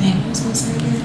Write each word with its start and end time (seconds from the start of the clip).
Dang, 0.00 0.16
what 0.16 0.28
was 0.28 0.40
I 0.40 0.44
gonna 0.44 0.56
say 0.56 0.72
again? 0.80 0.96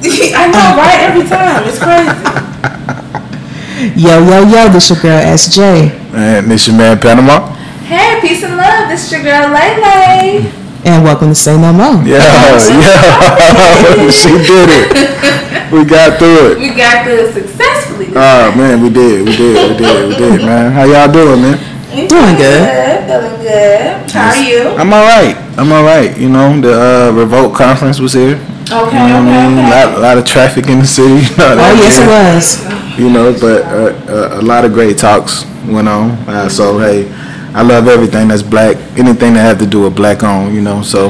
I 0.40 0.48
know, 0.48 0.80
right? 0.80 0.98
Every 1.12 1.28
time. 1.28 1.68
It's 1.68 1.76
crazy. 1.76 2.08
Yo, 3.94 4.18
yo, 4.26 4.42
yo, 4.48 4.68
this 4.72 4.90
your 4.90 4.98
girl 4.98 5.20
SJ. 5.22 5.92
And 6.12 6.50
this 6.50 6.66
your 6.66 6.76
man 6.76 6.98
Panama. 6.98 7.54
Hey, 7.84 8.18
peace 8.20 8.42
and 8.42 8.56
love. 8.56 8.88
This 8.88 9.06
is 9.06 9.12
your 9.12 9.22
girl 9.22 9.52
Lele. 9.52 10.50
And 10.84 11.04
welcome 11.04 11.28
to 11.28 11.34
Say 11.34 11.56
No 11.60 11.72
More. 11.72 12.02
Yeah, 12.02 12.18
yeah. 12.58 14.10
she 14.10 14.30
did 14.42 14.68
it. 14.72 15.70
We 15.70 15.84
got 15.84 16.18
through 16.18 16.52
it. 16.52 16.58
We 16.58 16.74
got 16.74 17.04
through 17.04 17.28
it 17.28 17.34
successfully. 17.34 18.08
Oh 18.16 18.52
man, 18.56 18.82
we 18.82 18.90
did, 18.90 19.24
we 19.24 19.36
did, 19.36 19.70
we 19.70 19.76
did, 19.76 20.08
we 20.08 20.14
did, 20.16 20.40
man. 20.40 20.72
How 20.72 20.82
y'all 20.82 21.12
doing, 21.12 21.42
man? 21.42 21.77
We 21.90 22.06
Doing 22.06 22.36
good. 22.36 23.08
Feeling 23.08 23.40
good. 23.40 24.10
How 24.10 24.28
are 24.28 24.36
you? 24.42 24.68
I'm 24.76 24.92
all 24.92 25.04
right. 25.04 25.34
I'm 25.56 25.72
all 25.72 25.82
right. 25.82 26.16
You 26.18 26.28
know, 26.28 26.60
the 26.60 26.72
uh, 27.08 27.12
Revolt 27.12 27.54
conference 27.54 27.98
was 27.98 28.12
here. 28.12 28.34
Okay, 28.34 28.74
You 28.74 28.76
know 28.76 28.84
what 28.84 28.92
okay, 28.92 29.38
I 29.38 29.48
mean? 29.48 29.58
A 29.58 29.62
okay. 29.62 29.92
lot, 29.92 30.00
lot 30.00 30.18
of 30.18 30.26
traffic 30.26 30.68
in 30.68 30.80
the 30.80 30.86
city. 30.86 31.14
You 31.38 31.44
Oh, 31.44 31.74
yes, 31.80 31.98
it 31.98 32.06
was. 32.06 32.98
You 32.98 33.08
know, 33.08 33.32
but 33.32 33.62
uh, 33.64 34.12
uh, 34.12 34.40
a 34.40 34.42
lot 34.42 34.66
of 34.66 34.74
great 34.74 34.98
talks 34.98 35.46
went 35.66 35.88
on. 35.88 36.10
Uh, 36.28 36.48
so 36.50 36.78
hey, 36.78 37.10
I 37.54 37.62
love 37.62 37.88
everything 37.88 38.28
that's 38.28 38.42
black. 38.42 38.76
Anything 38.98 39.32
that 39.34 39.40
have 39.42 39.58
to 39.60 39.66
do 39.66 39.82
with 39.84 39.96
black 39.96 40.22
on. 40.22 40.54
You 40.54 40.60
know, 40.60 40.82
so 40.82 41.08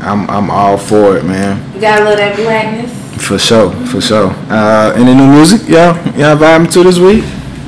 I'm 0.00 0.28
I'm 0.28 0.50
all 0.50 0.76
for 0.76 1.16
it, 1.16 1.24
man. 1.24 1.62
You 1.74 1.80
got 1.80 2.00
a 2.00 2.04
little 2.04 2.12
of 2.14 2.18
that 2.18 2.36
blackness. 2.36 2.90
For 3.24 3.38
sure, 3.38 3.70
for 3.86 4.00
sure. 4.00 4.30
Uh, 4.50 4.92
any 4.96 5.14
new 5.14 5.30
music, 5.30 5.68
y'all? 5.68 5.94
Y'all 6.18 6.36
vibing 6.36 6.70
to 6.72 6.82
this 6.82 6.98
week? 6.98 7.24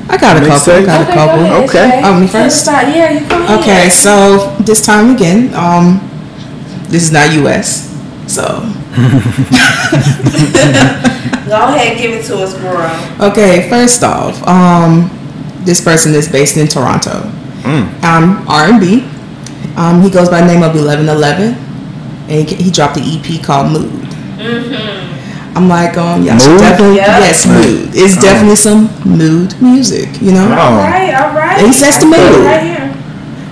I 0.09 0.17
got 0.17 0.37
a 0.37 0.45
couple. 0.45 0.73
I 0.73 0.85
Got 0.85 1.01
a 1.09 1.13
couple. 1.13 1.37
go 1.37 1.43
ahead, 1.43 1.63
Okay. 1.69 1.89
Shay. 1.89 2.01
Oh, 2.05 2.19
me 2.19 2.27
first? 2.27 2.67
about- 2.67 2.87
Yeah, 2.95 3.11
you 3.11 3.19
go 3.27 3.35
ahead. 3.43 3.59
Okay, 3.59 3.89
so 3.89 4.55
this 4.59 4.81
time 4.81 5.15
again, 5.15 5.53
um, 5.53 5.99
this 6.89 7.03
is 7.03 7.11
not 7.11 7.31
US. 7.33 7.85
So, 8.27 8.43
Go 11.47 11.55
ahead, 11.55 11.97
give 11.97 12.11
it 12.11 12.25
to 12.25 12.39
us, 12.43 12.53
girl. 12.59 12.91
okay, 13.31 13.69
first 13.69 14.03
off, 14.03 14.35
um, 14.47 15.09
this 15.63 15.79
person 15.79 16.13
is 16.13 16.27
based 16.27 16.57
in 16.57 16.67
Toronto. 16.67 17.21
Mm. 17.63 18.03
Um, 18.03 18.43
R&B. 18.49 19.07
Um, 19.77 20.01
he 20.01 20.09
goes 20.09 20.27
by 20.29 20.41
the 20.41 20.47
name 20.47 20.63
of 20.63 20.75
Eleven 20.75 21.07
Eleven, 21.07 21.53
and 22.27 22.49
he, 22.49 22.55
he 22.55 22.71
dropped 22.71 22.97
an 22.97 23.03
EP 23.05 23.41
called 23.43 23.71
Mood. 23.71 23.93
I'm 25.57 25.67
like, 25.67 25.97
um, 25.97 26.23
yeah, 26.23 26.33
Mood? 26.37 26.59
definitely, 26.59 26.97
Yeah. 26.97 27.19
yes, 27.19 27.45
mood. 27.47 27.89
It's 27.93 28.15
Oh. 28.17 28.21
definitely 28.21 28.55
some 28.55 28.89
mood 29.05 29.59
music, 29.61 30.09
you 30.21 30.31
know. 30.31 30.47
Oh. 30.51 30.61
All 30.61 30.77
right, 30.77 31.13
all 31.19 31.33
right. 31.33 31.57
He 31.65 31.73
sets 31.73 31.97
the 31.97 32.05
mood. 32.05 32.45
Right 32.45 32.61
here. 32.61 32.93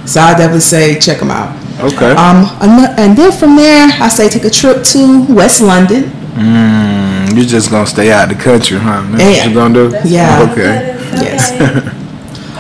So 0.06 0.22
I 0.22 0.32
definitely 0.32 0.60
say 0.62 1.00
check 1.00 1.20
them 1.20 1.32
out. 1.32 1.50
Okay. 1.82 2.12
Um, 2.16 2.48
and 2.62 3.18
then 3.18 3.32
from 3.32 3.56
there, 3.56 3.90
I 4.00 4.08
say 4.08 4.30
take 4.30 4.46
a 4.46 4.50
trip 4.52 4.84
to 4.94 5.26
West 5.34 5.62
London. 5.62 6.12
Mm, 6.38 7.36
you're 7.36 7.46
just 7.46 7.72
gonna 7.72 7.88
stay 7.88 8.12
out 8.12 8.32
of 8.32 8.38
the 8.38 8.44
country, 8.44 8.78
huh? 8.78 9.02
That's 9.12 9.24
what 9.24 9.36
Yeah. 9.36 9.46
you 9.48 9.54
gonna 9.56 9.74
do? 9.74 9.90
That's 9.90 10.06
Yeah. 10.06 10.40
what 10.40 10.52
Okay. 10.52 10.96
Yes. 11.22 11.52
Okay. 11.60 11.82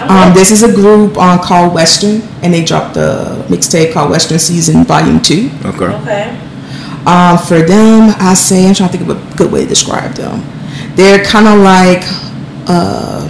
Um, 0.08 0.34
this 0.36 0.52
is 0.52 0.62
a 0.62 0.72
group 0.72 1.18
um, 1.18 1.40
called 1.40 1.74
Western, 1.74 2.22
and 2.44 2.54
they 2.54 2.64
dropped 2.64 2.96
a 2.96 3.44
mixtape 3.50 3.92
called 3.92 4.12
Western 4.12 4.38
Season 4.38 4.84
Volume 4.84 5.20
Two. 5.20 5.50
Okay. 5.66 5.86
Okay. 5.86 6.32
Um, 7.06 7.38
for 7.38 7.62
them, 7.62 8.16
I 8.20 8.34
say 8.34 8.68
I'm 8.68 8.74
trying 8.74 8.90
to 8.90 8.98
think 8.98 9.10
of 9.10 9.34
a 9.34 9.38
good 9.38 9.52
way 9.52 9.62
to 9.64 9.68
describe 9.68 10.14
them. 10.16 10.42
They're 10.96 11.24
kind 11.24 11.48
of 11.48 11.60
like 11.60 12.02
uh, 12.68 13.22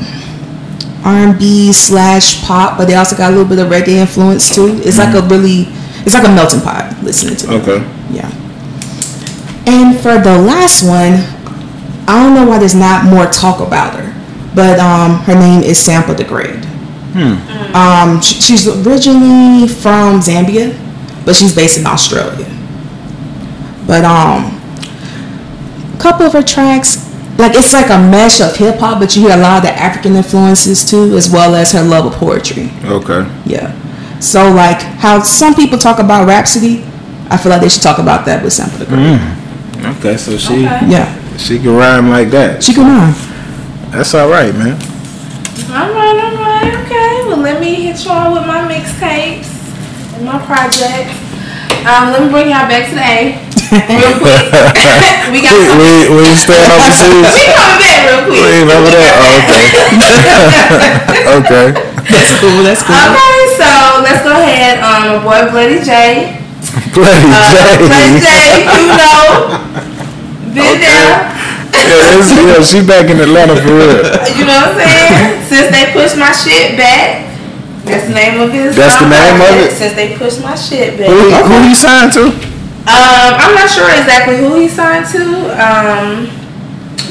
R&B 1.04 1.74
slash 1.74 2.42
pop, 2.46 2.78
but 2.78 2.86
they 2.86 2.96
also 2.96 3.16
got 3.18 3.32
a 3.34 3.36
little 3.36 3.48
bit 3.50 3.60
of 3.60 3.68
reggae 3.72 3.98
influence 4.00 4.54
too. 4.54 4.80
It's 4.84 4.98
like 4.98 5.14
a 5.14 5.28
really, 5.28 5.66
it's 6.06 6.14
like 6.14 6.26
a 6.26 6.34
melting 6.34 6.62
pot 6.62 6.96
listening 7.04 7.36
to 7.38 7.48
them. 7.48 7.62
Okay. 7.62 7.80
Yeah. 8.12 8.32
And 9.68 9.98
for 10.00 10.18
the 10.20 10.38
last 10.38 10.84
one, 10.84 11.14
I 12.08 12.24
don't 12.24 12.34
know 12.36 12.48
why 12.48 12.60
there's 12.60 12.76
not 12.76 13.04
more 13.06 13.26
talk 13.26 13.60
about 13.66 14.00
her, 14.00 14.14
but 14.56 14.80
um, 14.80 15.20
her 15.24 15.34
name 15.36 15.64
is 15.64 15.78
Sampa 15.80 16.16
the 16.16 16.24
Great. 16.24 16.64
Um, 17.76 18.22
sh- 18.22 18.44
she's 18.44 18.68
originally 18.68 19.68
from 19.68 20.20
Zambia, 20.22 20.78
but 21.26 21.36
she's 21.36 21.54
based 21.56 21.78
in 21.80 21.86
Australia. 21.88 22.46
But 23.88 24.04
um, 24.06 24.60
a 25.94 25.98
couple 26.00 26.26
of 26.26 26.34
her 26.34 26.42
tracks, 26.42 26.98
like 27.38 27.54
it's 27.56 27.74
like 27.74 27.88
a 27.90 27.98
mesh 28.00 28.42
of 28.42 28.56
hip 28.56 28.78
hop, 28.80 29.00
but 29.00 29.16
you 29.16 29.28
hear 29.28 29.38
a 29.38 29.42
lot 29.42 29.58
of 29.58 29.64
the 29.64 29.72
African 29.78 30.16
influences 30.16 30.90
too, 30.90 31.16
as 31.16 31.30
well 31.30 31.54
as 31.56 31.72
her 31.74 31.84
love 31.84 32.06
of 32.06 32.14
poetry. 32.14 32.70
Okay. 32.86 33.30
Yeah. 33.46 33.74
So 34.20 34.52
like 34.52 34.82
how 34.82 35.22
some 35.22 35.54
people 35.54 35.78
talk 35.78 36.00
about 36.00 36.28
Rapsody, 36.28 36.84
I 37.30 37.38
feel 37.38 37.52
like 37.52 37.62
they 37.62 37.70
should 37.70 37.84
talk 37.84 38.00
about 38.00 38.26
that 38.26 38.44
with 38.44 38.54
Sampa 38.54 38.80
the 38.80 38.86
Great. 38.86 39.20
Okay. 39.98 40.18
So 40.18 40.38
she 40.38 40.66
Okay. 40.66 40.90
Yeah. 40.90 41.38
she 41.38 41.60
can 41.60 41.76
rhyme 41.76 42.10
like 42.10 42.30
that. 42.30 42.64
She 42.64 42.74
can 42.74 42.86
rhyme. 42.86 43.14
That's 43.92 44.14
all 44.14 44.30
right, 44.30 44.54
man. 44.56 44.76
All 45.72 45.90
right, 45.92 46.18
all 46.24 46.36
right, 46.42 46.76
okay. 46.86 47.28
Well, 47.28 47.38
let 47.38 47.60
me 47.62 47.76
hit 47.76 48.04
y'all 48.06 48.34
with 48.34 48.46
my 48.48 48.62
mixtapes 48.68 49.48
and 50.16 50.26
my 50.26 50.40
projects. 50.46 51.16
Um, 51.86 52.10
let 52.12 52.20
me 52.26 52.30
bring 52.34 52.50
y'all 52.50 52.66
back 52.66 52.90
to 52.90 52.96
the 52.98 53.06
A 53.06 53.38
real 53.94 54.18
quick. 54.22 54.42
we 55.30 55.42
got 55.46 55.54
We 55.54 55.70
some. 55.70 55.78
we, 55.78 55.94
we 56.18 56.26
staying 56.34 56.66
We 57.30 57.46
coming 57.54 57.78
back 57.82 58.02
real 58.10 58.22
We 58.26 58.42
quick. 58.42 58.58
ain't 58.58 58.70
over 58.74 58.90
there. 58.90 59.14
Oh, 59.22 59.38
okay. 59.38 59.66
okay. 61.40 61.68
That's 62.10 62.32
cool. 62.42 62.62
That's 62.66 62.82
cool. 62.82 62.98
Okay, 62.98 63.38
so 63.58 63.70
let's 64.02 64.22
go 64.26 64.34
ahead. 64.34 64.82
Um, 64.82 65.22
boy 65.26 65.46
Bloody 65.54 65.82
Jay. 65.86 66.42
Bloody 66.94 67.30
Uh, 67.30 67.54
Bloody 67.54 68.18
Jay, 68.22 68.66
J. 68.66 68.66
you 68.66 68.90
know, 68.98 69.62
been 70.54 70.82
there. 70.82 71.34
Yeah, 71.86 72.18
it's, 72.18 72.32
yeah, 72.34 72.62
she 72.66 72.82
back 72.86 73.10
in 73.12 73.20
Atlanta 73.20 73.54
for 73.62 73.74
real. 73.78 74.02
You 74.34 74.46
know 74.50 74.58
what 74.58 74.74
I'm 74.74 74.90
saying? 74.90 75.44
Since 75.46 75.68
they 75.70 75.94
pushed 75.94 76.18
my 76.18 76.32
shit 76.34 76.78
back. 76.78 77.25
That's 77.86 78.08
the 78.10 78.14
name 78.18 78.42
of 78.42 78.52
his. 78.52 78.76
That's 78.76 78.98
the 79.00 79.08
name 79.10 79.38
of 79.38 79.48
project, 79.48 79.74
it? 79.74 79.78
Since 79.78 79.94
they 79.94 80.18
pushed 80.18 80.42
my 80.42 80.56
shit 80.56 80.98
back. 80.98 81.08
Who, 81.08 81.30
who 81.30 81.56
you 81.70 81.76
signed 81.76 82.12
to? 82.18 82.34
Um, 82.86 83.32
I'm 83.42 83.54
not 83.56 83.70
sure 83.70 83.90
exactly 83.90 84.38
who 84.38 84.56
he 84.60 84.68
signed 84.68 85.06
to. 85.14 85.24
Um, 85.58 86.30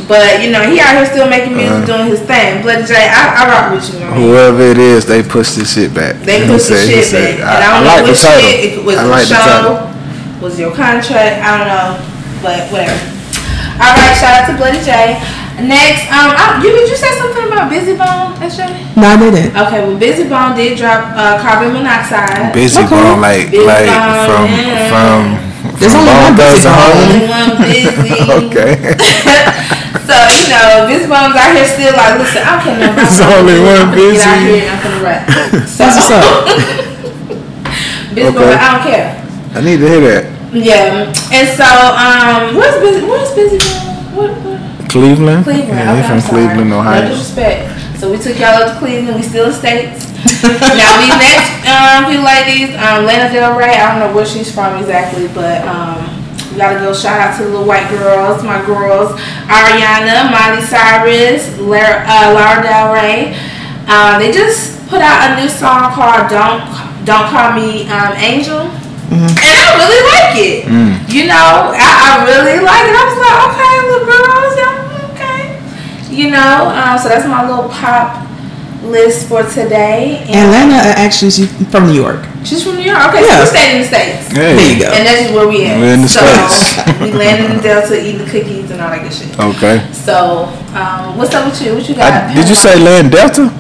but 0.07 0.43
you 0.43 0.51
know, 0.53 0.61
he 0.69 0.79
out 0.81 0.95
here 1.01 1.07
still 1.07 1.29
making 1.31 1.57
music, 1.57 1.73
Uh-huh. 1.73 1.87
doing 1.87 2.07
his 2.11 2.21
thing. 2.27 2.61
Bloody 2.63 2.85
Jay, 2.85 3.09
I, 3.09 3.23
I 3.41 3.43
rock 3.49 3.73
with 3.73 3.87
you, 3.89 4.01
man. 4.01 4.13
Whoever 4.21 4.63
it 4.63 4.79
is, 4.79 5.07
they 5.07 5.23
pushed 5.23 5.57
this 5.57 5.73
shit 5.73 5.95
back. 5.95 6.21
They 6.27 6.43
He 6.43 6.47
pushed 6.47 6.69
the 6.69 6.77
said- 6.77 6.89
shit 6.91 7.05
said, 7.07 7.39
back. 7.41 7.55
And 7.57 7.65
I 7.65 7.69
don't 7.73 7.83
know 7.89 7.95
like 7.97 8.05
the 8.05 8.11
which 8.13 8.21
shit, 8.21 8.65
if 8.67 8.79
it 8.79 8.85
was 8.85 8.97
I 8.99 9.03
the 9.05 9.11
like 9.11 9.27
the 9.29 9.35
title. 9.35 9.75
show, 9.79 10.43
was 10.45 10.59
your 10.61 10.75
contract, 10.77 11.35
I 11.41 11.49
don't 11.57 11.69
know. 11.73 11.91
But 12.45 12.69
whatever. 12.69 13.01
Alright, 13.81 14.15
shout 14.21 14.45
out 14.45 14.47
to 14.53 14.55
Bloody 14.61 14.83
Jay. 14.85 15.17
Next, 15.57 16.05
um, 16.13 16.35
I, 16.37 16.61
you 16.63 16.69
did 16.75 16.91
you 16.91 16.97
say 16.99 17.09
something 17.17 17.24
about 17.24 17.24
Bizzy 17.85 18.01
Bone, 18.01 18.33
SJ? 18.41 18.97
No, 18.97 19.05
I 19.13 19.17
didn't. 19.21 19.53
Okay, 19.53 19.81
well, 19.85 19.99
Bizzy 20.01 20.25
Bone 20.25 20.57
did 20.57 20.79
drop 20.79 21.13
uh, 21.13 21.37
carbon 21.45 21.75
monoxide. 21.77 22.55
Busy 22.57 22.81
Okay. 22.81 22.89
bone, 22.89 23.21
like 23.21 23.51
Busy 23.53 23.61
like 23.67 23.93
bone, 23.93 24.25
from 24.25 24.45
yeah. 24.49 24.89
from 24.89 25.21
There's 25.77 25.93
from 25.93 26.09
only 26.09 26.17
Bone 26.17 26.25
one 26.25 26.37
Thugs 26.41 26.65
Bizzy 26.65 26.73
Bone. 26.73 26.97
Only 27.05 27.29
one 27.29 27.51
busy. 27.61 28.09
Okay. 28.41 28.73
so 30.09 30.17
you 30.17 30.49
know, 30.49 30.89
Bizzy 30.89 31.09
Bone's 31.13 31.37
out 31.37 31.53
here 31.53 31.69
still 31.69 31.93
like, 31.93 32.17
listen, 32.25 32.41
I 32.41 32.57
don't 32.57 32.63
care 32.65 32.77
nothing 32.81 33.05
There's 33.05 33.21
only 33.21 33.57
I'm 33.61 33.69
one 33.69 33.85
gonna 33.93 34.17
Get 34.17 34.25
out 34.25 34.41
here 34.41 34.65
and 34.65 34.73
I'm 34.73 34.81
gonna 34.81 35.05
rap. 35.05 35.29
So, 35.69 35.77
That's 35.85 35.97
what's 36.01 36.25
up. 36.25 36.25
Busy 38.17 38.29
Okay. 38.33 38.33
Bone, 38.33 38.57
I 38.57 38.67
don't 38.73 38.85
care. 38.89 39.13
I 39.53 39.61
need 39.61 39.77
to 39.85 39.89
hear 39.93 40.01
that. 40.09 40.25
Yeah, 40.57 41.13
and 41.37 41.47
so 41.53 41.69
um, 41.69 42.57
where's 42.57 42.81
busy? 42.81 43.05
Where's 43.05 43.35
busy? 43.37 43.61
What, 44.17 44.31
what? 44.41 44.55
Cleveland. 44.89 45.43
Cleveland. 45.43 45.69
Yeah, 45.75 45.91
okay, 45.91 46.03
he 46.03 46.07
from 46.07 46.15
I'm 46.15 46.21
sorry. 46.23 46.47
Cleveland, 46.47 46.71
No 46.71 46.79
Ohio. 46.79 47.09
disrespect. 47.09 47.74
So 48.05 48.13
we 48.13 48.19
took 48.19 48.37
y'all 48.37 48.61
up 48.61 48.69
to 48.69 48.79
Cleveland. 48.85 49.17
We 49.17 49.23
still 49.25 49.49
in 49.49 49.57
states. 49.57 50.13
now 50.45 50.93
these 51.01 51.17
next 51.17 51.49
um, 51.65 52.05
few 52.05 52.21
ladies, 52.21 52.77
um, 52.77 53.09
Lana 53.09 53.33
Del 53.33 53.57
Rey. 53.57 53.81
I 53.81 53.89
don't 53.89 54.05
know 54.05 54.15
where 54.15 54.29
she's 54.29 54.53
from 54.53 54.77
exactly, 54.77 55.25
but 55.33 55.65
um, 55.65 56.05
we 56.53 56.61
gotta 56.61 56.77
go 56.85 56.93
shout 56.93 57.17
out 57.17 57.33
to 57.39 57.45
the 57.45 57.49
little 57.49 57.65
white 57.65 57.89
girls, 57.89 58.45
my 58.45 58.61
girls, 58.69 59.17
Ariana, 59.49 60.29
Miley 60.29 60.61
Cyrus, 60.61 61.49
Lara, 61.57 62.05
uh, 62.05 62.37
Laura 62.37 62.61
Del 62.61 62.93
Rey. 62.93 63.41
Um, 63.89 64.21
they 64.21 64.29
just 64.31 64.87
put 64.93 65.01
out 65.01 65.33
a 65.33 65.41
new 65.41 65.49
song 65.49 65.89
called 65.97 66.29
"Don't 66.29 66.61
Don't 67.09 67.33
Call 67.33 67.57
Me 67.57 67.89
um, 67.89 68.13
Angel." 68.21 68.69
And 69.17 69.33
I 69.49 69.81
really 69.81 70.03
like 70.13 70.37
it. 70.45 70.69
You 71.09 71.25
know, 71.25 71.73
I, 71.73 71.89
I 71.89 72.13
really 72.29 72.61
like 72.61 72.85
it. 72.85 72.93
I 72.93 73.05
was 73.09 73.17
like, 73.17 73.39
okay, 73.49 73.73
little 73.89 74.05
okay. 74.05 74.44
You 76.15 76.31
know, 76.31 76.71
um, 76.71 76.99
so 76.99 77.09
that's 77.09 77.27
my 77.27 77.43
little 77.49 77.69
pop 77.69 78.25
list 78.85 79.29
for 79.29 79.43
today. 79.43 80.23
And 80.29 80.51
Lana 80.53 80.75
uh, 80.75 80.95
actually 80.97 81.31
she's 81.31 81.51
from 81.71 81.87
New 81.87 81.95
York. 81.95 82.25
she's 82.45 82.63
from 82.63 82.77
New 82.77 82.87
York. 82.87 83.01
Okay, 83.09 83.27
Yeah. 83.27 83.43
so 83.45 83.51
we 83.51 83.59
stayed 83.59 83.75
in 83.75 83.83
the 83.83 83.89
States. 83.89 84.29
Hey. 84.29 84.55
There 84.55 84.73
you 84.75 84.79
go. 84.81 84.93
And 84.93 85.07
that's 85.07 85.33
where 85.33 85.49
we 85.49 85.67
at. 85.67 85.81
We're 85.81 85.95
in 85.95 86.03
the 86.03 86.09
so, 86.09 86.21
States. 86.21 87.01
we 87.01 87.13
landed 87.13 87.51
in 87.51 87.63
Delta, 87.63 87.99
eating 87.99 88.27
cookies 88.27 88.71
and 88.71 88.81
all 88.81 88.91
that 88.91 89.03
good 89.03 89.13
shit. 89.13 89.39
Okay. 89.39 89.83
So, 89.93 90.47
um, 90.77 91.19
what's 91.19 91.35
up 91.35 91.47
with 91.51 91.61
you? 91.63 91.75
What 91.75 91.89
you 91.89 91.95
got? 91.97 92.13
I, 92.13 92.29
got? 92.29 92.37
did 92.37 92.49
you 92.49 92.55
say 92.55 92.79
Land 92.79 93.11
Delta? 93.11 93.51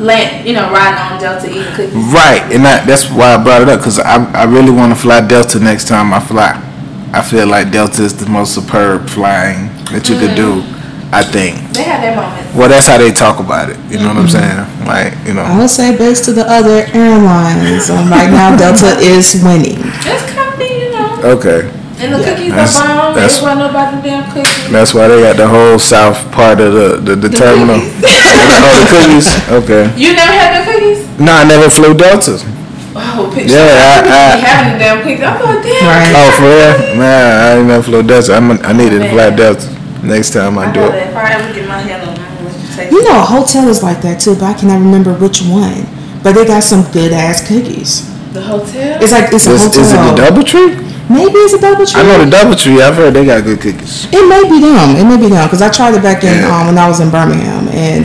land, 0.00 0.46
you 0.46 0.54
know, 0.54 0.72
riding 0.72 0.98
on 0.98 1.20
Delta 1.20 1.50
eating 1.50 1.74
cookies. 1.74 1.92
Right, 1.94 2.40
and 2.50 2.64
that, 2.64 2.86
that's 2.86 3.10
why 3.10 3.34
I 3.34 3.42
brought 3.44 3.60
it 3.60 3.68
up 3.68 3.80
because 3.80 3.98
I, 3.98 4.16
I 4.32 4.44
really 4.44 4.70
want 4.70 4.94
to 4.94 4.98
fly 4.98 5.20
Delta 5.20 5.60
next 5.60 5.88
time 5.88 6.14
I 6.14 6.20
fly. 6.20 6.56
I 7.12 7.22
feel 7.22 7.46
like 7.46 7.70
Delta 7.70 8.02
is 8.02 8.16
the 8.16 8.30
most 8.30 8.54
superb 8.54 9.10
flying 9.10 9.68
that 9.92 10.08
you 10.08 10.16
could 10.16 10.34
do. 10.34 10.64
I 11.12 11.22
think. 11.24 11.58
They 11.74 11.82
had 11.82 12.02
their 12.02 12.14
moments. 12.14 12.54
Well, 12.54 12.68
that's 12.68 12.86
how 12.86 12.98
they 12.98 13.10
talk 13.10 13.40
about 13.40 13.68
it. 13.70 13.76
You 13.90 13.98
know 13.98 14.08
what 14.14 14.18
I'm 14.18 14.28
saying? 14.28 14.62
Like, 14.86 15.10
you 15.26 15.34
know. 15.34 15.42
I 15.42 15.58
would 15.58 15.68
say 15.70 15.96
based 15.96 16.24
to 16.26 16.32
the 16.32 16.46
other 16.46 16.86
airlines, 16.94 17.90
um, 17.90 18.08
right 18.10 18.30
now 18.30 18.54
Delta 18.62 18.94
is 19.02 19.42
winning. 19.42 19.78
It's 20.06 20.22
comfy, 20.32 20.64
you 20.70 20.90
know. 20.94 21.34
Okay, 21.34 21.66
And 22.00 22.14
the 22.14 22.18
Yeah. 22.22 22.30
cookies 22.32 22.50
That's- 22.54 22.78
are 22.78 22.86
bomb. 22.88 23.14
that's- 23.14 23.38
They 23.40 23.46
wasn't 23.46 24.02
damn 24.04 24.24
cookies. 24.32 24.70
that's 24.70 24.94
why 24.94 25.08
they 25.08 25.20
got 25.20 25.36
the 25.36 25.48
whole 25.48 25.78
south 25.78 26.30
part 26.32 26.60
of 26.60 26.72
the 26.72 26.88
the, 27.02 27.14
the, 27.16 27.28
terminal. 27.28 27.76
cookies. 27.76 28.04
oh, 28.06 28.72
the 28.80 28.86
cookies. 28.94 29.28
Okay. 29.50 29.82
You 30.00 30.14
never 30.14 30.32
had 30.32 30.50
the 30.62 30.72
cookies? 30.72 31.00
No, 31.18 31.32
I 31.32 31.44
never 31.44 31.68
flew 31.68 31.92
Delta. 31.92 32.38
Oh, 32.94 33.30
picture. 33.34 33.54
Yeah, 33.54 33.66
I, 33.66 33.98
I- 33.98 34.02
be 34.02 34.46
I- 34.46 34.48
having 34.48 34.72
the 34.74 34.78
damn 34.78 34.98
cookies. 35.02 35.26
I'm 35.26 35.42
like, 35.42 35.62
damn. 35.62 35.86
Right. 35.90 36.14
Oh, 36.16 36.30
for 36.38 36.46
real? 36.48 36.96
Man, 37.02 37.26
I 37.42 37.58
ain't 37.58 37.66
never 37.66 37.82
flew 37.82 38.02
Delta. 38.02 38.32
I'm, 38.34 38.50
I 38.64 38.72
needed 38.72 39.02
to 39.02 39.08
fly 39.10 39.30
Delta 39.30 39.66
next 40.02 40.30
time 40.32 40.58
I 40.58 40.66
I 40.68 40.72
do 40.72 40.80
know 40.80 40.86
it. 40.86 40.90
that. 40.92 41.08
If 41.10 41.16
I 41.16 41.32
ever 41.34 41.54
get 41.54 41.68
my 41.68 41.78
hand 41.78 42.02
on, 42.08 42.16
I'm 42.18 42.36
gonna 42.36 42.48
let 42.48 42.60
you 42.60 42.68
taste 42.76 42.92
You 42.92 43.00
it. 43.00 43.04
know, 43.08 43.18
a 43.20 43.24
hotel 43.24 43.68
is 43.68 43.82
like 43.82 44.00
that 44.02 44.20
too, 44.20 44.34
but 44.34 44.44
I 44.44 44.54
cannot 44.54 44.80
remember 44.80 45.14
which 45.14 45.42
one. 45.42 45.86
But 46.22 46.34
they 46.34 46.44
got 46.44 46.62
some 46.62 46.84
good 46.92 47.12
ass 47.12 47.46
cookies. 47.46 48.06
The 48.32 48.42
hotel? 48.42 49.02
It's 49.02 49.12
like 49.12 49.32
it's 49.32 49.46
a 49.46 49.52
Is, 49.52 49.64
hotel. 49.64 49.80
is 49.82 49.92
it 49.92 49.96
the 49.96 50.14
DoubleTree? 50.22 50.88
Maybe 51.10 51.34
it's 51.42 51.54
a 51.54 51.58
DoubleTree. 51.58 51.96
I 51.98 52.02
know 52.06 52.24
the 52.24 52.30
DoubleTree. 52.30 52.80
I've 52.80 52.94
heard 52.94 53.14
they 53.14 53.24
got 53.24 53.42
good 53.42 53.60
cookies. 53.60 54.06
It 54.12 54.22
may 54.28 54.44
be 54.48 54.60
them. 54.60 54.94
It 54.94 55.04
may 55.04 55.16
be 55.18 55.28
them 55.32 55.46
because 55.48 55.62
I 55.62 55.68
tried 55.70 55.94
it 55.94 56.02
back 56.02 56.22
in 56.22 56.38
Yeah. 56.38 56.54
um, 56.60 56.66
when 56.68 56.78
I 56.78 56.86
was 56.88 57.00
in 57.00 57.10
Birmingham, 57.10 57.66
and 57.68 58.04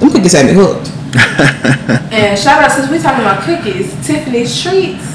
them 0.00 0.10
cookies 0.10 0.32
had 0.32 0.46
me 0.46 0.52
hooked. 0.52 0.90
And 2.14 2.38
shout 2.38 2.62
out 2.62 2.70
since 2.72 2.90
we 2.90 2.98
talking 2.98 3.20
about 3.24 3.42
cookies, 3.44 3.94
Tiffany's 4.06 4.50
treats. 4.60 5.13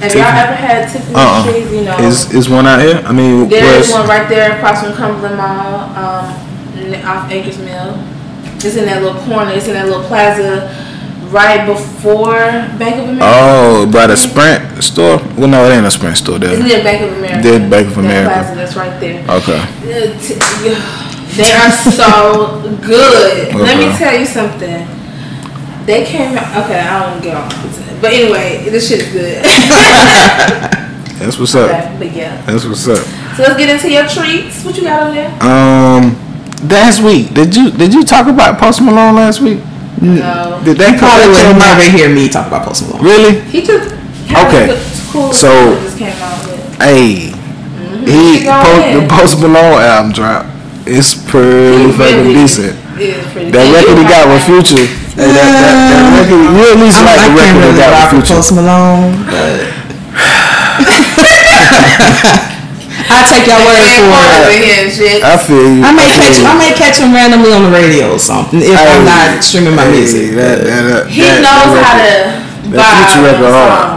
Have 0.00 0.14
y'all 0.14 0.22
ever 0.24 0.54
had 0.54 0.88
Tiffany's 0.90 1.16
Uh-uh. 1.16 1.76
You 1.76 1.84
know, 1.84 1.98
Is 1.98 2.32
is 2.32 2.48
one 2.48 2.66
out 2.66 2.80
here? 2.80 3.02
I 3.04 3.12
mean, 3.12 3.48
there 3.48 3.78
is 3.80 3.90
one 3.90 4.08
right 4.08 4.28
there 4.28 4.56
across 4.56 4.82
from 4.82 4.94
Cumberland 4.94 5.36
Mall, 5.36 5.92
um, 5.96 7.04
off 7.04 7.30
Akers 7.30 7.58
Mill. 7.58 7.98
It's 8.56 8.76
in 8.76 8.86
that 8.86 9.02
little 9.02 9.20
corner. 9.22 9.52
It's 9.52 9.68
in 9.68 9.74
that 9.74 9.86
little 9.86 10.04
plaza 10.04 10.68
right 11.30 11.64
before 11.66 12.40
Bank 12.78 12.96
of 12.96 13.08
America. 13.08 13.24
Oh, 13.24 13.90
by 13.92 14.06
the 14.06 14.16
Sprint 14.16 14.82
store? 14.82 15.18
Well, 15.36 15.48
no, 15.48 15.64
it 15.64 15.72
ain't 15.76 15.86
a 15.86 15.90
Sprint 15.90 16.16
store 16.16 16.38
There. 16.38 16.52
It's 16.52 16.62
near 16.64 16.82
Bank 16.82 17.02
of 17.02 17.16
America. 17.18 17.42
Near 17.48 17.70
Bank 17.70 17.86
of 17.88 17.94
That 17.94 18.04
America. 18.04 18.30
plaza 18.30 18.54
that's 18.56 18.76
right 18.76 19.00
there. 19.00 19.24
Okay. 19.28 19.60
Uh, 19.60 21.06
They 21.36 21.52
are 21.52 21.70
so 21.70 22.60
good. 22.82 23.54
Let 23.54 23.78
me 23.78 23.96
tell 23.96 24.18
you 24.18 24.26
something. 24.26 24.84
They 25.86 26.04
came. 26.04 26.32
Okay, 26.32 26.80
I 26.80 27.06
don't 27.08 27.22
get 27.22 27.36
off. 27.36 27.54
But 28.00 28.12
anyway, 28.12 28.68
this 28.70 28.88
shit 28.88 29.00
is 29.02 29.12
good. 29.12 29.44
That's 31.20 31.38
what's 31.38 31.54
up. 31.54 31.68
Okay, 31.70 31.96
but 31.98 32.12
yeah. 32.16 32.40
That's 32.46 32.64
what's 32.64 32.88
up. 32.88 33.04
So 33.36 33.42
let's 33.42 33.56
get 33.58 33.68
into 33.68 33.90
your 33.92 34.08
treats. 34.08 34.64
What 34.64 34.76
you 34.76 34.84
got 34.84 35.02
over 35.02 35.12
there? 35.14 35.28
Um, 35.42 36.16
last 36.68 37.02
week 37.02 37.32
did 37.34 37.54
you 37.54 37.70
did 37.70 37.92
you 37.92 38.02
talk 38.04 38.26
about 38.26 38.58
Post 38.58 38.80
Malone 38.80 39.14
last 39.16 39.40
week? 39.40 39.58
No. 40.00 40.60
Did 40.64 40.78
they 40.78 40.96
Probably 40.96 41.28
that 41.28 41.28
would 41.28 41.60
came 41.60 41.60
out? 41.60 41.76
never 41.76 41.90
hear 41.96 42.08
me 42.08 42.28
talk 42.28 42.46
about 42.46 42.64
Post 42.66 42.88
Malone. 42.88 43.04
Really? 43.04 43.40
He 43.52 43.60
just 43.62 43.92
Okay. 44.32 44.80
Cool. 45.12 45.32
So- 45.32 45.74
just 45.82 45.98
came 45.98 46.16
out. 46.22 46.40
Hey, 46.80 47.34
he 48.08 48.44
Go 48.44 48.56
post, 48.64 48.94
the 48.96 49.06
Post 49.10 49.40
Malone 49.44 49.82
album 49.82 50.12
drop. 50.12 50.46
It's 50.86 51.12
pretty 51.12 51.84
He 51.84 51.92
fucking 51.92 52.16
really 52.24 52.32
decent. 52.34 52.76
Is 52.98 53.26
pretty 53.32 53.50
That 53.50 53.68
good. 53.68 53.74
record 53.76 53.98
he 53.98 54.04
got 54.08 54.24
with. 54.28 54.42
Future. 54.48 54.88
Hey, 55.20 55.36
that, 55.36 55.52
that, 55.52 55.76
that 55.92 56.00
record, 56.16 56.48
you 56.56 56.64
at 56.72 56.80
least 56.80 56.96
I'm, 56.96 57.04
like 57.04 57.20
I 57.20 57.28
the 57.28 57.36
can't 57.36 57.60
record 57.60 57.60
he 57.60 57.62
really 57.68 57.76
got 57.76 57.92
rock 57.92 58.08
with 58.16 58.16
with 58.16 58.24
Future. 58.24 58.40
Post 58.40 58.56
Malone, 58.56 59.20
but 59.28 59.68
I 63.10 63.26
take 63.26 63.42
your 63.48 63.58
word 63.60 63.74
Man, 63.80 64.00
for 64.00 64.08
Marvin 64.08 64.54
it. 64.54 64.62
here 64.64 64.80
and 64.86 64.92
shit. 64.92 65.20
I 65.24 65.36
feel 65.36 65.66
you. 65.66 65.82
I 65.82 65.90
may 65.92 66.06
feel 66.08 66.16
catch 66.24 66.38
you. 66.40 66.46
I 66.46 66.54
may 66.56 66.72
catch 66.72 66.96
him 67.02 67.12
randomly 67.12 67.52
on 67.52 67.64
the 67.68 67.72
radio 67.74 68.12
or 68.14 68.18
something 68.22 68.60
if 68.62 68.70
I'm 68.72 69.04
Hey, 69.04 69.04
not 69.04 69.42
streaming 69.44 69.74
my 69.76 69.84
hey, 69.88 69.92
music. 69.98 70.30
That, 70.38 70.62
that, 70.64 70.82
that, 70.88 71.02
he 71.10 71.20
that, 71.26 71.42
knows 71.44 71.74
that 71.74 71.84
how 71.84 71.96
record. 72.00 72.64
to 72.64 72.70
that 72.70 72.80
vibe 72.80 72.96
Future 73.04 73.20
on 73.20 73.24
record 73.28 73.44
a 73.44 73.52
hard. 73.52 73.68
song. 73.68 73.92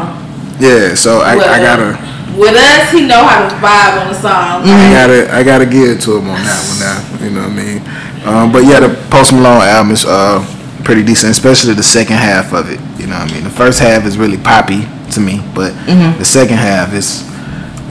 Yeah, 0.60 0.92
so 0.96 1.22
I, 1.22 1.36
With, 1.36 1.46
I 1.48 1.60
gotta, 1.62 1.90
With 2.36 2.56
us, 2.58 2.90
he 2.92 3.02
know 3.06 3.24
how 3.24 3.48
to 3.48 3.54
vibe 3.64 3.96
on 4.02 4.08
the 4.12 4.18
song. 4.18 4.64
I 4.66 4.92
gotta, 4.92 5.30
I 5.32 5.44
gotta 5.44 5.66
give 5.70 5.90
it 5.98 6.02
to 6.10 6.18
him 6.18 6.28
on 6.30 6.42
that 6.42 6.60
one 6.68 6.80
now. 6.82 6.98
You 7.24 7.30
know 7.32 7.44
what 7.48 7.54
I 7.54 7.56
mean? 7.64 7.80
Um, 8.26 8.52
but 8.52 8.64
yeah, 8.66 8.80
the 8.80 8.90
Post 9.12 9.32
Malone 9.34 9.62
album 9.62 9.92
is 9.94 10.06
uh 10.06 10.42
pretty 10.84 11.04
decent, 11.04 11.32
especially 11.32 11.74
the 11.74 11.84
second 11.84 12.18
half 12.18 12.54
of 12.54 12.70
it. 12.70 12.80
You 13.00 13.08
know 13.08 13.18
what 13.20 13.32
I 13.32 13.34
mean? 13.34 13.44
The 13.44 13.50
first 13.50 13.80
half 13.80 14.06
is 14.06 14.18
really 14.18 14.38
poppy 14.38 14.86
to 15.12 15.20
me, 15.20 15.42
but 15.56 15.74
the 16.20 16.26
second 16.26 16.58
half 16.58 16.94
is 16.94 17.24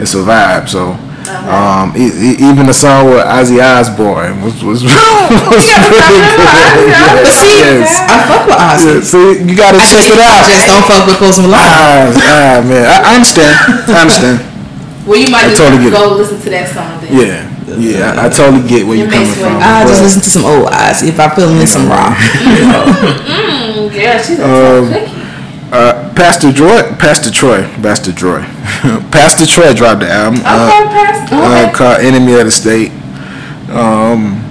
it's 0.00 0.14
a 0.14 0.18
vibe. 0.18 0.68
So. 0.68 0.96
Um, 1.22 1.94
e- 1.96 2.10
e- 2.10 2.38
even 2.50 2.66
the 2.66 2.74
song 2.74 3.06
with 3.06 3.22
Ozzy 3.24 3.62
Osbourne 3.62 4.42
was 4.42 4.58
was, 4.64 4.82
was 4.84 4.90
pretty 4.90 5.70
good. 5.70 6.34
But 7.14 7.30
see, 7.30 7.62
Yes. 7.62 7.94
I 8.10 8.26
fuck 8.26 8.42
with 8.50 8.58
Ozzy. 8.58 8.84
Yeah, 8.90 9.00
see, 9.06 9.30
you 9.46 9.54
gotta 9.56 9.78
check 9.78 10.02
it 10.10 10.18
out. 10.18 10.42
Just 10.50 10.66
don't 10.66 10.82
fuck 10.82 11.06
with 11.06 11.16
Post 11.22 11.38
Malone. 11.38 11.54
Ah, 11.54 12.10
ah, 12.10 12.58
man, 12.66 12.84
I, 12.90 12.96
I 13.06 13.14
understand. 13.14 13.54
I 13.86 14.00
understand. 14.02 14.38
Well, 15.06 15.18
you 15.18 15.30
might 15.30 15.44
I 15.44 15.48
just 15.50 15.58
totally 15.60 15.82
get 15.90 15.92
go 15.98 16.14
listen 16.14 16.38
to 16.40 16.50
that 16.50 16.68
song 16.70 17.00
then. 17.02 17.10
Yeah, 17.10 17.42
yeah, 17.76 18.14
I, 18.22 18.26
I 18.26 18.28
totally 18.28 18.62
get 18.68 18.86
where 18.86 18.94
It 18.96 19.00
you're 19.02 19.10
coming 19.10 19.34
from. 19.34 19.58
way- 19.58 19.64
I 19.64 19.82
just 19.86 20.02
listen 20.02 20.22
to 20.22 20.30
some 20.30 20.44
old 20.44 20.68
Ozzy 20.70 21.08
if 21.08 21.18
I 21.18 21.28
feel 21.34 21.50
in 21.58 21.66
some 21.66 21.88
rock. 21.88 22.14
Mm, 23.72 23.88
yeah, 23.94 24.20
she's 24.20 24.38
a 24.38 24.44
Um, 24.44 24.92
cookie. 24.92 25.18
Uh, 25.72 26.12
Pastor 26.14 26.52
Troy, 26.52 26.82
Pastor 27.00 27.30
Troy, 27.30 27.62
Pastor 27.82 28.12
Troy, 28.12 28.42
Pastor 29.10 29.46
Troy 29.46 29.72
dropped 29.72 30.00
the 30.00 30.10
album. 30.12 30.40
Okay, 30.40 30.52
Uh, 30.52 30.86
Pastor. 30.92 31.34
uh, 31.36 31.62
Okay. 31.66 31.72
called 31.72 32.00
Enemy 32.04 32.34
of 32.34 32.44
the 32.44 32.50
State. 32.52 32.92
Um, 33.72 34.44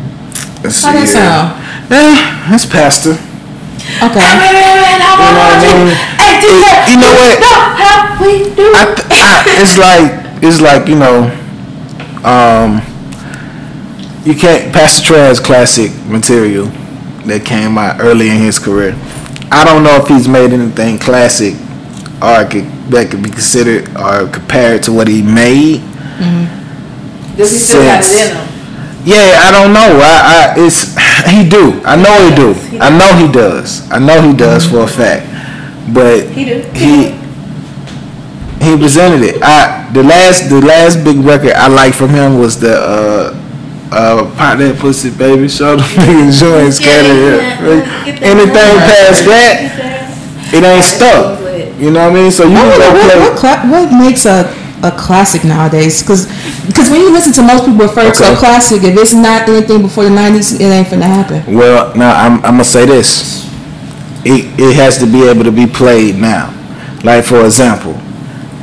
let's 0.64 0.82
How 0.84 0.92
see 0.92 0.98
that 0.98 1.06
here. 1.06 1.08
sound? 1.08 1.48
Eh, 1.94 2.50
that's 2.50 2.66
Pastor. 2.66 3.12
Okay. 3.14 4.20
Hey, 4.20 4.34
wait, 4.42 4.54
wait, 4.58 4.82
wait, 4.82 5.00
I 5.00 5.14
You 5.14 5.22
know 5.22 5.38
what 5.38 5.54
I 5.54 5.62
want 5.62 5.86
mean? 5.86 5.96
Hey, 6.18 6.34
DJ, 6.42 6.66
You 6.90 6.98
know 6.98 7.14
what? 7.14 7.38
know 7.38 7.62
how 7.78 8.18
we 8.18 8.32
do. 8.58 8.68
I, 8.74 8.84
I, 9.14 9.62
it's 9.62 9.78
like 9.78 10.21
it's 10.42 10.62
like 10.62 10.88
you 10.88 10.96
know, 10.98 11.24
um, 12.24 12.82
you 14.26 14.36
can't. 14.36 14.74
Pastor 14.74 15.16
has 15.16 15.40
classic 15.40 15.92
material 16.06 16.66
that 17.26 17.46
came 17.46 17.78
out 17.78 18.00
early 18.00 18.30
in 18.30 18.38
his 18.38 18.60
career. 18.60 18.96
I 19.52 19.64
don't 19.66 19.84
know 19.84 19.98
if 19.98 20.08
he's 20.08 20.28
made 20.28 20.54
anything 20.54 20.98
classic 20.98 21.54
or 22.22 22.46
could, 22.46 22.66
that 22.94 23.10
could 23.10 23.24
be 23.24 23.30
considered 23.30 23.90
or 23.98 24.30
compared 24.32 24.84
to 24.84 24.94
what 24.94 25.08
he 25.08 25.22
made. 25.22 25.82
Does 27.36 27.52
he 27.52 27.58
still 27.58 27.84
got 27.84 28.04
it 28.04 28.32
in 28.32 28.38
him? 28.38 28.48
Yeah, 29.04 29.42
I 29.42 29.52
don't 29.52 29.74
know. 29.74 29.98
I, 29.98 30.54
I 30.54 30.66
it's 30.66 30.94
he 31.30 31.48
do. 31.50 31.82
I 31.84 31.96
know 31.98 32.30
he 32.30 32.36
do. 32.36 32.78
I 32.80 32.90
know 32.96 33.26
he 33.26 33.32
does. 33.32 33.90
I 33.90 33.98
know 34.00 34.22
he 34.22 34.36
does 34.36 34.66
for 34.70 34.84
a 34.84 34.88
fact. 34.88 35.28
But 35.94 36.30
He 36.30 36.46
do. 36.46 36.62
he 36.74 37.10
he 37.12 37.21
presented 38.78 39.22
it. 39.26 39.42
I 39.42 39.90
the 39.94 40.04
last 40.04 40.50
the 40.50 40.62
last 40.62 41.04
big 41.04 41.18
record 41.18 41.54
I 41.54 41.68
liked 41.68 41.96
from 41.96 42.10
him 42.10 42.38
was 42.40 42.60
the 42.60 42.74
uh 42.78 43.38
uh 43.92 44.24
pop 44.38 44.58
that 44.60 44.78
pussy 44.80 45.10
baby 45.12 45.50
show 45.50 45.76
them 45.76 45.86
niggas 46.06 46.40
joint 46.40 46.74
scatter 46.74 47.12
yeah, 47.12 47.60
yeah. 47.60 48.06
Get 48.06 48.20
that 48.22 48.24
anything 48.24 48.72
money. 48.78 48.88
past 48.88 49.26
that 49.28 50.54
it 50.54 50.64
ain't 50.64 50.84
stuck. 50.86 51.40
You 51.80 51.90
know 51.92 52.06
what 52.06 52.12
I 52.12 52.22
mean? 52.22 52.32
So 52.32 52.44
you 52.46 52.54
What, 52.54 52.78
can 52.78 52.80
go 52.80 52.92
what, 52.94 53.12
play. 53.12 53.20
what, 53.20 53.34
cla- 53.40 53.66
what 53.72 53.88
makes 53.92 54.26
a, 54.28 54.46
a 54.84 54.92
classic 54.92 55.44
nowadays? 55.44 56.02
Because 56.04 56.28
when 56.92 57.02
you 57.02 57.12
listen 57.12 57.34
to 57.34 57.42
most 57.42 57.66
people 57.66 57.82
refer 57.88 58.12
to 58.12 58.24
a 58.34 58.36
classic, 58.38 58.84
if 58.84 58.96
it's 58.96 59.14
not 59.14 59.50
anything 59.50 59.82
before 59.82 60.04
the 60.04 60.12
90s, 60.12 60.60
it 60.60 60.70
ain't 60.70 60.88
finna 60.88 61.04
happen. 61.10 61.42
Well, 61.56 61.96
now 61.96 62.14
I'm, 62.14 62.34
I'm 62.46 62.62
gonna 62.62 62.64
say 62.64 62.86
this. 62.86 63.50
It, 64.24 64.46
it 64.60 64.76
has 64.76 65.00
to 65.00 65.08
be 65.08 65.24
able 65.28 65.44
to 65.44 65.52
be 65.52 65.66
played 65.66 66.16
now. 66.18 66.54
Like 67.04 67.26
for 67.26 67.44
example, 67.46 67.94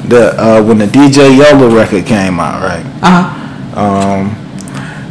the 0.08 0.34
uh, 0.40 0.62
when 0.62 0.78
the 0.78 0.86
DJ 0.86 1.36
Yola 1.36 1.74
record 1.74 2.06
came 2.06 2.40
out, 2.40 2.62
right? 2.62 2.84
Uh-huh. 3.02 3.80
Um, 3.80 4.48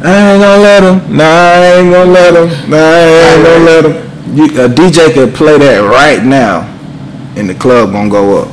I 0.02 0.32
ain't 0.32 0.42
gonna 0.42 0.62
let 0.62 0.82
him. 0.82 1.16
Nah, 1.16 1.24
I 1.24 1.64
ain't 1.78 1.92
gonna 1.92 2.10
let 2.10 2.34
him. 2.34 2.70
Nah, 2.70 2.76
I 2.76 3.34
ain't 3.34 3.44
gonna 3.44 3.64
let 3.64 3.84
him. 3.84 4.36
You, 4.36 4.44
a 4.44 4.68
DJ 4.68 5.14
could 5.14 5.34
play 5.34 5.58
that 5.58 5.80
right 5.80 6.24
now, 6.24 6.62
and 7.36 7.48
the 7.48 7.54
club 7.54 7.92
gonna 7.92 8.10
go 8.10 8.42
up. 8.42 8.48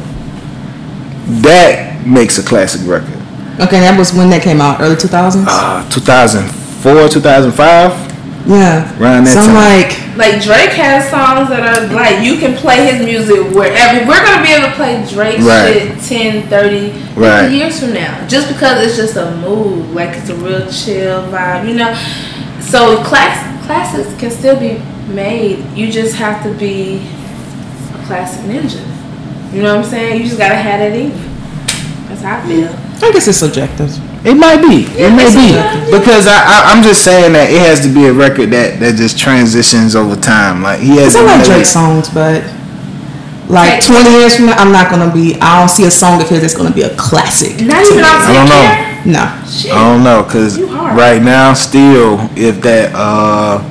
That 1.41 2.05
makes 2.05 2.37
a 2.37 2.43
classic 2.43 2.87
record. 2.87 3.15
Okay, 3.59 3.79
that 3.79 3.97
was 3.97 4.13
when 4.13 4.29
that 4.29 4.41
came 4.43 4.61
out, 4.61 4.81
early 4.81 4.95
2000s? 4.95 5.45
Uh, 5.47 5.89
2004, 5.89 7.09
2005, 7.09 8.14
yeah. 8.47 8.85
around 8.99 9.25
that 9.25 9.33
so 9.33 9.39
I'm 9.41 9.53
time. 9.53 9.55
like, 9.55 9.91
Like 10.17 10.43
Drake 10.43 10.71
has 10.79 11.09
songs 11.09 11.49
that 11.49 11.63
are 11.65 11.93
like 11.93 12.23
you 12.25 12.37
can 12.37 12.55
play 12.55 12.85
his 12.91 13.03
music 13.05 13.53
wherever. 13.53 14.05
We're 14.07 14.23
gonna 14.23 14.43
be 14.45 14.53
able 14.53 14.67
to 14.69 14.75
play 14.75 15.03
Drake 15.09 15.39
Right. 15.41 15.73
shit 15.73 16.43
10, 16.43 16.47
30, 16.49 16.91
50 16.91 17.19
Right. 17.19 17.51
years 17.51 17.79
from 17.79 17.93
now. 17.93 18.25
Just 18.27 18.47
because 18.47 18.85
it's 18.85 18.95
just 18.95 19.15
a 19.17 19.31
mood, 19.37 19.93
like 19.93 20.15
it's 20.15 20.29
a 20.29 20.35
real 20.35 20.65
chill 20.71 21.23
vibe, 21.29 21.67
you 21.67 21.75
know. 21.75 21.93
So 22.61 23.03
class 23.03 23.43
classes 23.65 24.07
can 24.19 24.31
still 24.31 24.57
be 24.59 24.79
made. 25.13 25.65
You 25.75 25.91
just 25.91 26.15
have 26.15 26.43
to 26.43 26.49
be 26.53 27.01
a 27.93 28.05
classic 28.05 28.45
ninja. 28.45 28.79
You 29.53 29.61
know 29.63 29.75
what 29.75 29.85
I'm 29.85 29.89
saying? 29.91 30.21
You 30.21 30.25
just 30.27 30.37
gotta 30.37 30.55
have 30.55 30.79
that 30.79 30.93
in 30.95 31.11
you. 31.11 31.17
That's 32.09 32.21
how 32.21 32.37
I 32.37 32.41
feel. 32.47 32.69
I 33.07 33.11
guess 33.11 33.27
it's 33.27 33.37
subjective. 33.37 33.91
It 34.25 34.33
might 34.33 34.57
be. 34.57 34.89
it 34.97 35.13
may 35.13 35.29
be 35.29 35.53
because 35.93 36.25
I, 36.25 36.33
I 36.33 36.73
I'm 36.73 36.81
just 36.81 37.05
saying 37.05 37.33
that 37.33 37.53
it 37.53 37.61
has 37.61 37.85
to 37.85 37.93
be 37.93 38.05
a 38.05 38.13
record 38.13 38.49
that 38.57 38.79
that 38.81 38.95
just 38.97 39.19
transitions 39.19 39.95
over 39.95 40.15
time. 40.15 40.63
Like 40.63 40.79
he 40.81 40.97
has. 40.97 41.13
Cause 41.13 41.21
I 41.21 41.37
like 41.37 41.45
Drake 41.45 41.65
songs, 41.65 42.09
but 42.09 42.41
like 43.47 43.85
20 43.85 44.09
years 44.09 44.35
from 44.35 44.47
now, 44.47 44.57
I'm 44.57 44.71
not 44.71 44.89
gonna 44.89 45.13
be. 45.13 45.37
I 45.37 45.59
don't 45.59 45.69
see 45.69 45.85
a 45.85 45.91
song 45.91 46.21
of 46.21 46.27
his 46.27 46.41
that's 46.41 46.57
gonna 46.57 46.73
be 46.73 46.81
a 46.81 46.95
classic. 46.97 47.61
Not 47.61 47.85
even 47.85 48.01
me. 48.01 48.09
on 48.09 48.21
I 48.25 48.33
don't 48.33 48.49
know. 48.49 48.95
No. 49.05 49.25
Shit. 49.45 49.71
I 49.71 49.85
don't 49.85 50.03
know, 50.03 50.23
cause 50.25 50.59
right 50.59 51.21
now, 51.21 51.53
still, 51.53 52.17
if 52.35 52.59
that 52.61 52.89
uh, 52.95 53.61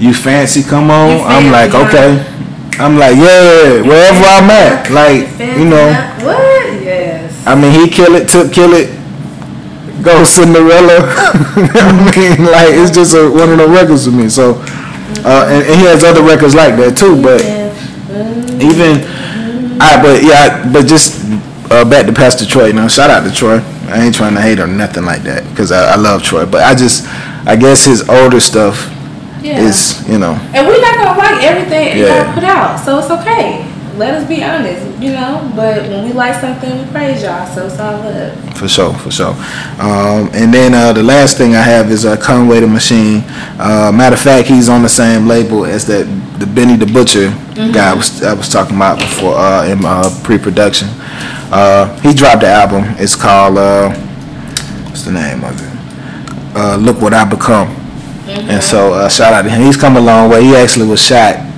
you 0.00 0.12
fancy 0.12 0.62
come 0.62 0.90
on, 0.90 1.18
You 1.18 1.22
I'm 1.22 1.52
like, 1.52 1.70
fancy, 1.70 1.86
okay, 1.86 2.82
I'm 2.82 2.98
like, 2.98 3.14
yeah, 3.14 3.78
wherever 3.86 4.26
I'm 4.26 4.50
at, 4.50 4.90
like, 4.90 5.30
you 5.56 5.70
know, 5.70 5.86
What? 6.26 6.82
Yes. 6.82 7.46
I 7.46 7.54
mean, 7.54 7.70
he 7.70 7.88
kill 7.88 8.16
it, 8.16 8.28
took 8.28 8.52
kill 8.52 8.72
it, 8.72 8.90
go 10.02 10.24
Cinderella. 10.24 10.98
I 11.76 12.12
mean, 12.16 12.46
like, 12.46 12.72
it's 12.72 12.90
just 12.94 13.14
a, 13.14 13.28
one 13.30 13.50
of 13.50 13.58
the 13.58 13.68
records 13.68 14.04
to 14.04 14.10
me. 14.10 14.28
So, 14.28 14.54
uh, 15.24 15.46
and, 15.50 15.66
and 15.66 15.80
he 15.80 15.86
has 15.86 16.02
other 16.04 16.22
records 16.22 16.54
like 16.54 16.76
that 16.76 16.96
too, 16.96 17.20
but 17.22 17.42
even, 18.62 19.04
I, 19.80 20.00
but 20.02 20.22
yeah, 20.22 20.70
but 20.72 20.86
just 20.86 21.20
uh, 21.70 21.84
back 21.88 22.06
to 22.06 22.12
Pastor 22.12 22.46
Troy. 22.46 22.72
Now, 22.72 22.88
shout 22.88 23.10
out 23.10 23.24
to 23.28 23.34
Troy. 23.34 23.58
I 23.88 24.04
ain't 24.04 24.14
trying 24.14 24.34
to 24.34 24.40
hate 24.40 24.58
or 24.60 24.66
nothing 24.66 25.04
like 25.04 25.22
that 25.24 25.48
because 25.50 25.72
I, 25.72 25.92
I 25.92 25.96
love 25.96 26.22
Troy, 26.22 26.46
but 26.46 26.62
I 26.62 26.74
just, 26.74 27.06
I 27.46 27.56
guess 27.56 27.84
his 27.84 28.08
older 28.08 28.40
stuff 28.40 28.88
Yeah. 29.42 29.58
is, 29.60 30.06
you 30.08 30.18
know, 30.18 30.32
And 30.54 30.66
we're 30.66 30.80
not 30.80 30.96
gonna 30.96 31.18
like 31.18 31.42
everything 31.44 31.98
Yeah. 31.98 32.24
y'all 32.24 32.34
put 32.34 32.44
out, 32.44 32.78
so 32.78 32.98
it's 32.98 33.10
okay. 33.10 33.68
Let 33.96 34.14
us 34.14 34.26
be 34.26 34.42
honest, 34.42 35.00
you 35.02 35.12
know. 35.12 35.52
But 35.54 35.82
when 35.82 36.04
we 36.06 36.12
like 36.12 36.40
something, 36.40 36.78
we 36.78 36.90
praise 36.90 37.22
y'all, 37.22 37.46
so 37.46 37.66
it's 37.66 37.78
all 37.78 38.00
love. 38.00 38.56
for 38.58 38.66
sure, 38.68 38.94
for 38.94 39.10
sure. 39.10 39.34
Um, 39.78 40.30
and 40.32 40.52
then 40.52 40.72
uh, 40.74 40.92
the 40.92 41.02
last 41.02 41.36
thing 41.36 41.54
I 41.54 41.60
have 41.62 41.90
is 41.90 42.06
uh, 42.06 42.16
Conway 42.16 42.60
the 42.60 42.66
Machine. 42.66 43.22
Uh, 43.58 43.92
matter 43.94 44.14
of 44.14 44.20
fact, 44.20 44.48
he's 44.48 44.68
on 44.68 44.82
the 44.82 44.88
same 44.88 45.26
label 45.26 45.66
as 45.66 45.86
that 45.86 46.04
the 46.38 46.46
Benny 46.46 46.76
the 46.76 46.86
Butcher 46.86 47.30
guy 47.72 47.90
I 47.92 47.94
was 47.94 48.22
I 48.22 48.32
was 48.32 48.48
talking 48.48 48.76
about 48.76 48.98
before 48.98 49.34
uh, 49.36 49.66
in 49.68 49.84
uh, 49.84 50.08
pre-production. 50.24 50.88
Uh, 51.52 51.94
he 52.00 52.14
dropped 52.14 52.40
the 52.40 52.48
album. 52.48 52.84
It's 52.98 53.14
called 53.14 53.58
uh, 53.58 53.90
what's 54.88 55.02
the 55.04 55.12
name 55.12 55.44
of 55.44 55.60
it? 55.60 56.56
Uh, 56.56 56.76
Look 56.76 57.00
What 57.02 57.12
I 57.12 57.24
Become. 57.28 57.68
And 58.26 58.62
so 58.62 58.94
uh, 58.94 59.08
shout 59.10 59.34
out 59.34 59.42
to 59.42 59.50
him. 59.50 59.60
He's 59.60 59.76
come 59.76 59.96
a 59.96 60.00
long 60.00 60.30
way. 60.30 60.42
He 60.44 60.56
actually 60.56 60.88
was 60.88 61.02
shot 61.04 61.51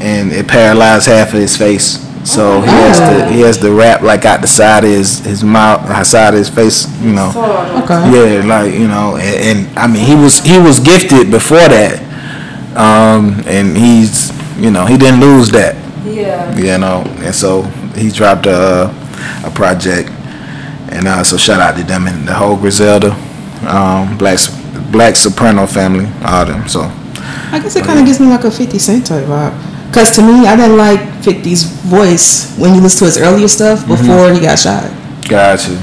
and 0.00 0.32
it 0.32 0.46
paralyzed 0.48 1.06
half 1.06 1.28
of 1.34 1.40
his 1.40 1.56
face. 1.56 2.04
So 2.24 2.60
he 2.60 2.66
has 2.68 2.98
to 2.98 3.32
he 3.32 3.40
has 3.40 3.56
to 3.58 3.72
rap 3.72 4.02
like 4.02 4.24
out 4.24 4.40
the 4.42 4.46
side 4.48 4.84
of 4.84 4.90
his 4.90 5.20
his 5.20 5.42
mouth, 5.42 5.86
the 5.88 6.04
side 6.04 6.34
of 6.34 6.38
his 6.38 6.48
face, 6.50 6.86
you 7.00 7.12
know. 7.12 7.28
Okay. 7.84 8.10
Yeah, 8.12 8.44
like 8.44 8.74
you 8.74 8.88
know, 8.88 9.16
and, 9.16 9.58
and 9.68 9.78
I 9.78 9.86
mean 9.86 10.04
he 10.04 10.14
was 10.14 10.40
he 10.40 10.58
was 10.58 10.78
gifted 10.80 11.30
before 11.30 11.56
that, 11.68 12.02
um, 12.76 13.42
and 13.46 13.76
he's 13.76 14.30
you 14.58 14.70
know 14.70 14.84
he 14.84 14.96
didn't 14.98 15.20
lose 15.20 15.50
that, 15.52 15.76
Yeah. 16.04 16.54
you 16.56 16.76
know, 16.78 17.02
and 17.24 17.34
so 17.34 17.62
he 17.96 18.10
dropped 18.10 18.46
a 18.46 18.92
a 19.44 19.50
project, 19.50 20.10
and 20.90 21.08
uh, 21.08 21.24
so 21.24 21.36
shout 21.36 21.60
out 21.60 21.76
to 21.76 21.84
them 21.84 22.06
and 22.08 22.26
the 22.28 22.34
whole 22.34 22.56
Griselda, 22.56 23.12
um, 23.66 24.18
Black 24.18 24.38
Black 24.92 25.16
Soprano 25.16 25.66
family, 25.66 26.08
all 26.24 26.44
them. 26.44 26.68
So 26.68 26.82
I 27.52 27.58
guess 27.62 27.74
it 27.76 27.84
kind 27.84 27.98
of 28.00 28.04
gives 28.06 28.20
me 28.20 28.26
like 28.26 28.44
a 28.44 28.50
50 28.50 28.78
Cent 28.78 29.06
type 29.06 29.24
vibe. 29.24 29.54
Cause 29.92 30.10
to 30.16 30.22
me, 30.22 30.46
I 30.46 30.54
didn't 30.56 30.76
like 30.76 31.00
50's 31.24 31.62
voice 31.88 32.56
when 32.58 32.74
you 32.74 32.80
listen 32.80 32.98
to 33.00 33.04
his 33.06 33.18
earlier 33.18 33.48
stuff 33.48 33.80
Mm-hmm. 33.80 33.90
before 33.96 34.32
he 34.32 34.40
got 34.40 34.58
shot. 34.58 34.84
got 35.28 35.66
you. 35.66 35.76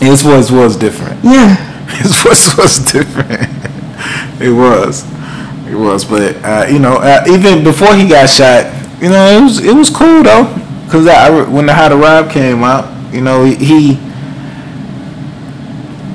His 0.00 0.22
voice 0.22 0.50
was 0.50 0.76
different. 0.76 1.22
Yeah. 1.24 1.54
His 2.02 2.12
voice 2.22 2.56
was 2.56 2.78
different. 2.92 3.40
it 4.40 4.50
was, 4.50 5.04
it 5.70 5.74
was. 5.76 6.04
But 6.04 6.36
uh, 6.44 6.66
you 6.68 6.78
know, 6.78 6.96
uh, 6.96 7.24
even 7.28 7.62
before 7.64 7.94
he 7.94 8.08
got 8.08 8.28
shot, 8.28 8.66
you 9.00 9.08
know, 9.08 9.24
it 9.38 9.42
was 9.42 9.58
it 9.64 9.74
was 9.74 9.90
cool 9.90 10.22
though. 10.22 10.44
Cause 10.90 11.06
I, 11.06 11.28
I- 11.28 11.48
when 11.48 11.66
the 11.66 11.72
How 11.72 11.88
to 11.88 11.96
Rob 11.96 12.30
came 12.30 12.62
out, 12.64 12.84
you 13.14 13.20
know, 13.20 13.44
he 13.44 13.94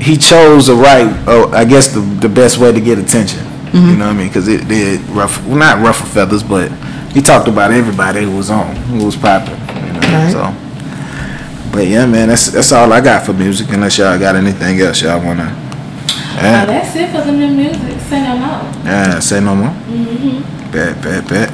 he 0.01 0.17
chose 0.17 0.67
the 0.67 0.75
right, 0.75 1.11
oh, 1.27 1.51
I 1.51 1.65
guess 1.65 1.89
the 1.93 2.01
the 2.01 2.29
best 2.29 2.57
way 2.57 2.71
to 2.71 2.81
get 2.81 2.97
attention. 2.99 3.39
You 3.73 3.95
know 3.97 4.07
what 4.07 4.15
I 4.15 4.17
mean? 4.17 4.27
Because 4.27 4.47
it 4.47 4.67
did 4.67 5.01
rough, 5.09 5.45
well, 5.45 5.57
not 5.57 5.79
ruffle 5.85 6.07
feathers, 6.07 6.41
but 6.43 6.71
he 7.13 7.21
talked 7.21 7.47
about 7.47 7.71
everybody 7.71 8.23
who 8.23 8.35
was 8.37 8.49
on, 8.49 8.75
who 8.75 9.05
was 9.05 9.15
popping. 9.15 9.57
You 9.59 9.93
know, 9.93 9.99
Right. 10.09 10.31
so. 10.31 11.71
But 11.71 11.85
yeah, 11.87 12.05
man, 12.07 12.29
that's 12.29 12.47
that's 12.47 12.71
all 12.71 12.91
I 12.91 12.99
got 13.01 13.25
for 13.25 13.33
music. 13.33 13.71
Unless 13.71 13.97
y'all 13.99 14.17
got 14.17 14.35
anything 14.35 14.79
else 14.81 15.01
y'all 15.01 15.19
wanna. 15.23 15.43
Uh, 15.43 16.41
Yeah. 16.41 16.65
that's 16.65 16.95
it 16.95 17.11
for 17.11 17.21
the 17.21 17.31
new 17.31 17.49
music. 17.49 17.99
Say 18.09 18.23
no 18.23 18.37
more. 18.37 18.61
Yeah, 18.85 19.19
say 19.19 19.39
no 19.39 19.55
more. 19.55 19.69
Mm-hmm. 19.69 20.71
Bet, 20.71 21.01
bet, 21.03 21.27
bet. 21.27 21.49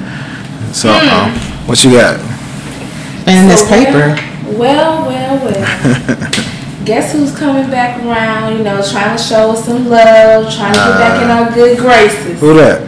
So, 0.74 0.88
Hmm. 0.94 1.10
um, 1.10 1.32
what 1.68 1.84
you 1.84 1.92
got? 1.92 2.20
And 3.28 3.50
this 3.50 3.60
So, 3.62 3.68
paper. 3.68 4.18
Well, 4.58 5.06
well, 5.08 5.36
well. 5.44 6.32
Guess 6.86 7.14
who's 7.14 7.36
coming 7.36 7.70
back 7.72 7.98
around? 8.04 8.58
You 8.58 8.64
know, 8.64 8.80
trying 8.88 9.18
to 9.18 9.22
show 9.24 9.52
us 9.52 9.66
some 9.66 9.90
love, 9.90 10.54
trying 10.54 10.74
to 10.74 10.78
get 10.80 10.98
back 11.00 11.24
in 11.24 11.30
our 11.32 11.52
good 11.54 11.80
graces. 11.80 12.40
Who 12.40 12.54
that? 12.56 12.82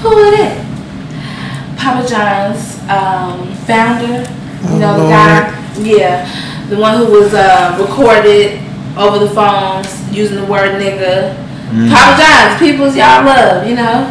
Who 0.00 0.16
is 0.16 0.40
it? 0.40 1.76
Papa 1.76 2.08
John's 2.08 2.80
um, 2.88 3.52
founder. 3.68 4.24
You 4.72 4.78
know, 4.80 4.96
Oh, 4.96 5.02
the 5.04 5.10
guy. 5.10 5.52
Yeah, 5.78 6.24
the 6.70 6.78
one 6.78 6.96
who 6.96 7.12
was 7.12 7.34
uh, 7.34 7.76
recorded 7.78 8.58
over 8.96 9.18
the 9.18 9.28
phones 9.28 9.92
using 10.10 10.36
the 10.40 10.46
word 10.46 10.80
nigga. 10.80 11.36
Mm. 11.68 11.90
Papa 11.92 12.16
John's, 12.22 12.58
people's 12.58 12.96
y'all 12.96 13.22
love. 13.22 13.68
You 13.68 13.76
know, 13.76 14.08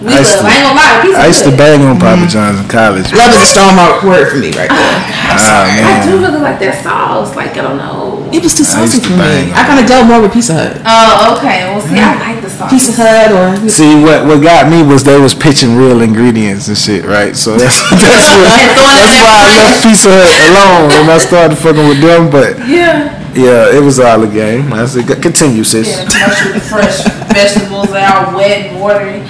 we 0.00 0.14
I 0.14 0.18
used 0.20 0.30
love. 0.30 0.40
to- 0.40 0.46
I 0.46 0.54
ain't 0.54 0.62
gonna 0.62 0.78
lie, 0.78 1.20
I 1.24 1.26
used 1.26 1.42
to 1.44 1.50
bang 1.56 1.82
on 1.82 1.98
Papa 1.98 2.26
John's 2.30 2.60
in 2.60 2.68
college. 2.68 3.12
Love 3.12 3.32
is 3.34 3.42
a 3.42 3.44
strong 3.44 3.74
word 4.06 4.30
for 4.30 4.36
me 4.38 4.52
right 4.54 4.70
there. 4.70 4.96
Ah, 5.32 5.66
I 5.66 6.06
do 6.06 6.18
really 6.18 6.38
like 6.40 6.58
that 6.60 6.82
sauce. 6.82 7.34
Like 7.36 7.56
I 7.56 7.62
don't 7.62 7.76
know. 7.78 8.19
It 8.32 8.42
was 8.42 8.54
too 8.54 8.62
I 8.62 8.86
saucy 8.86 9.00
for 9.00 9.16
bang 9.18 9.48
me. 9.48 9.52
I 9.52 9.66
kind 9.66 9.80
of 9.82 9.88
go 9.88 10.04
more 10.04 10.20
with 10.22 10.32
Pizza 10.32 10.54
Hut. 10.54 10.80
Oh, 10.86 11.36
okay. 11.38 11.66
Well, 11.70 11.80
see, 11.82 11.98
I 11.98 12.14
like 12.18 12.42
the 12.42 12.50
sauce. 12.50 12.70
Pizza 12.70 12.92
Hut 12.96 13.30
or 13.34 13.68
See 13.68 13.94
what 14.02 14.26
what 14.26 14.40
got 14.42 14.70
me 14.70 14.82
was 14.82 15.02
they 15.04 15.18
was 15.18 15.34
pitching 15.34 15.76
real 15.76 16.00
ingredients 16.00 16.68
and 16.68 16.78
shit, 16.78 17.04
right? 17.04 17.34
So 17.34 17.56
that's 17.56 17.78
that's, 17.90 18.28
what, 18.30 18.46
And 18.54 18.70
throwing 18.78 19.02
it 19.02 19.10
that's 19.10 19.20
why 19.26 19.34
I 19.34 19.50
the 19.50 19.62
left 19.66 19.82
Pizza 19.82 20.08
Hut 20.14 20.30
alone 20.50 20.90
and 20.94 21.06
I 21.10 21.18
started 21.18 21.56
fucking 21.58 21.86
with 21.88 22.00
them. 22.00 22.30
But 22.30 22.58
Yeah. 22.68 23.18
yeah, 23.34 23.76
it 23.76 23.82
was 23.82 23.98
all 23.98 24.22
a 24.22 24.28
game. 24.30 24.72
I 24.72 24.86
said, 24.86 25.06
continue, 25.22 25.64
sis. 25.64 25.88
Yeah, 25.88 26.04
the 26.04 26.10
commercial 26.10 26.46
with 26.52 26.62
the 26.62 26.66
fresh 26.70 26.96
vegetables 27.34 27.90
that 27.90 28.06
are 28.14 28.34
wet 28.36 28.70
and 28.70 28.80
watery. 28.80 29.22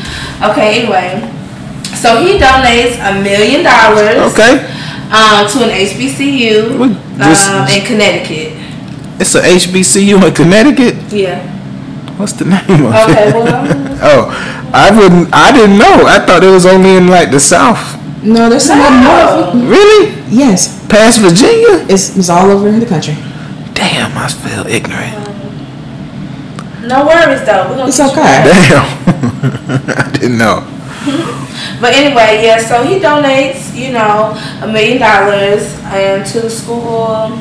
Okay, 0.44 0.82
anyway. 0.84 1.24
So 1.96 2.16
he 2.24 2.38
donates 2.40 2.96
a 2.96 3.12
million 3.22 3.62
dollars 3.62 4.32
Okay, 4.32 4.64
um, 5.12 5.44
to 5.52 5.64
an 5.68 5.72
HBCU 5.84 6.78
Well, 6.78 6.96
just- 7.18 7.50
um, 7.50 7.68
in 7.68 7.84
Connecticut. 7.84 8.56
It's 9.20 9.34
a 9.34 9.42
HBCU 9.42 10.26
in 10.26 10.34
Connecticut. 10.34 10.96
Yeah. 11.12 11.38
What's 12.16 12.32
the 12.34 12.44
name 12.46 12.60
of 12.68 12.92
it? 12.92 13.10
Okay, 13.10 13.32
well, 13.32 13.98
Oh, 14.02 14.70
I 14.74 14.90
wouldn't. 14.96 15.28
I 15.32 15.52
didn't 15.52 15.78
know. 15.78 16.06
I 16.06 16.18
thought 16.24 16.42
it 16.42 16.50
was 16.50 16.66
only 16.66 16.96
in 16.96 17.06
like 17.08 17.30
the 17.30 17.40
South. 17.40 17.78
no, 18.22 18.48
there's 18.50 18.64
some 18.64 18.80
up 18.80 18.92
No. 18.92 19.52
north. 19.54 19.70
Really? 19.70 20.12
Yes, 20.28 20.84
Past 20.88 21.20
Virginia? 21.20 21.84
it's, 21.88 22.16
it's 22.16 22.28
all 22.28 22.50
over 22.50 22.68
in 22.68 22.80
the 22.80 22.86
country. 22.86 23.14
Damn, 23.74 24.12
I 24.18 24.28
feel 24.28 24.66
ignorant. 24.66 25.16
no 26.86 27.06
worries 27.06 27.44
though. 27.46 27.68
We're 27.70 27.76
gonna 27.76 27.88
It's 27.88 28.00
okay. 28.00 28.44
Damn. 28.44 28.84
I 30.06 30.10
didn't 30.12 30.38
know. 30.38 30.66
But 31.80 31.94
anyway, 31.94 32.44
yeah. 32.44 32.58
So 32.60 32.82
he 32.84 32.98
donates, 33.00 33.74
you 33.74 33.92
know, 33.92 34.36
a 34.60 34.66
million 34.68 34.98
dollars 35.00 35.78
and 35.84 36.26
to 36.26 36.40
the 36.42 36.50
school. 36.50 37.32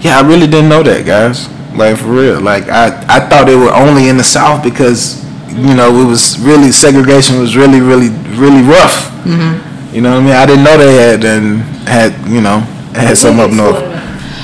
Yeah, 0.00 0.18
I 0.18 0.26
really 0.26 0.46
didn't 0.46 0.68
know 0.68 0.82
that, 0.82 1.04
guys. 1.06 1.48
Like 1.76 1.98
for 1.98 2.08
real. 2.08 2.40
Like 2.40 2.68
I, 2.68 2.88
I 3.08 3.20
thought 3.28 3.46
they 3.46 3.56
were 3.56 3.72
only 3.72 4.08
in 4.08 4.16
the 4.16 4.24
South 4.24 4.64
because 4.64 5.24
you 5.48 5.74
know 5.74 5.94
it 6.00 6.06
was 6.06 6.38
really 6.38 6.72
segregation 6.72 7.38
was 7.38 7.56
really, 7.56 7.80
really, 7.80 8.10
really 8.36 8.62
rough. 8.62 9.10
Mm-hmm. 9.24 9.94
You 9.94 10.02
know 10.02 10.12
what 10.12 10.22
I 10.22 10.24
mean? 10.24 10.34
I 10.34 10.46
didn't 10.46 10.64
know 10.64 10.76
they 10.78 10.94
had 10.96 11.24
and 11.24 11.60
had 11.88 12.12
you 12.28 12.40
know 12.40 12.60
had 12.94 13.16
some 13.16 13.40
up 13.40 13.50
north. 13.50 13.96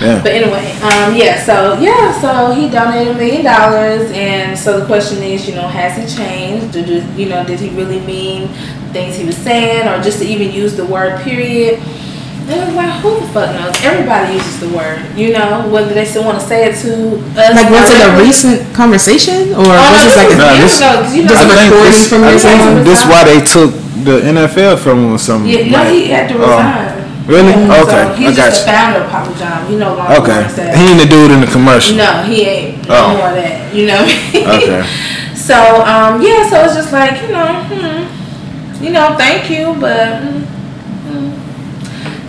Yeah. 0.03 0.21
But 0.21 0.33
anyway, 0.33 0.73
um, 0.83 1.15
yeah, 1.15 1.39
so 1.45 1.79
yeah, 1.79 2.11
so 2.21 2.53
he 2.53 2.69
donated 2.69 3.15
a 3.15 3.19
million 3.19 3.45
dollars, 3.45 4.11
and 4.11 4.59
so 4.59 4.81
the 4.81 4.87
question 4.87 5.23
is, 5.23 5.47
you 5.49 5.55
know, 5.55 5.69
has 5.69 5.95
he 5.97 6.17
changed? 6.17 6.73
Did 6.73 6.89
you, 6.89 7.03
you 7.15 7.29
know, 7.29 7.45
did 7.45 7.61
he 7.61 7.71
really 7.71 8.01
mean 8.01 8.49
things 8.93 9.15
he 9.15 9.25
was 9.25 9.37
saying, 9.37 9.87
or 9.87 10.03
just 10.03 10.19
to 10.19 10.27
even 10.27 10.51
use 10.51 10.77
the 10.77 10.85
word 10.85 11.21
period? 11.23 11.81
And 12.43 12.51
And 12.51 12.69
it's 12.69 12.77
like, 12.77 12.93
who 13.01 13.21
the 13.21 13.27
fuck 13.33 13.55
knows? 13.55 13.75
Everybody 13.85 14.35
uses 14.35 14.61
the 14.61 14.69
word, 14.77 14.99
you 15.17 15.33
know, 15.33 15.69
whether 15.71 15.95
they 15.95 16.05
still 16.05 16.25
want 16.25 16.41
to 16.41 16.45
say 16.47 16.67
it 16.69 16.75
to 16.83 17.17
us. 17.39 17.55
Like, 17.55 17.71
was 17.71 17.87
it 17.91 18.03
a 18.03 18.11
recent 18.19 18.75
conversation, 18.75 19.55
or 19.55 19.63
Oh, 19.63 19.91
was 19.93 20.03
this 20.03 20.15
this 20.15 20.17
like 20.17 20.29
was 20.29 20.39
a? 20.39 20.43
No, 20.43 20.57
this- 20.59 20.79
ago, 20.79 21.03
'cause 21.03 21.15
you 21.17 21.23
know, 21.23 21.29
Just 21.29 21.43
a 21.43 21.47
I 21.47 21.55
think 21.55 21.71
recording 21.71 21.93
this- 21.93 22.09
from 22.09 22.25
I 22.25 22.31
your 22.31 22.39
think 22.41 22.61
song? 22.63 22.85
This 22.85 23.01
why 23.07 23.21
they 23.25 23.41
took 23.41 23.71
the 24.05 24.17
NFL 24.27 24.77
from 24.77 24.99
him 25.05 25.13
or 25.15 25.19
something. 25.19 25.49
Yeah, 25.51 25.71
no, 25.71 25.79
like- 25.79 25.93
he 25.93 26.07
had 26.11 26.29
to 26.31 26.35
Oh. 26.37 26.41
resign. 26.41 26.89
Really? 27.25 27.53
Yeah, 27.53 27.83
Okay, 27.83 28.03
So 28.03 28.13
he's 28.19 28.29
I 28.31 28.35
got 28.35 28.51
just 28.51 28.67
the 28.67 28.73
founder 28.73 28.99
of 29.03 29.11
Papa 29.11 29.31
John. 29.39 29.67
He 29.69 29.77
no 29.77 29.95
longer 29.95 30.15
Okay, 30.15 30.39
works 30.43 30.57
he 30.59 30.83
ain't 30.91 30.99
the 30.99 31.07
dude 31.07 31.31
in 31.31 31.41
the 31.41 31.47
commercial. 31.47 31.95
No, 31.97 32.23
he 32.27 32.43
ain't. 32.43 32.89
No 32.89 32.95
Oh. 32.97 33.17
more 33.17 33.31
that. 33.33 33.73
You 33.73 33.87
know 33.87 34.03
what 34.03 34.11
I 34.11 34.33
mean? 34.35 34.49
Okay. 34.49 34.85
So, 35.35 35.57
um, 35.85 36.23
yeah, 36.23 36.49
so 36.49 36.63
it's 36.65 36.75
just 36.75 36.93
like, 36.93 37.21
you 37.23 37.29
know, 37.35 37.47
hmm, 37.69 38.85
you 38.85 38.91
know, 38.91 39.17
thank 39.19 39.51
you, 39.51 39.75
but 39.81 40.23
mm, 40.23 40.23
mm. 40.23 40.42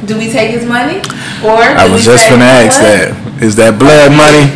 Do 0.05 0.17
we 0.17 0.31
take 0.31 0.51
his 0.51 0.65
money? 0.65 0.99
Or 1.43 1.59
I 1.63 1.87
was 1.89 2.03
just 2.05 2.29
gonna 2.29 2.45
ask 2.45 2.79
what? 2.81 2.87
that. 2.87 3.43
Is 3.43 3.55
that 3.57 3.77
blood 3.79 4.11
money? 4.11 4.51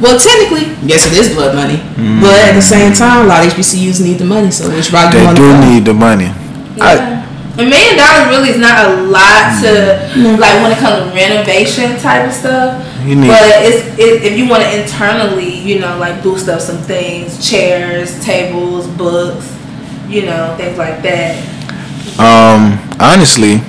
Well, 0.00 0.18
technically, 0.18 0.74
yes, 0.82 1.06
it 1.06 1.12
is 1.14 1.34
blood 1.34 1.54
money, 1.54 1.76
Mm. 1.96 2.20
but 2.20 2.34
at 2.34 2.54
the 2.54 2.62
same 2.62 2.92
time, 2.92 3.24
a 3.24 3.28
lot 3.28 3.46
of 3.46 3.52
HBCUs 3.52 4.00
need 4.00 4.18
the 4.18 4.24
money, 4.24 4.50
so 4.50 4.68
which 4.68 4.90
route 4.92 5.14
you 5.14 5.20
They 5.20 5.34
do 5.34 5.58
need 5.58 5.84
the 5.84 5.94
money. 5.94 6.30
Yeah. 6.76 7.22
A 7.56 7.62
million 7.62 7.96
dollars 7.96 8.26
really 8.34 8.50
is 8.50 8.58
not 8.58 8.84
a 8.84 8.88
lot 9.02 9.54
to 9.62 9.70
like 10.42 10.54
when 10.60 10.72
it 10.72 10.78
comes 10.78 11.06
to 11.08 11.14
renovation 11.14 11.96
type 12.00 12.26
of 12.26 12.34
stuff. 12.34 12.82
You 13.06 13.14
need- 13.14 13.28
but 13.28 13.42
it's 13.62 13.96
it, 13.96 14.24
if 14.26 14.36
you 14.36 14.48
want 14.48 14.64
to 14.64 14.82
internally, 14.82 15.60
you 15.60 15.78
know, 15.78 15.96
like 15.98 16.20
boost 16.24 16.48
up 16.48 16.60
some 16.60 16.78
things, 16.78 17.38
chairs, 17.48 18.18
tables, 18.24 18.88
books, 18.88 19.46
you 20.08 20.22
know, 20.26 20.54
things 20.58 20.76
like 20.76 21.00
that. 21.02 21.38
um, 22.18 22.78
honestly, 22.98 23.62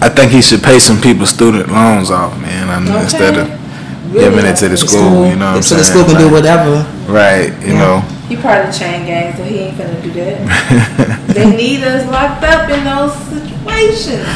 I 0.00 0.08
think 0.08 0.30
he 0.30 0.42
should 0.42 0.62
pay 0.62 0.78
some 0.78 1.00
people 1.00 1.26
student 1.26 1.68
loans 1.70 2.10
off, 2.10 2.38
man. 2.40 2.68
I 2.70 2.78
know, 2.80 2.92
Okay. 2.96 3.02
Instead 3.04 3.36
of 3.38 3.66
Really 4.12 4.20
giving 4.30 4.46
it 4.46 4.56
to 4.58 4.64
the 4.68 4.70
The 4.70 4.76
school, 4.76 5.26
you 5.26 5.34
know 5.36 5.46
what 5.46 5.56
I'm 5.56 5.62
so 5.62 5.76
saying? 5.76 5.78
the 5.78 5.84
school 5.84 6.04
can 6.04 6.16
do 6.28 6.30
whatever. 6.32 6.86
Right, 7.08 7.50
you 7.62 7.72
Yeah. 7.74 7.78
know. 7.78 8.04
He 8.28 8.36
part 8.36 8.64
of 8.66 8.72
the 8.72 8.78
chain 8.78 9.04
gang, 9.06 9.36
so 9.36 9.42
he 9.42 9.58
ain't 9.58 9.78
gonna 9.78 10.00
do 10.02 10.10
that. 10.12 11.26
they 11.34 11.50
need 11.56 11.82
us 11.84 12.06
locked 12.10 12.44
up 12.44 12.68
in 12.70 12.84
those 12.84 13.12
situations. 13.30 14.26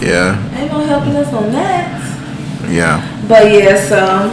Yeah, 0.00 0.36
Ain't 0.56 0.72
no 0.72 0.80
helping 0.80 1.16
us 1.16 1.32
on 1.34 1.52
that. 1.52 2.00
yeah. 2.70 3.02
But 3.28 3.52
yeah, 3.52 3.76
so 3.76 4.32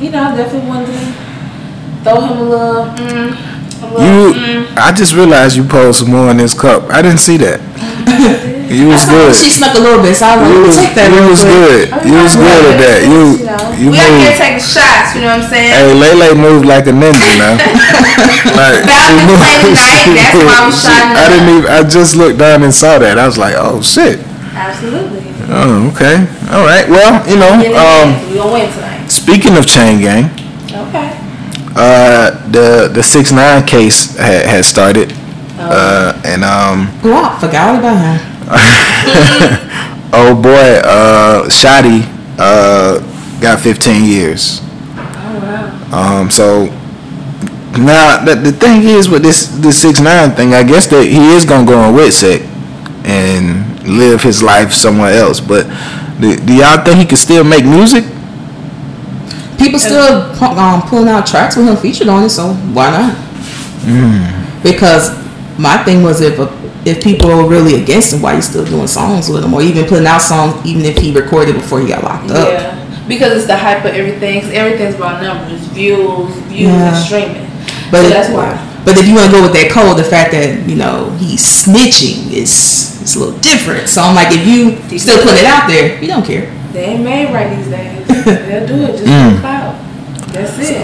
you 0.00 0.10
know, 0.10 0.22
I 0.24 0.36
definitely 0.36 0.68
wanted 0.68 0.86
to 0.86 1.14
throw 2.02 2.20
him 2.20 2.38
a 2.38 2.42
little, 2.42 2.84
mm, 2.86 3.36
a. 3.82 3.86
You, 3.98 4.34
mm. 4.34 4.76
I 4.76 4.92
just 4.92 5.14
realized 5.14 5.56
you 5.56 5.64
poured 5.64 5.94
some 5.94 6.10
more 6.10 6.30
in 6.30 6.36
this 6.38 6.54
cup. 6.58 6.84
I 6.90 7.02
didn't 7.02 7.20
see 7.20 7.36
that. 7.38 7.60
You 8.64 8.88
was 8.88 9.04
I 9.06 9.12
good. 9.12 9.36
She 9.36 9.50
snuck 9.52 9.76
a 9.76 9.78
little 9.78 10.00
bit, 10.02 10.16
so 10.16 10.24
I 10.24 10.40
was 10.40 10.48
You 10.50 10.66
take 10.72 10.96
that 10.96 11.12
you 11.12 11.20
real 11.20 11.30
was 11.30 11.44
quick. 11.44 11.92
good. 11.94 12.10
You 12.10 12.16
was 12.24 12.32
good 12.34 12.62
at 12.64 12.76
that. 12.80 12.98
You, 13.06 13.20
you 13.38 13.44
know, 13.46 13.60
you 13.76 13.88
we 13.92 14.00
out 14.00 14.08
here 14.18 14.32
moved. 14.34 14.40
taking 14.40 14.64
shots. 14.64 15.12
You 15.14 15.20
know 15.20 15.36
what 15.36 15.44
I'm 15.44 15.52
saying? 15.52 15.70
Hey, 15.76 15.84
Lele 15.94 16.32
moved 16.34 16.64
like 16.66 16.88
a 16.88 16.94
ninja 16.96 17.28
now. 17.38 17.54
like, 18.56 18.82
About 18.82 19.04
she 19.04 19.14
to 19.14 19.24
moved- 19.28 19.44
play 19.44 19.56
tonight, 19.68 20.16
that's 20.16 20.42
why 20.42 20.56
I'm 20.64 20.72
she- 20.74 20.80
shining 20.90 21.12
I 21.14 21.24
didn't 21.28 21.50
even. 21.54 21.68
I 21.70 21.78
just 21.86 22.16
looked 22.16 22.38
down 22.40 22.64
and 22.64 22.72
saw 22.74 22.98
that. 22.98 23.14
I 23.20 23.28
was 23.28 23.36
like, 23.38 23.54
oh 23.54 23.78
shit. 23.84 24.18
Absolutely. 24.56 25.22
Oh, 25.54 25.92
okay. 25.94 26.24
All 26.50 26.64
right. 26.64 26.88
Well, 26.88 27.20
you 27.28 27.36
know, 27.38 27.52
um, 27.78 28.16
we 28.32 28.40
gonna 28.40 28.48
win 28.48 28.66
tonight. 28.72 29.06
speaking 29.12 29.54
of 29.60 29.68
chain 29.68 30.00
gang, 30.00 30.32
Okay. 30.72 31.20
Uh, 31.76 32.30
the 32.50 32.88
the 32.92 33.02
six 33.02 33.32
nine 33.32 33.66
case 33.66 34.16
had, 34.16 34.46
had 34.46 34.64
started, 34.64 35.12
Oh. 35.58 35.66
uh, 35.70 36.22
and 36.24 36.44
um, 36.44 36.86
Wow, 37.02 37.36
forgot 37.38 37.78
about 37.78 37.98
him. 37.98 38.18
oh 40.12 40.34
boy, 40.34 40.78
uh, 40.86 41.48
Shotti, 41.48 42.02
uh, 42.38 42.98
got 43.40 43.60
15 43.60 44.04
years. 44.04 44.60
Oh 44.62 45.40
wow. 45.90 46.20
Um, 46.22 46.30
so 46.30 46.66
now 47.78 48.22
the, 48.24 48.34
the 48.36 48.52
thing 48.52 48.82
is 48.82 49.08
with 49.08 49.22
this 49.22 49.48
this 49.58 49.80
six 49.82 49.98
nine 50.00 50.30
thing, 50.32 50.54
I 50.54 50.62
guess 50.62 50.86
that 50.88 51.04
he 51.04 51.34
is 51.34 51.44
gonna 51.44 51.66
go 51.66 51.78
on 51.78 51.94
WITSEC 51.94 52.42
and 53.04 53.82
live 53.88 54.22
his 54.22 54.42
life 54.42 54.72
somewhere 54.72 55.12
else. 55.14 55.40
But 55.40 55.66
do, 56.20 56.36
do 56.36 56.54
y'all 56.54 56.82
think 56.84 56.98
he 57.00 57.06
could 57.06 57.18
still 57.18 57.42
make 57.44 57.64
music? 57.64 58.04
People 59.64 59.78
still 59.78 60.22
um, 60.58 60.82
pulling 60.82 61.08
out 61.08 61.26
tracks 61.26 61.56
with 61.56 61.66
him 61.66 61.76
featured 61.76 62.08
on 62.08 62.22
it, 62.24 62.30
so 62.30 62.52
why 62.76 62.90
not? 62.90 63.14
Hmm. 63.86 64.62
Because 64.62 65.10
my 65.58 65.82
thing 65.84 66.02
was 66.02 66.20
if 66.20 66.38
a, 66.38 66.48
if 66.84 67.02
people 67.02 67.30
are 67.30 67.48
really 67.48 67.82
against 67.82 68.12
him, 68.12 68.20
why 68.20 68.34
you 68.36 68.42
still 68.42 68.64
doing 68.64 68.86
songs 68.86 69.28
with 69.30 69.42
him, 69.44 69.54
or 69.54 69.62
even 69.62 69.86
putting 69.86 70.06
out 70.06 70.20
songs, 70.20 70.54
even 70.66 70.84
if 70.84 70.98
he 70.98 71.14
recorded 71.14 71.54
before 71.54 71.80
he 71.80 71.88
got 71.88 72.04
locked 72.04 72.30
up? 72.30 72.48
Yeah. 72.48 73.06
Because 73.08 73.32
it's 73.36 73.46
the 73.46 73.56
hype 73.56 73.84
of 73.84 73.92
everything. 73.92 74.42
everything's 74.52 74.94
about 74.96 75.22
numbers, 75.22 75.60
views, 75.68 76.30
views, 76.48 76.60
Yeah. 76.70 76.94
and 76.94 77.04
streaming. 77.04 77.50
But 77.90 78.02
so 78.02 78.06
it- 78.06 78.10
that's 78.10 78.30
why. 78.30 78.70
But 78.84 78.98
if 78.98 79.08
you 79.08 79.14
want 79.14 79.26
to 79.26 79.32
go 79.32 79.42
with 79.42 79.54
that 79.54 79.70
code, 79.70 79.96
the 79.96 80.04
fact 80.04 80.32
that 80.32 80.68
you 80.68 80.76
know 80.76 81.08
he's 81.18 81.40
snitching 81.40 82.30
is 82.30 83.00
it's 83.00 83.16
a 83.16 83.18
little 83.18 83.38
different. 83.40 83.88
So 83.88 84.02
I'm 84.02 84.14
like, 84.14 84.28
if 84.30 84.46
you 84.46 84.76
still 84.98 85.22
put 85.24 85.34
it 85.40 85.46
out 85.46 85.68
there, 85.68 85.98
you 86.02 86.06
don't 86.08 86.24
care. 86.24 86.52
They 86.74 86.84
ain't 86.84 87.04
made 87.04 87.32
right 87.32 87.56
these 87.56 87.68
days. 87.68 88.06
They'll 88.26 88.66
do 88.66 88.74
it 88.84 88.92
just 88.98 89.04
Mm. 89.06 89.34
for 89.36 89.40
clout. 89.40 89.74
That's 90.34 90.58
it. 90.58 90.82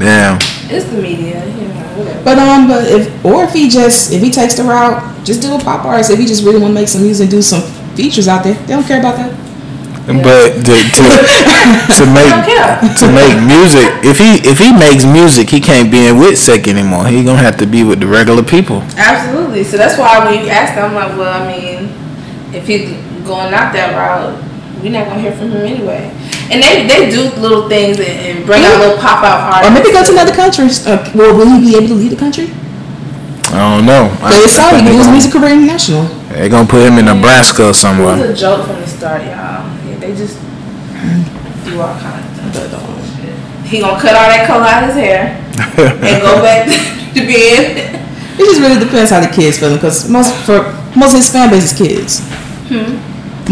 Damn. 0.00 0.38
It's 0.72 0.86
the 0.86 0.96
media, 1.02 1.44
you 1.44 1.68
know, 1.68 1.84
whatever. 2.00 2.24
But 2.24 2.38
um, 2.38 2.66
but 2.66 2.86
if 2.88 3.24
or 3.24 3.44
if 3.44 3.52
he 3.52 3.68
just 3.68 4.10
if 4.10 4.22
he 4.22 4.30
takes 4.30 4.54
the 4.54 4.64
route, 4.64 4.96
just 5.24 5.42
do 5.42 5.54
a 5.54 5.58
pop 5.58 5.84
artist. 5.84 6.10
If 6.10 6.18
he 6.18 6.24
just 6.26 6.42
really 6.44 6.58
want 6.58 6.72
to 6.72 6.80
make 6.80 6.88
some 6.88 7.02
music, 7.02 7.24
and 7.24 7.30
do 7.30 7.42
some 7.42 7.60
features 7.94 8.26
out 8.26 8.42
there. 8.42 8.54
They 8.54 8.72
don't 8.72 8.84
care 8.86 8.98
about 9.00 9.16
that. 9.16 9.36
But 10.06 10.64
to 10.64 10.74
to, 10.74 11.04
to 12.00 12.04
make 12.10 12.32
don't 12.32 12.96
to 12.98 13.06
make 13.12 13.36
music, 13.44 13.86
if 14.02 14.16
he 14.18 14.40
if 14.48 14.58
he 14.58 14.72
makes 14.72 15.04
music, 15.04 15.50
he 15.50 15.60
can't 15.60 15.92
be 15.92 16.06
in 16.08 16.16
WITSEC 16.16 16.66
anymore. 16.68 17.06
He 17.06 17.22
gonna 17.22 17.38
have 17.38 17.58
to 17.58 17.66
be 17.66 17.84
with 17.84 18.00
the 18.00 18.06
regular 18.06 18.42
people. 18.42 18.80
Absolutely. 18.96 19.62
So 19.62 19.76
that's 19.76 19.98
why 19.98 20.24
when 20.24 20.42
you 20.42 20.50
ask 20.50 20.74
them, 20.74 20.90
I'm 20.90 20.94
like, 20.96 21.16
well, 21.18 21.30
I 21.42 21.46
mean, 21.46 21.92
if 22.54 22.66
he's 22.66 22.88
going 23.26 23.52
out 23.54 23.72
that 23.74 23.94
route, 23.94 24.42
we're 24.82 24.90
not 24.92 25.06
gonna 25.06 25.20
hear 25.20 25.32
from 25.32 25.50
him 25.50 25.62
anyway. 25.64 26.10
And 26.50 26.62
they 26.62 26.86
they 26.86 27.10
do 27.10 27.30
little 27.40 27.68
things 27.68 27.98
and, 27.98 28.08
and 28.08 28.46
bring 28.46 28.64
out 28.64 28.78
little 28.78 28.98
pop 28.98 29.22
out 29.24 29.40
artists. 29.54 29.70
Or 29.70 29.74
maybe 29.74 29.92
go 29.94 30.04
to 30.04 30.12
another 30.12 30.34
country. 30.34 30.66
Uh, 30.86 30.98
well, 31.14 31.36
will 31.36 31.48
he 31.56 31.70
be 31.70 31.76
able 31.76 31.88
to 31.88 31.94
leave 31.94 32.10
the 32.10 32.16
country? 32.16 32.50
I 33.54 33.58
don't 33.76 33.84
know. 33.86 34.08
I, 34.20 34.32
But 34.32 34.42
it's 34.44 34.58
I 34.58 34.70
so 34.70 34.76
he 34.76 34.82
think 34.82 34.84
can 34.84 34.84
they 34.84 34.92
do 34.92 34.96
his 34.96 35.06
gonna- 35.06 35.12
music 35.12 35.32
career 35.32 35.52
international. 35.52 36.04
They 36.32 36.48
gonna 36.48 36.66
put 36.68 36.82
him 36.86 36.98
in 36.98 37.04
Nebraska 37.04 37.66
or 37.66 37.70
It 37.70 37.74
somewhere. 37.74 38.16
was 38.16 38.30
a 38.30 38.34
joke 38.34 38.66
from 38.66 38.80
the 38.80 38.86
start, 38.88 39.22
y'all. 39.22 39.68
Yeah, 39.86 39.96
They 40.00 40.14
just 40.16 40.38
do 41.64 41.80
all 41.80 41.94
kinds 42.00 42.26
of 42.40 42.54
stuff. 42.54 42.82
But, 42.82 43.68
He 43.68 43.80
gonna 43.80 44.00
cut 44.00 44.16
all 44.16 44.28
that 44.28 44.46
color 44.46 44.64
out 44.66 44.82
of 44.84 44.94
his 44.94 44.98
hair 45.04 45.36
and 45.78 46.22
go 46.22 46.40
back 46.42 46.66
to 47.14 47.20
being. 47.20 47.76
it 47.76 48.44
just 48.44 48.60
really 48.60 48.80
depends 48.80 49.10
how 49.10 49.20
the 49.20 49.28
kids 49.28 49.58
feel 49.58 49.74
because 49.74 50.08
most 50.08 50.32
for 50.44 50.64
most 50.96 51.12
of 51.12 51.18
his 51.20 51.30
fan 51.30 51.50
base 51.50 51.72
is 51.72 51.76
kids. 51.76 52.20
Hmm. 52.72 52.96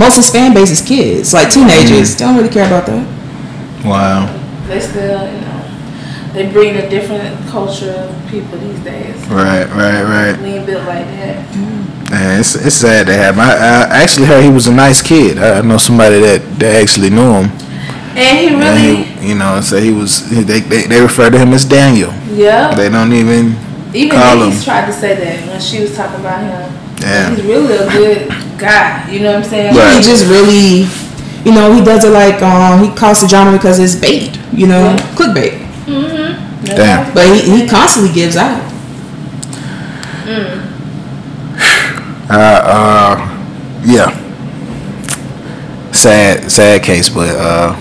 Most 0.01 0.17
of 0.17 0.25
his 0.25 0.31
fan 0.33 0.55
base 0.55 0.71
is 0.71 0.81
kids, 0.81 1.35
like 1.35 1.53
teenagers. 1.53 2.17
Mm-hmm. 2.17 2.19
They 2.19 2.25
don't 2.25 2.37
really 2.37 2.49
care 2.49 2.67
about 2.67 2.87
that. 2.87 3.05
Wow. 3.85 4.33
They 4.67 4.81
still, 4.81 5.21
you 5.31 5.41
know, 5.45 5.61
they 6.33 6.51
bring 6.51 6.77
a 6.77 6.89
different 6.89 7.37
culture 7.49 7.93
of 7.93 8.31
people 8.31 8.57
these 8.59 8.81
days. 8.81 9.15
Right, 9.29 9.69
right, 9.77 10.03
right. 10.03 10.41
We 10.41 10.57
ain't 10.57 10.65
built 10.67 10.87
like 10.87 11.05
that. 11.05 11.47
Mm-hmm. 11.53 12.11
Man, 12.11 12.41
it's, 12.41 12.55
it's 12.57 12.77
sad 12.77 13.07
to 13.09 13.13
have. 13.15 13.39
I, 13.39 13.53
I 13.93 14.03
actually 14.03 14.27
heard 14.27 14.43
he 14.43 14.49
was 14.51 14.67
a 14.69 14.73
nice 14.75 15.03
kid. 15.03 15.39
I 15.39 15.59
I 15.59 15.61
know 15.63 15.77
somebody 15.77 16.19
that, 16.21 16.41
that 16.59 16.81
actually 16.83 17.11
knew 17.11 17.33
him. 17.45 17.51
And 18.17 18.39
he 18.39 18.49
And 18.49 18.59
really, 18.59 19.05
he, 19.05 19.29
you 19.29 19.35
know, 19.37 19.61
so 19.61 19.79
he 19.79 19.93
was. 19.93 20.29
They, 20.31 20.61
they, 20.61 20.83
they 20.91 21.01
refer 21.01 21.31
to 21.31 21.39
him 21.39 21.53
as 21.53 21.65
Daniel. 21.65 22.11
yeah. 22.33 22.75
They 22.75 22.89
don't 22.89 23.13
even. 23.13 23.55
Even 23.95 24.19
call 24.19 24.37
Nicki's 24.39 24.59
him. 24.59 24.65
tried 24.65 24.87
to 24.87 24.93
say 24.93 25.15
that 25.15 25.49
when 25.49 25.61
she 25.61 25.81
was 25.83 25.95
talking 25.95 26.21
about 26.21 26.41
him. 26.43 26.73
Yeah. 27.01 27.35
He's 27.35 27.45
really 27.45 27.75
a 27.77 27.91
good 27.91 28.50
guy. 28.61 29.11
You 29.11 29.21
know 29.21 29.33
what 29.35 29.45
I'm 29.45 29.51
saying? 29.51 29.75
Right. 29.75 29.97
He 29.97 30.03
just 30.03 30.27
really, 30.27 30.87
you 31.45 31.53
know, 31.53 31.73
he 31.73 31.83
does 31.83 32.05
it 32.05 32.11
like 32.11 32.43
um, 32.43 32.83
he 32.85 32.95
calls 32.95 33.21
the 33.23 33.29
genre 33.29 33.57
because 33.57 33.79
it's 33.79 33.95
bait, 33.95 34.39
you 34.53 34.67
know, 34.67 34.95
Yeah. 34.95 35.15
clickbait. 35.17 35.59
Mm-hmm. 35.87 36.65
Damn. 36.67 37.15
But 37.15 37.27
he, 37.35 37.61
he 37.63 37.67
constantly 37.69 38.13
gives 38.13 38.37
out. 38.37 38.69
Uh, 42.29 42.61
uh, 42.65 43.83
yeah. 43.85 44.17
Sad, 45.93 46.51
sad 46.51 46.83
case, 46.85 47.09
but 47.09 47.35
uh, 47.35 47.75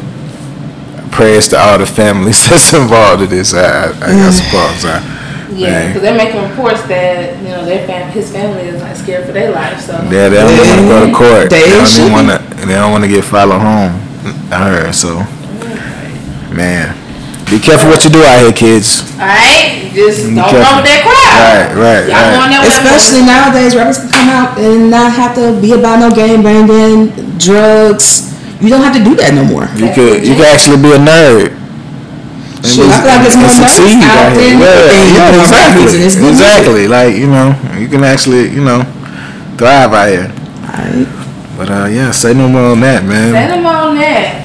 prayers 1.12 1.48
to 1.50 1.60
all 1.60 1.78
the 1.78 1.86
families 1.86 2.42
that's 2.50 2.74
involved 2.74 3.22
in 3.24 3.30
this. 3.30 3.54
I, 3.54 3.92
I, 4.02 4.28
I 4.28 4.30
suppose. 4.32 4.86
I, 4.86 5.19
Yeah, 5.52 5.88
because 5.88 6.02
they're 6.04 6.18
making 6.18 6.42
reports 6.50 6.82
that 6.84 7.38
you 7.42 7.50
know 7.50 7.66
their 7.66 7.86
fam- 7.88 8.12
his 8.12 8.32
family 8.32 8.64
is 8.70 8.82
like 8.82 8.96
scared 8.96 9.26
for 9.26 9.32
their 9.32 9.52
life. 9.52 9.80
So 9.82 9.94
Yeah, 10.12 10.30
they 10.30 10.38
don't 10.38 10.58
want 10.58 10.80
to 10.80 10.88
go 10.88 11.06
to 11.08 11.12
court. 11.14 11.50
They 11.50 11.64
They 11.64 11.70
don't 11.76 11.88
should 11.88 12.06
even 12.06 12.10
be. 12.10 12.14
want 12.14 12.28
to. 12.30 12.66
They 12.68 12.76
don't 12.76 12.92
want 12.92 13.04
to 13.04 13.10
get 13.10 13.24
followed 13.26 13.60
home. 13.60 13.98
I 14.52 14.58
heard 14.70 14.94
so. 14.94 15.26
Man, 16.54 16.96
Be 17.50 17.58
careful 17.60 17.90
what 17.90 18.04
you 18.04 18.10
do 18.12 18.22
out 18.26 18.42
here, 18.42 18.52
kids. 18.54 19.02
Alright? 19.18 19.90
Just 19.94 20.28
Be 20.30 20.36
don't 20.36 20.50
careful. 20.50 20.60
run 20.66 20.82
with 20.82 20.90
that 20.90 21.02
crowd. 21.06 21.38
Right, 21.42 21.70
right, 21.78 22.04
Y'all 22.10 22.22
right. 22.22 22.38
going 22.38 22.52
that 22.54 22.62
way. 22.62 22.70
Especially 22.74 23.22
nowadays, 23.26 23.74
rappers 23.78 23.98
can 24.02 24.10
come 24.14 24.30
out 24.30 24.58
and 24.58 24.90
not 24.92 25.10
have 25.14 25.34
to 25.38 25.54
be 25.62 25.74
about 25.74 25.98
no 26.02 26.10
game 26.14 26.42
banging, 26.44 27.10
drugs. 27.38 28.34
You 28.62 28.70
don't 28.70 28.82
have 28.82 28.94
to 28.98 29.04
do 29.04 29.16
that 29.18 29.34
no 29.34 29.46
more. 29.46 29.66
You 29.78 29.90
could 29.94 30.26
you 30.26 30.36
could 30.36 30.46
actually 30.50 30.78
be 30.82 30.92
a 30.94 31.00
nerd. 31.00 31.56
And 32.60 32.68
Shoot, 32.68 32.92
I 32.92 33.00
feel 33.00 33.08
like 33.08 33.22
there's 33.24 33.40
more 33.40 33.50
succeed 33.56 34.04
nerds 34.04 34.04
out 34.04 34.20
out 34.20 34.36
than 34.36 34.60
Yeah, 34.60 34.92
yeah, 35.16 35.40
exactly. 35.40 35.84
and 35.96 36.04
it's 36.04 36.16
good 36.20 36.32
Exactly. 36.36 36.84
Like 36.92 37.16
you 37.16 37.28
know, 37.32 37.56
you 37.80 37.88
can 37.88 38.04
actually 38.04 38.50
you 38.52 38.64
know 38.64 38.84
thrive 39.56 39.94
out 39.96 40.10
here. 40.12 40.28
Alright. 40.68 41.08
But 41.56 41.68
uh, 41.72 41.88
yeah, 41.88 42.12
say 42.12 42.34
no 42.34 42.48
more 42.48 42.72
on 42.76 42.80
that, 42.82 43.04
man. 43.04 43.32
Send 43.32 43.52
them 43.52 43.66
on 43.66 43.96
that. 43.96 44.44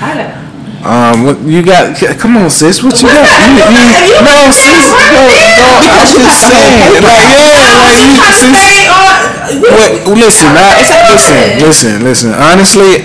I 0.00 0.08
don't. 0.16 0.36
Um, 0.86 1.16
what 1.26 1.36
you 1.42 1.64
got? 1.64 1.96
Come 2.20 2.36
on, 2.36 2.48
sis. 2.48 2.78
What 2.84 2.94
you 3.02 3.08
What? 3.08 3.24
got? 3.24 3.40
You, 3.48 3.58
you, 3.58 4.06
You 4.12 4.20
no, 4.22 4.36
sis. 4.52 4.86
No, 4.86 5.24
no. 5.26 5.66
I'm 5.66 6.06
just 6.06 6.44
saying. 6.46 7.02
Like, 7.02 7.26
yeah, 7.32 7.74
like 7.82 8.04
you, 8.04 8.24
sis. 8.36 8.86
Wait, 9.56 10.04
listen, 10.06 10.52
I, 10.54 10.76
listen, 11.10 11.58
listen, 11.64 11.94
listen. 12.04 12.30
Honestly, 12.36 13.02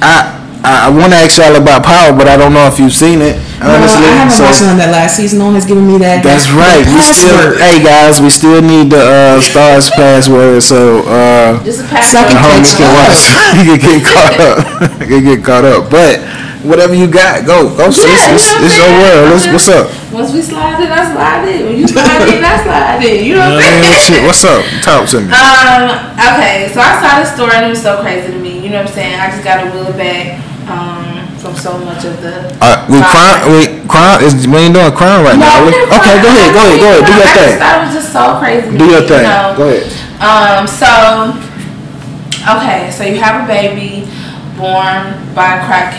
I 0.00 0.35
I, 0.66 0.86
I 0.86 0.88
want 0.90 1.14
to 1.14 1.18
ask 1.22 1.38
y'all 1.38 1.54
about 1.54 1.86
Power, 1.86 2.10
but 2.10 2.26
I 2.26 2.34
don't 2.34 2.50
know 2.50 2.66
if 2.66 2.82
you've 2.82 2.90
seen 2.90 3.22
it. 3.22 3.38
Honestly, 3.62 4.02
no, 4.02 4.10
I 4.10 4.26
haven't 4.26 4.34
so 4.34 4.42
watched 4.42 4.66
none 4.66 4.74
of 4.74 4.82
that 4.82 4.90
last 4.90 5.14
season. 5.14 5.38
No 5.38 5.46
one 5.46 5.54
has 5.54 5.62
given 5.62 5.86
me 5.86 5.94
that. 6.02 6.26
that's 6.26 6.50
right. 6.50 6.82
We 6.82 6.98
still, 7.06 7.54
hey 7.54 7.78
guys, 7.78 8.18
we 8.18 8.34
still 8.34 8.58
need 8.58 8.90
the 8.90 8.98
uh, 8.98 9.38
Starz 9.38 9.94
password. 9.94 10.66
So 10.66 11.06
uh, 11.06 11.62
Just 11.62 11.80
a 11.80 11.82
the 11.86 11.94
password. 11.94 12.34
Second 12.34 12.38
homies 12.42 12.74
can 12.74 12.90
watch. 12.90 13.30
you 13.62 13.78
can 13.78 13.78
get 13.78 14.00
caught 14.02 14.36
up. 14.42 14.56
you 15.06 15.06
can 15.06 15.22
get 15.22 15.40
caught 15.46 15.64
up. 15.64 15.86
But 15.86 16.18
whatever 16.66 16.98
you 16.98 17.06
got, 17.06 17.46
go, 17.46 17.70
go, 17.70 17.94
sis. 17.94 18.10
Yeah, 18.10 18.34
It's, 18.34 18.50
you 18.50 18.58
know 18.58 18.66
it's 18.66 18.74
what 18.74 18.82
your 18.82 18.92
world. 18.98 19.24
Let's, 19.30 19.46
what's 19.54 19.70
up? 19.70 19.86
Once 20.10 20.30
we 20.34 20.42
slide 20.42 20.82
in, 20.82 20.90
I 20.90 21.02
slide 21.14 21.46
in. 21.46 21.60
When 21.62 21.76
you 21.78 21.86
slide 21.86 22.26
in, 22.26 22.42
I 22.42 22.58
slide 22.58 23.06
in. 23.06 23.22
You 23.22 23.38
know 23.38 23.54
what 23.54 23.62
what 23.62 23.70
I 23.70 23.86
mean? 23.86 23.94
I'm 23.94 24.02
Shit, 24.02 24.18
saying? 24.18 24.26
what's 24.26 24.42
up? 24.42 24.66
Talk 24.82 25.06
to 25.14 25.22
me. 25.22 25.30
Um, 25.30 25.94
okay, 26.18 26.74
so 26.74 26.82
I 26.82 26.98
saw 26.98 27.22
this 27.22 27.30
story 27.38 27.54
and 27.54 27.70
it 27.70 27.72
was 27.72 27.80
so 27.80 28.02
crazy 28.02 28.34
to 28.34 28.38
me. 28.42 28.58
You 28.58 28.74
know 28.74 28.82
what 28.82 28.90
I'm 28.90 28.98
saying? 28.98 29.14
I 29.14 29.30
just 29.30 29.46
got 29.46 29.62
to 29.62 29.70
wheel 29.70 29.94
it 29.94 29.96
back 29.96 30.42
from 31.46 31.54
so 31.56 31.78
much 31.78 32.02
of 32.04 32.18
the. 32.22 32.50
Uh, 32.60 32.82
we 32.90 32.98
crime, 32.98 33.38
we 33.54 33.60
crime 33.86 34.18
is 34.24 34.46
we 34.50 34.56
ain't 34.66 34.74
doing 34.74 34.90
crime 34.92 35.22
right 35.22 35.38
No, 35.38 35.46
now. 35.46 35.62
We- 35.66 35.78
Okay, 35.86 36.18
go 36.18 36.28
ahead, 36.34 36.50
go 36.50 36.60
ahead, 36.66 36.80
go 36.82 36.88
ahead, 36.90 37.06
do 37.06 37.12
your 37.14 37.22
I 37.22 37.34
thing. 37.38 37.58
That 37.62 37.76
was 37.86 37.94
just 37.94 38.10
so 38.12 38.38
crazy. 38.42 38.66
Do 38.76 38.84
me, 38.84 38.90
your 38.90 39.02
you 39.02 39.08
thing. 39.08 39.22
know? 39.22 39.54
Go 39.54 39.64
ahead. 39.70 39.86
Um, 40.18 40.66
so, 40.66 40.90
okay, 42.58 42.90
so 42.90 43.04
you 43.04 43.16
have 43.22 43.44
a 43.44 43.46
baby 43.46 44.10
born 44.58 45.14
by 45.34 45.60
a 45.60 45.66
crack 45.66 45.94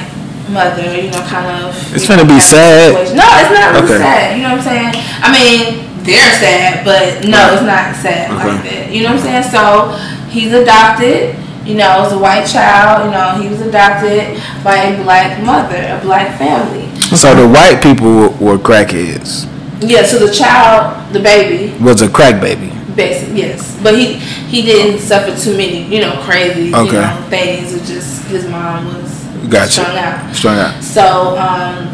mother, 0.51 0.83
you 0.99 1.11
know, 1.11 1.23
kind 1.23 1.47
of. 1.63 1.71
It's 1.95 2.07
gonna 2.07 2.25
be 2.27 2.39
sad. 2.39 2.91
situation. 2.91 3.15
No, 3.15 3.27
it's 3.39 3.51
not 3.55 3.71
really 3.71 3.87
Okay. 3.87 3.99
sad. 4.03 4.35
You 4.35 4.43
know 4.43 4.51
what 4.57 4.67
I'm 4.67 4.67
saying? 4.67 4.91
I 5.23 5.27
mean, 5.31 5.87
they're 6.03 6.31
sad, 6.39 6.83
but 6.83 7.23
no, 7.27 7.39
it's 7.55 7.63
not 7.63 7.95
sad 7.95 8.31
like 8.35 8.63
that. 8.67 8.91
You 8.91 9.03
know 9.03 9.15
what 9.15 9.23
I'm 9.23 9.43
saying? 9.43 9.47
So, 9.51 9.95
he's 10.29 10.51
adopted. 10.51 11.35
You 11.67 11.75
know, 11.75 12.03
it's 12.03 12.13
a 12.13 12.17
white 12.17 12.45
child. 12.47 13.05
You 13.05 13.11
know, 13.11 13.41
he 13.41 13.49
was 13.49 13.61
adopted 13.61 14.41
by 14.63 14.77
a 14.77 15.03
black 15.03 15.43
mother, 15.43 15.75
a 15.75 15.99
black 16.01 16.37
family. 16.37 16.87
So 17.17 17.35
the 17.35 17.47
white 17.47 17.81
people 17.83 18.07
were, 18.07 18.29
were 18.39 18.57
crackheads. 18.57 19.45
Yeah, 19.81 20.03
so 20.03 20.25
the 20.25 20.33
child, 20.33 21.13
the 21.13 21.19
baby, 21.19 21.77
Was 21.83 22.01
a 22.01 22.09
crack 22.09 22.41
baby. 22.41 22.73
Basic, 22.95 23.29
yes, 23.37 23.77
but 23.83 23.93
he 23.95 24.13
he 24.49 24.63
didn't 24.63 24.99
suffer 24.99 25.35
too 25.39 25.55
many, 25.55 25.83
you 25.83 26.01
know, 26.01 26.19
crazy, 26.23 26.73
Okay. 26.73 26.85
you 26.87 26.91
know, 26.93 27.25
things. 27.29 27.73
It 27.73 27.83
just 27.85 28.23
his 28.25 28.47
mom 28.47 28.87
was 28.87 29.23
Gotcha. 29.49 29.71
strung 29.83 29.97
out. 29.97 30.35
Strung 30.35 30.57
out. 30.57 30.83
So, 30.83 31.37
um, 31.37 31.93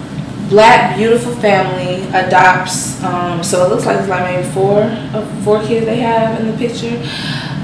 black 0.50 0.96
beautiful 0.96 1.36
family 1.36 2.04
adopts. 2.14 3.04
Um, 3.04 3.44
so 3.44 3.66
it 3.66 3.70
looks 3.70 3.86
like 3.86 3.98
it's 4.00 4.08
like 4.08 4.24
maybe 4.24 4.48
four 4.54 4.84
uh, 4.84 5.26
four 5.44 5.62
kids 5.64 5.86
they 5.86 5.98
have 6.00 6.40
in 6.40 6.52
the 6.52 6.58
picture. 6.58 6.96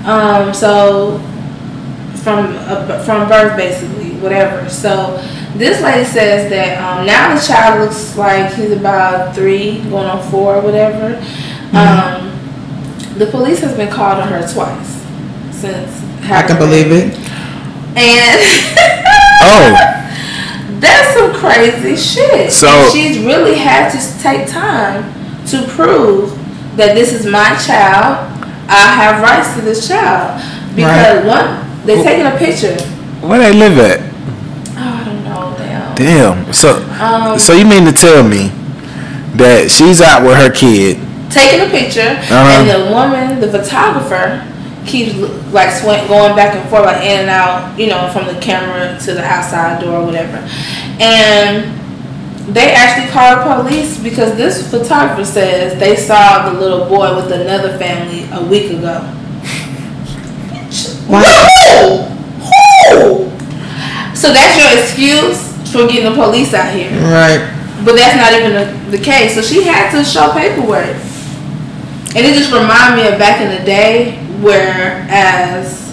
Um, 0.06 0.54
so 0.54 1.22
from 2.24 2.56
uh, 2.58 3.04
from 3.04 3.28
birth 3.28 3.56
basically, 3.58 4.12
whatever. 4.20 4.70
So 4.70 5.18
this 5.56 5.82
lady 5.82 6.06
says 6.06 6.50
that 6.50 6.78
um, 6.82 7.06
now 7.06 7.36
the 7.36 7.42
child 7.42 7.82
looks 7.82 8.18
like 8.18 8.54
he's 8.54 8.72
about 8.72 9.36
three, 9.36 9.82
going 9.90 10.08
on 10.08 10.22
four, 10.30 10.56
or 10.56 10.62
whatever. 10.62 11.16
Um, 11.76 12.28
the 13.18 13.28
police 13.28 13.60
has 13.62 13.76
been 13.76 13.92
called 13.92 14.20
on 14.20 14.28
her 14.30 14.42
twice 14.52 15.02
since. 15.56 16.02
I 16.32 16.44
can 16.46 16.58
believe 16.58 16.92
it. 16.92 17.14
And 17.98 18.40
Oh, 19.42 19.72
that's 20.80 21.14
some 21.18 21.34
crazy 21.34 21.96
shit. 21.96 22.52
So- 22.52 22.68
and 22.68 22.92
she's 22.92 23.20
really 23.20 23.56
had 23.56 23.90
to 23.92 24.22
take 24.24 24.48
time 24.50 25.04
to 25.48 25.64
prove 25.70 26.32
that 26.76 26.94
this 26.96 27.14
is 27.14 27.26
my 27.26 27.58
child. 27.66 28.28
I 28.72 28.94
have 28.94 29.22
rights 29.24 29.56
to 29.56 29.62
this 29.62 29.88
child 29.88 30.42
because 30.76 31.26
one, 31.26 31.66
they 31.90 32.04
taking 32.04 32.26
a 32.26 32.38
picture. 32.38 32.76
where 33.26 33.40
they 33.40 33.54
live 33.58 33.78
at? 33.80 34.00
Oh, 34.78 35.02
I 35.02 35.04
don't 35.06 35.24
know. 35.26 35.56
Damn. 35.58 35.96
Damn. 36.44 36.54
So, 36.54 36.86
Um, 37.02 37.38
so 37.40 37.54
you 37.54 37.66
mean 37.66 37.86
to 37.86 37.92
tell 37.92 38.24
me 38.24 38.52
that 39.36 39.70
she's 39.72 40.02
out 40.02 40.24
with 40.24 40.36
her 40.38 40.50
kid? 40.52 41.00
taking 41.30 41.62
a 41.62 41.70
picture, 41.70 42.18
Uh-huh. 42.18 42.36
and 42.62 42.70
the 42.70 42.92
woman, 42.92 43.40
the 43.40 43.48
photographer, 43.52 44.42
keeps 44.88 45.14
like 45.54 45.70
sw- 45.72 46.08
going 46.08 46.36
back 46.36 46.56
and 46.56 46.68
forth, 46.70 46.86
like 46.86 47.04
in 47.04 47.20
and 47.22 47.30
out, 47.30 47.78
you 47.78 47.86
know, 47.88 48.10
from 48.12 48.26
the 48.26 48.34
camera 48.42 48.98
to 49.06 49.14
the 49.14 49.24
outside 49.24 49.80
door, 49.80 49.98
or 50.02 50.06
whatever. 50.06 50.40
And 51.00 51.66
they 52.52 52.72
actually 52.72 53.12
called 53.12 53.44
police 53.64 54.00
because 54.00 54.34
this 54.38 54.68
photographer 54.72 55.24
says 55.24 55.80
they 55.80 55.96
saw 55.96 56.50
the 56.50 56.60
little 56.60 56.86
boy 56.86 57.16
with 57.16 57.32
another 57.32 57.78
family 57.78 58.28
a 58.34 58.44
week 58.44 58.72
ago. 58.72 59.02
Who? 61.10 62.06
Who? 62.46 63.30
So 64.16 64.32
that's 64.32 64.58
your 64.58 64.70
excuse 64.80 65.50
for 65.72 65.88
getting 65.88 66.06
the 66.06 66.16
police 66.16 66.54
out 66.54 66.74
here. 66.74 66.92
Right. 66.92 67.56
But 67.84 67.96
that's 67.96 68.18
not 68.18 68.34
even 68.34 68.54
the, 68.54 68.98
the 68.98 69.04
case. 69.04 69.36
So 69.36 69.42
she 69.42 69.64
had 69.64 69.92
to 69.92 70.04
show 70.04 70.32
paperwork. 70.34 70.96
And 72.16 72.26
it 72.26 72.36
just 72.36 72.52
reminded 72.52 73.04
me 73.04 73.12
of 73.12 73.20
back 73.20 73.42
in 73.42 73.58
the 73.58 73.66
day 73.66 74.18
where 74.42 75.06
as 75.10 75.90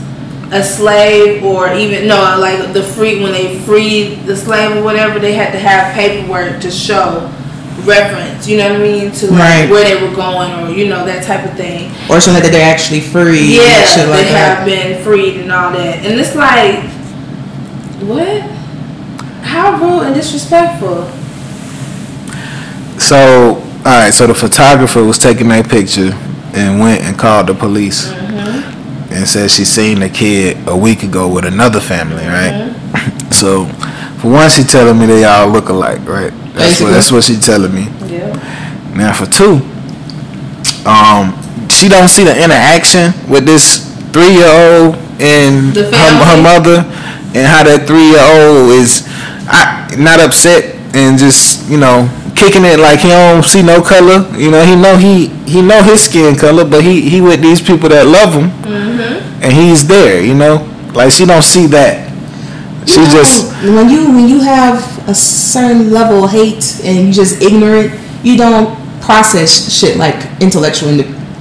a 0.52 0.62
slave 0.62 1.42
or 1.42 1.72
even 1.74 2.06
no 2.06 2.38
like 2.38 2.72
the 2.72 2.82
free 2.82 3.20
when 3.22 3.32
they 3.32 3.58
freed 3.60 4.20
the 4.26 4.36
slave 4.36 4.76
or 4.76 4.82
whatever 4.82 5.18
they 5.18 5.32
had 5.32 5.50
to 5.50 5.58
have 5.58 5.92
paperwork 5.92 6.60
to 6.60 6.70
show 6.70 7.28
reference 7.84 8.48
you 8.48 8.56
know 8.56 8.70
what 8.72 8.80
i 8.80 8.82
mean 8.82 9.10
to 9.12 9.26
like 9.30 9.38
Right. 9.38 9.70
where 9.70 9.84
they 9.84 10.00
were 10.06 10.14
going 10.14 10.52
or 10.64 10.70
you 10.70 10.88
know 10.88 11.04
that 11.04 11.24
type 11.24 11.44
of 11.44 11.56
thing 11.56 11.90
Or 12.10 12.20
something 12.20 12.42
that 12.42 12.50
they're 12.52 12.72
actually 12.74 13.00
free. 13.00 13.56
yeah 13.56 13.82
and 13.82 13.88
shit 13.90 14.08
like 14.08 14.26
they 14.26 14.32
that. 14.32 14.58
have 14.58 14.66
been 14.66 15.02
freed 15.04 15.40
and 15.40 15.52
all 15.52 15.72
that 15.72 16.04
and 16.04 16.18
it's 16.18 16.34
like 16.34 16.82
what 18.02 18.42
how 19.44 19.76
rude 19.80 20.06
and 20.06 20.14
disrespectful 20.14 21.08
So, 22.98 23.56
all 23.84 24.00
right. 24.00 24.10
So 24.12 24.26
the 24.26 24.34
photographer 24.34 25.04
was 25.04 25.18
taking 25.18 25.48
that 25.48 25.68
picture 25.68 26.12
and 26.54 26.80
went 26.80 27.02
and 27.02 27.16
called 27.18 27.46
the 27.48 27.54
police 27.54 28.08
Mm-hmm. 28.08 29.12
and 29.12 29.28
said 29.28 29.50
she 29.50 29.64
seen 29.64 30.00
the 30.00 30.08
kid 30.08 30.56
a 30.66 30.76
week 30.76 31.02
ago 31.02 31.28
with 31.28 31.44
another 31.44 31.80
family, 31.80 32.24
right? 32.26 32.52
Mm-hmm. 32.52 33.30
So, 33.32 33.66
for 34.20 34.30
one, 34.32 34.48
she 34.50 34.62
telling 34.64 34.98
me 34.98 35.06
they 35.06 35.24
all 35.24 35.48
look 35.48 35.68
alike, 35.68 36.00
right? 36.06 36.32
That's 36.54 36.80
what 36.80 36.90
that's 36.92 37.12
what 37.12 37.24
she 37.24 37.36
telling 37.36 37.74
me. 37.74 37.88
yeah 38.08 38.32
Now 38.96 39.12
for 39.12 39.26
two, 39.26 39.60
um, 40.88 41.34
she 41.68 41.88
don't 41.88 42.08
see 42.08 42.24
the 42.24 42.32
interaction 42.36 43.12
with 43.28 43.44
this 43.44 43.84
three 44.12 44.32
year 44.32 44.48
old 44.48 44.94
and 45.20 45.74
her, 45.76 46.12
her 46.24 46.38
mother, 46.42 46.84
and 47.36 47.44
how 47.46 47.62
that 47.64 47.84
three 47.86 48.08
year 48.12 48.24
old 48.24 48.72
is 48.72 49.04
I, 49.48 49.88
not 49.98 50.20
upset 50.20 50.74
and 50.94 51.18
just 51.18 51.68
you 51.68 51.76
know 51.78 52.08
kicking 52.34 52.64
it 52.64 52.78
like 52.78 53.00
he 53.00 53.08
don't 53.08 53.44
see 53.44 53.62
no 53.62 53.82
color. 53.82 54.24
You 54.36 54.50
know 54.50 54.64
he 54.64 54.76
know 54.76 54.96
he 54.96 55.28
he 55.44 55.60
know 55.62 55.82
his 55.82 56.04
skin 56.04 56.36
color, 56.36 56.64
but 56.64 56.82
he 56.82 57.02
he 57.08 57.20
with 57.20 57.40
these 57.42 57.60
people 57.60 57.88
that 57.90 58.06
love 58.06 58.32
him, 58.32 58.50
Mm-hmm. 58.64 59.42
and 59.44 59.52
he's 59.52 59.86
there. 59.86 60.22
You 60.24 60.34
know, 60.34 60.64
like 60.94 61.12
she 61.12 61.24
don't 61.26 61.42
see 61.44 61.66
that. 61.68 62.05
She 62.86 63.00
know, 63.00 63.10
just 63.10 63.52
when 63.62 63.88
you 63.90 64.06
when 64.12 64.28
you 64.28 64.40
have 64.40 65.08
a 65.08 65.14
certain 65.14 65.90
level 65.90 66.24
of 66.24 66.30
hate 66.30 66.80
and 66.84 67.06
you 67.06 67.12
just 67.12 67.42
ignorant, 67.42 67.92
you 68.22 68.36
don't 68.36 68.76
process 69.00 69.72
shit 69.72 69.96
like 69.96 70.14
intellectual 70.40 70.90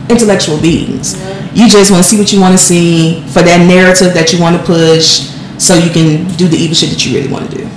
intellectual 0.09 0.59
beings. 0.59 1.15
You 1.53 1.69
just 1.69 1.91
want 1.91 2.03
to 2.03 2.09
see 2.09 2.17
what 2.17 2.33
you 2.33 2.41
want 2.41 2.53
to 2.53 2.63
see 2.63 3.21
for 3.27 3.41
that 3.41 3.65
narrative 3.67 4.13
that 4.13 4.33
you 4.33 4.39
want 4.41 4.57
to 4.57 4.63
push, 4.63 5.29
so 5.57 5.75
you 5.75 5.91
can 5.91 6.27
do 6.35 6.47
the 6.47 6.57
evil 6.57 6.75
shit 6.75 6.89
that 6.89 7.05
you 7.05 7.15
really 7.17 7.31
want 7.31 7.49
to 7.51 7.57
do. 7.57 7.69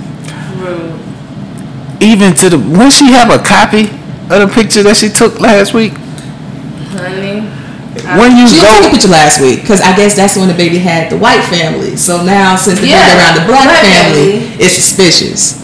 rude 0.57 0.99
even 2.01 2.33
to 2.33 2.49
the 2.49 2.57
when 2.57 2.89
she 2.89 3.11
have 3.11 3.29
a 3.29 3.43
copy 3.43 3.89
of 4.33 4.39
the 4.39 4.51
picture 4.53 4.83
that 4.83 4.95
she 4.95 5.09
took 5.09 5.39
last 5.39 5.73
week. 5.73 5.93
honey 6.95 7.58
When 8.17 8.37
you 8.37 8.47
She 8.47 8.59
didn't 8.61 8.85
a 8.85 8.89
picture 8.91 9.07
last 9.09 9.41
week 9.41 9.61
because 9.61 9.81
I 9.81 9.95
guess 9.95 10.15
that's 10.15 10.35
when 10.37 10.47
the 10.47 10.53
baby 10.53 10.77
had 10.79 11.09
the 11.11 11.17
white 11.17 11.43
family. 11.45 11.95
So 11.95 12.23
now 12.23 12.55
since 12.55 12.79
the 12.79 12.87
Yeah, 12.87 12.99
baby 13.05 13.19
around 13.19 13.35
the 13.41 13.45
black, 13.47 13.63
black 13.65 13.81
family, 13.83 14.39
family. 14.41 14.63
it's 14.63 14.75
suspicious. 14.75 15.59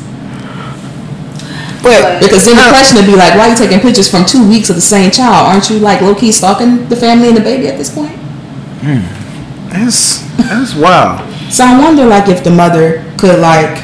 But 1.84 2.20
Because 2.20 2.46
then 2.46 2.56
the 2.56 2.64
Uh, 2.66 2.70
question 2.70 2.98
would 2.98 3.06
be 3.06 3.16
like, 3.16 3.36
why 3.36 3.46
are 3.48 3.50
you 3.50 3.56
taking 3.56 3.80
pictures 3.80 4.10
from 4.10 4.26
two 4.26 4.48
weeks 4.48 4.70
of 4.70 4.76
the 4.76 4.82
same 4.82 5.12
child? 5.12 5.48
Aren't 5.54 5.70
you 5.70 5.78
like 5.80 6.02
low 6.02 6.16
key 6.16 6.32
stalking 6.32 6.88
the 6.90 6.96
family 6.96 7.28
and 7.30 7.38
the 7.38 7.42
baby 7.42 7.68
at 7.68 7.78
this 7.78 7.90
point? 7.90 8.12
That's 9.70 10.20
that's 10.38 10.74
wild. 10.76 11.22
So 11.52 11.64
I 11.64 11.78
wonder 11.80 12.06
like 12.06 12.28
if 12.28 12.44
the 12.44 12.52
mother 12.52 13.04
could 13.18 13.40
like 13.40 13.78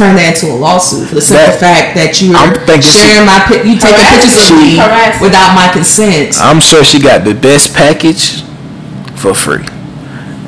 turn 0.00 0.16
that 0.16 0.32
into 0.32 0.48
a 0.48 0.56
lawsuit 0.56 1.08
for 1.08 1.16
the 1.16 1.20
simple 1.20 1.44
That- 1.52 1.60
fact 1.60 1.86
that 2.00 2.20
you 2.24 2.32
I'm 2.34 2.56
were 2.56 2.64
thinking 2.64 2.88
she- 2.88 3.04
sharing 3.04 3.26
my 3.28 3.36
you 3.68 3.76
taking 3.76 4.00
pictures 4.00 4.48
of 4.50 4.56
me 4.56 4.76
Harassment. 4.80 5.20
without 5.20 5.52
my 5.54 5.68
consent. 5.68 6.40
I'm 6.40 6.60
sure 6.60 6.80
she 6.82 6.98
got 6.98 7.24
the 7.24 7.34
best 7.34 7.74
package 7.76 8.40
for 9.16 9.34
free. 9.34 9.64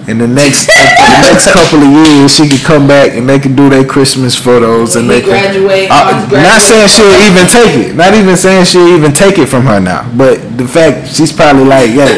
In 0.08 0.18
the 0.18 0.26
next 0.26 0.66
the 0.66 1.18
next 1.30 1.52
couple 1.56 1.78
of 1.78 1.90
years, 1.92 2.34
she 2.34 2.48
could 2.48 2.64
come 2.64 2.88
back 2.88 3.12
and 3.14 3.28
they 3.28 3.38
can 3.38 3.54
do 3.54 3.68
their 3.70 3.84
Christmas 3.84 4.34
photos 4.34 4.96
and 4.96 5.06
When 5.06 5.20
they 5.20 5.22
he 5.24 5.30
can. 5.30 5.52
graduate, 5.52 5.88
Uh, 5.92 6.26
not 6.32 6.60
saying 6.60 6.88
she'll 6.88 7.22
even 7.22 7.46
take 7.46 7.74
it. 7.86 7.94
Not 7.94 8.14
even 8.14 8.36
saying 8.36 8.64
she'll 8.64 8.88
even 8.96 9.12
take 9.12 9.38
it 9.38 9.46
from 9.46 9.64
her 9.66 9.78
now. 9.78 10.04
But 10.16 10.58
the 10.58 10.66
fact 10.66 11.14
she's 11.14 11.30
probably 11.30 11.64
like, 11.64 11.90
yeah, 11.94 12.08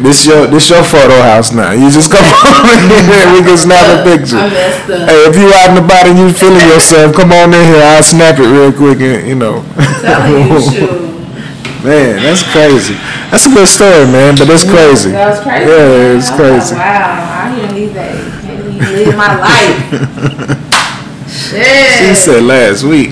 this 0.00 0.26
your 0.26 0.46
this 0.46 0.70
your 0.70 0.82
photo 0.82 1.14
house 1.22 1.52
now. 1.52 1.70
You 1.70 1.90
just 1.90 2.10
come 2.10 2.24
on 2.26 2.90
in 2.90 3.04
here, 3.06 3.26
we 3.32 3.40
can 3.46 3.56
snap 3.58 3.86
a 3.86 4.02
picture. 4.02 4.38
I 4.38 4.50
messed 4.50 4.90
up. 4.90 5.08
Hey, 5.08 5.20
if 5.30 5.36
you 5.36 5.46
out 5.54 5.70
and 5.70 5.78
about 5.78 6.06
and 6.06 6.18
you 6.18 6.32
feeling 6.32 6.66
yourself, 6.68 7.14
come 7.14 7.32
on 7.32 7.54
in 7.54 7.62
here. 7.62 7.82
I'll 7.82 8.02
snap 8.02 8.38
it 8.38 8.48
real 8.48 8.72
quick 8.72 9.00
and 9.00 9.28
you 9.28 9.34
know. 9.34 9.62
You. 10.02 11.14
Man, 11.84 12.22
that's 12.22 12.42
crazy. 12.50 12.94
That's 13.30 13.44
a 13.44 13.50
good 13.50 13.68
story, 13.68 14.06
man, 14.06 14.36
but 14.38 14.46
that's 14.46 14.64
crazy. 14.64 15.10
That 15.10 15.28
was 15.28 15.40
crazy. 15.40 15.68
Yeah, 15.68 16.16
it's 16.16 16.30
I 16.30 16.32
like, 16.32 16.40
crazy. 16.40 16.74
wow, 16.76 17.44
I 17.44 17.54
hear 17.54 17.68
these 17.76 17.92
days. 17.92 18.24
Can't 18.40 18.64
even 18.72 18.88
live 19.04 19.16
my 19.18 19.36
life. 19.36 21.28
Shit. 21.28 22.08
She 22.08 22.14
said 22.14 22.42
last 22.44 22.84
week. 22.84 23.10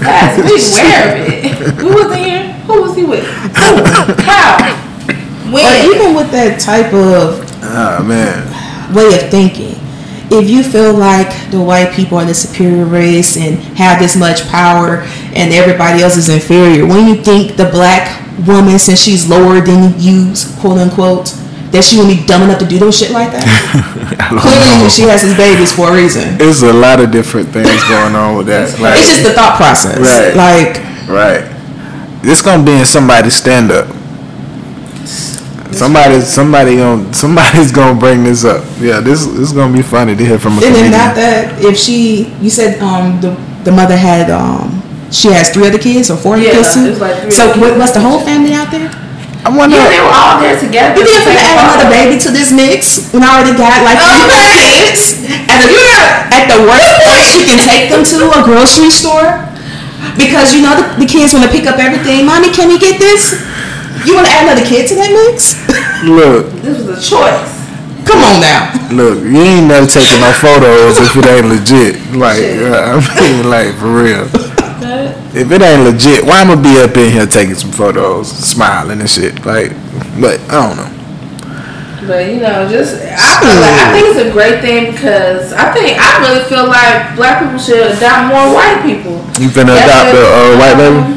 Last 0.00 0.38
week, 0.40 0.62
where 0.72 1.04
of 1.12 1.28
it? 1.28 1.74
Who 1.76 1.88
was 1.92 2.10
in 2.12 2.24
here? 2.24 2.52
Who 2.64 2.80
was 2.80 2.96
he 2.96 3.04
with? 3.04 3.26
Who? 3.26 4.22
How? 4.24 4.85
But 5.46 5.62
When? 5.62 5.94
even 5.94 6.14
with 6.14 6.30
that 6.32 6.60
type 6.60 6.92
of 6.92 7.40
Oh 7.62 8.02
man. 8.04 8.94
way 8.94 9.14
of 9.14 9.30
thinking. 9.30 9.74
If 10.28 10.50
you 10.50 10.64
feel 10.64 10.92
like 10.92 11.30
the 11.52 11.60
white 11.60 11.92
people 11.92 12.18
are 12.18 12.24
the 12.24 12.34
superior 12.34 12.84
race 12.84 13.36
and 13.36 13.58
have 13.78 14.00
this 14.00 14.16
much 14.16 14.48
power 14.48 15.06
and 15.34 15.52
everybody 15.54 16.02
else 16.02 16.16
is 16.16 16.28
inferior, 16.28 16.84
when 16.84 17.06
you 17.06 17.22
think 17.22 17.56
the 17.56 17.66
black 17.66 18.22
woman, 18.46 18.78
since 18.78 19.00
she's 19.00 19.28
lower 19.28 19.60
than 19.60 19.94
you, 20.00 20.34
quote 20.58 20.78
unquote, 20.78 21.26
that 21.70 21.84
she 21.84 21.96
would 21.98 22.08
be 22.08 22.26
dumb 22.26 22.42
enough 22.42 22.58
to 22.58 22.66
do 22.66 22.78
those 22.78 22.98
shit 22.98 23.12
like 23.12 23.30
that? 23.30 23.46
Clearly, 24.30 24.82
know. 24.82 24.88
she 24.88 25.02
has 25.02 25.22
his 25.22 25.36
babies 25.36 25.72
for 25.72 25.90
a 25.90 25.94
reason. 25.94 26.36
There's 26.38 26.62
a 26.62 26.72
lot 26.72 26.98
of 27.00 27.12
different 27.12 27.48
things 27.50 27.82
going 27.84 28.14
on 28.16 28.36
with 28.36 28.46
that. 28.48 28.66
Like, 28.80 28.98
It's 28.98 29.08
just 29.10 29.22
the 29.22 29.32
thought 29.32 29.56
process. 29.56 29.98
Right. 29.98 30.34
Like, 30.34 30.82
right. 31.08 32.22
This 32.22 32.42
gonna 32.42 32.64
be 32.64 32.72
in 32.72 32.84
somebody's 32.84 33.34
stand 33.34 33.70
up. 33.70 33.86
Somebody, 35.76 36.20
somebody 36.20 36.80
on, 36.80 37.12
somebody's 37.12 37.70
gonna 37.72 37.98
bring 37.98 38.24
this 38.24 38.44
up. 38.44 38.64
Yeah, 38.80 39.00
this 39.00 39.26
this 39.26 39.50
is 39.50 39.52
gonna 39.52 39.72
be 39.76 39.82
funny 39.82 40.16
to 40.16 40.24
hear 40.24 40.38
from 40.38 40.56
a 40.58 40.64
and 40.64 40.74
then 40.74 40.90
not 40.90 41.14
that 41.16 41.60
if 41.60 41.76
she, 41.76 42.32
you 42.40 42.48
said 42.50 42.80
um 42.80 43.20
the 43.20 43.36
the 43.64 43.72
mother 43.72 43.96
had 43.96 44.30
um 44.30 44.82
she 45.12 45.28
has 45.28 45.50
three 45.52 45.68
other 45.68 45.78
kids 45.78 46.10
or 46.10 46.16
four 46.16 46.34
other 46.34 46.42
Yeah, 46.48 46.56
kids 46.64 46.74
too. 46.74 46.96
like 46.96 47.30
so 47.30 47.46
what, 47.60 47.76
kids. 47.76 47.78
what's 47.78 47.92
the 47.92 48.00
whole 48.00 48.20
family 48.24 48.52
out 48.56 48.70
there? 48.72 48.88
I 49.46 49.52
wonder. 49.54 49.76
Yeah, 49.78 49.86
they 49.92 50.02
were 50.02 50.10
all 50.10 50.42
there 50.42 50.58
together. 50.58 50.98
You 50.98 51.06
didn't 51.06 51.28
Same 51.30 51.38
add 51.38 51.60
another 51.62 51.86
baby 51.92 52.18
to 52.26 52.34
this 52.34 52.50
mix 52.50 53.12
when 53.14 53.22
I 53.22 53.30
already 53.38 53.54
got 53.54 53.78
like 53.86 53.94
three 54.00 54.26
Okay. 54.26 54.90
kids. 54.90 55.22
At 55.46 55.62
the, 55.62 55.70
at 56.34 56.44
the 56.50 56.58
worst 56.66 56.90
place 57.06 57.30
you 57.38 57.44
can 57.46 57.60
take 57.62 57.86
them 57.92 58.02
to 58.02 58.16
a 58.34 58.40
grocery 58.42 58.90
store 58.90 59.46
because 60.18 60.50
you 60.56 60.62
know 60.66 60.74
the, 60.74 61.04
the 61.04 61.06
kids 61.06 61.30
want 61.36 61.46
to 61.46 61.52
pick 61.52 61.66
up 61.70 61.78
everything. 61.78 62.26
Mommy, 62.26 62.50
can 62.50 62.66
we 62.66 62.78
get 62.80 62.98
this? 62.98 63.38
You 64.06 64.14
want 64.14 64.26
to 64.26 64.32
add 64.32 64.46
another 64.46 64.64
kid 64.66 64.86
to 64.88 64.94
that 64.96 65.10
mix? 65.10 65.58
Look, 66.06 66.46
This 66.62 66.78
was 66.86 66.94
a 66.94 67.00
choice. 67.02 67.52
Come 68.06 68.22
on 68.22 68.38
now. 68.40 68.70
look. 68.94 69.18
You 69.18 69.34
ain't 69.42 69.66
never 69.66 69.86
taking 69.86 70.20
no 70.22 70.30
photos 70.38 70.98
if 71.02 71.16
it 71.18 71.26
ain't 71.26 71.50
legit. 71.50 71.98
Like, 72.14 72.38
uh, 72.62 73.02
I 73.02 73.20
mean, 73.20 73.50
like 73.50 73.74
for 73.74 73.90
real. 73.90 74.30
But 74.78 75.18
If 75.34 75.50
it 75.50 75.60
ain't 75.60 75.82
legit, 75.82 76.22
why 76.24 76.40
I'ma 76.40 76.54
be 76.54 76.78
up 76.78 76.96
in 76.96 77.10
here 77.10 77.26
taking 77.26 77.56
some 77.56 77.72
photos, 77.72 78.30
smiling 78.30 79.00
and 79.00 79.10
shit? 79.10 79.44
Like, 79.44 79.72
but 80.22 80.38
I 80.46 80.54
don't 80.62 80.76
know. 80.78 80.90
But 82.06 82.30
you 82.30 82.38
know, 82.38 82.70
just 82.70 82.94
I 83.02 83.42
feel 83.42 83.58
like 83.58 83.74
I 83.82 83.86
think 83.90 84.04
it's 84.14 84.22
a 84.22 84.30
great 84.30 84.60
thing 84.62 84.92
because 84.94 85.50
I 85.52 85.74
think 85.74 85.98
I 85.98 86.22
really 86.22 86.44
feel 86.46 86.68
like 86.70 87.16
black 87.18 87.42
people 87.42 87.58
should 87.58 87.90
adopt 87.98 88.30
more 88.30 88.54
white 88.54 88.78
people. 88.86 89.18
You 89.42 89.50
finna 89.50 89.74
That's 89.74 89.90
adopt 89.90 90.14
what- 90.14 90.22
a 90.22 90.54
uh, 90.54 90.58
white 90.62 90.76
baby? 90.78 91.02
um, 91.02 91.15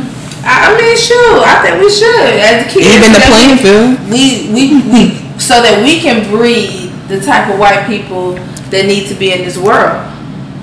I 0.49 0.65
I 0.65 0.77
mean, 0.81 0.97
sure. 0.97 1.45
I 1.45 1.55
think 1.62 1.77
we 1.77 1.89
should 1.93 2.33
as 2.41 2.65
kids. 2.73 2.89
Even 2.89 3.13
the 3.13 3.21
that 3.21 3.29
playing 3.29 3.57
field. 3.62 3.89
We 4.09 4.49
we 4.49 4.63
we 4.89 5.01
so 5.38 5.62
that 5.62 5.83
we 5.85 5.99
can 6.01 6.25
breed 6.33 6.89
the 7.07 7.21
type 7.21 7.49
of 7.53 7.59
white 7.59 7.85
people 7.88 8.33
that 8.73 8.85
need 8.85 9.07
to 9.09 9.15
be 9.15 9.31
in 9.31 9.45
this 9.45 9.57
world. 9.57 10.01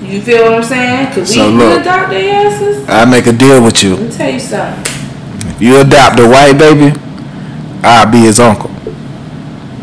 You 0.03 0.21
feel 0.21 0.43
what 0.43 0.53
I'm 0.53 0.63
saying? 0.63 1.07
Cause 1.13 1.29
we, 1.31 1.35
So 1.35 1.49
we 1.51 1.57
look. 1.57 1.81
adopt 1.81 2.09
their 2.11 2.47
asses. 2.47 2.87
I 2.87 3.03
make 3.05 3.27
a 3.27 3.33
deal 3.33 3.63
with 3.63 3.81
you. 3.83 3.95
Let 3.95 4.11
me 4.11 4.11
tell 4.15 4.31
you 4.31 4.39
something. 4.39 4.83
If 5.55 5.61
You 5.61 5.81
adopt 5.81 6.19
a 6.19 6.27
white 6.27 6.55
baby, 6.57 6.95
I'll 7.83 8.09
be 8.11 8.19
his 8.27 8.39
uncle. 8.39 8.69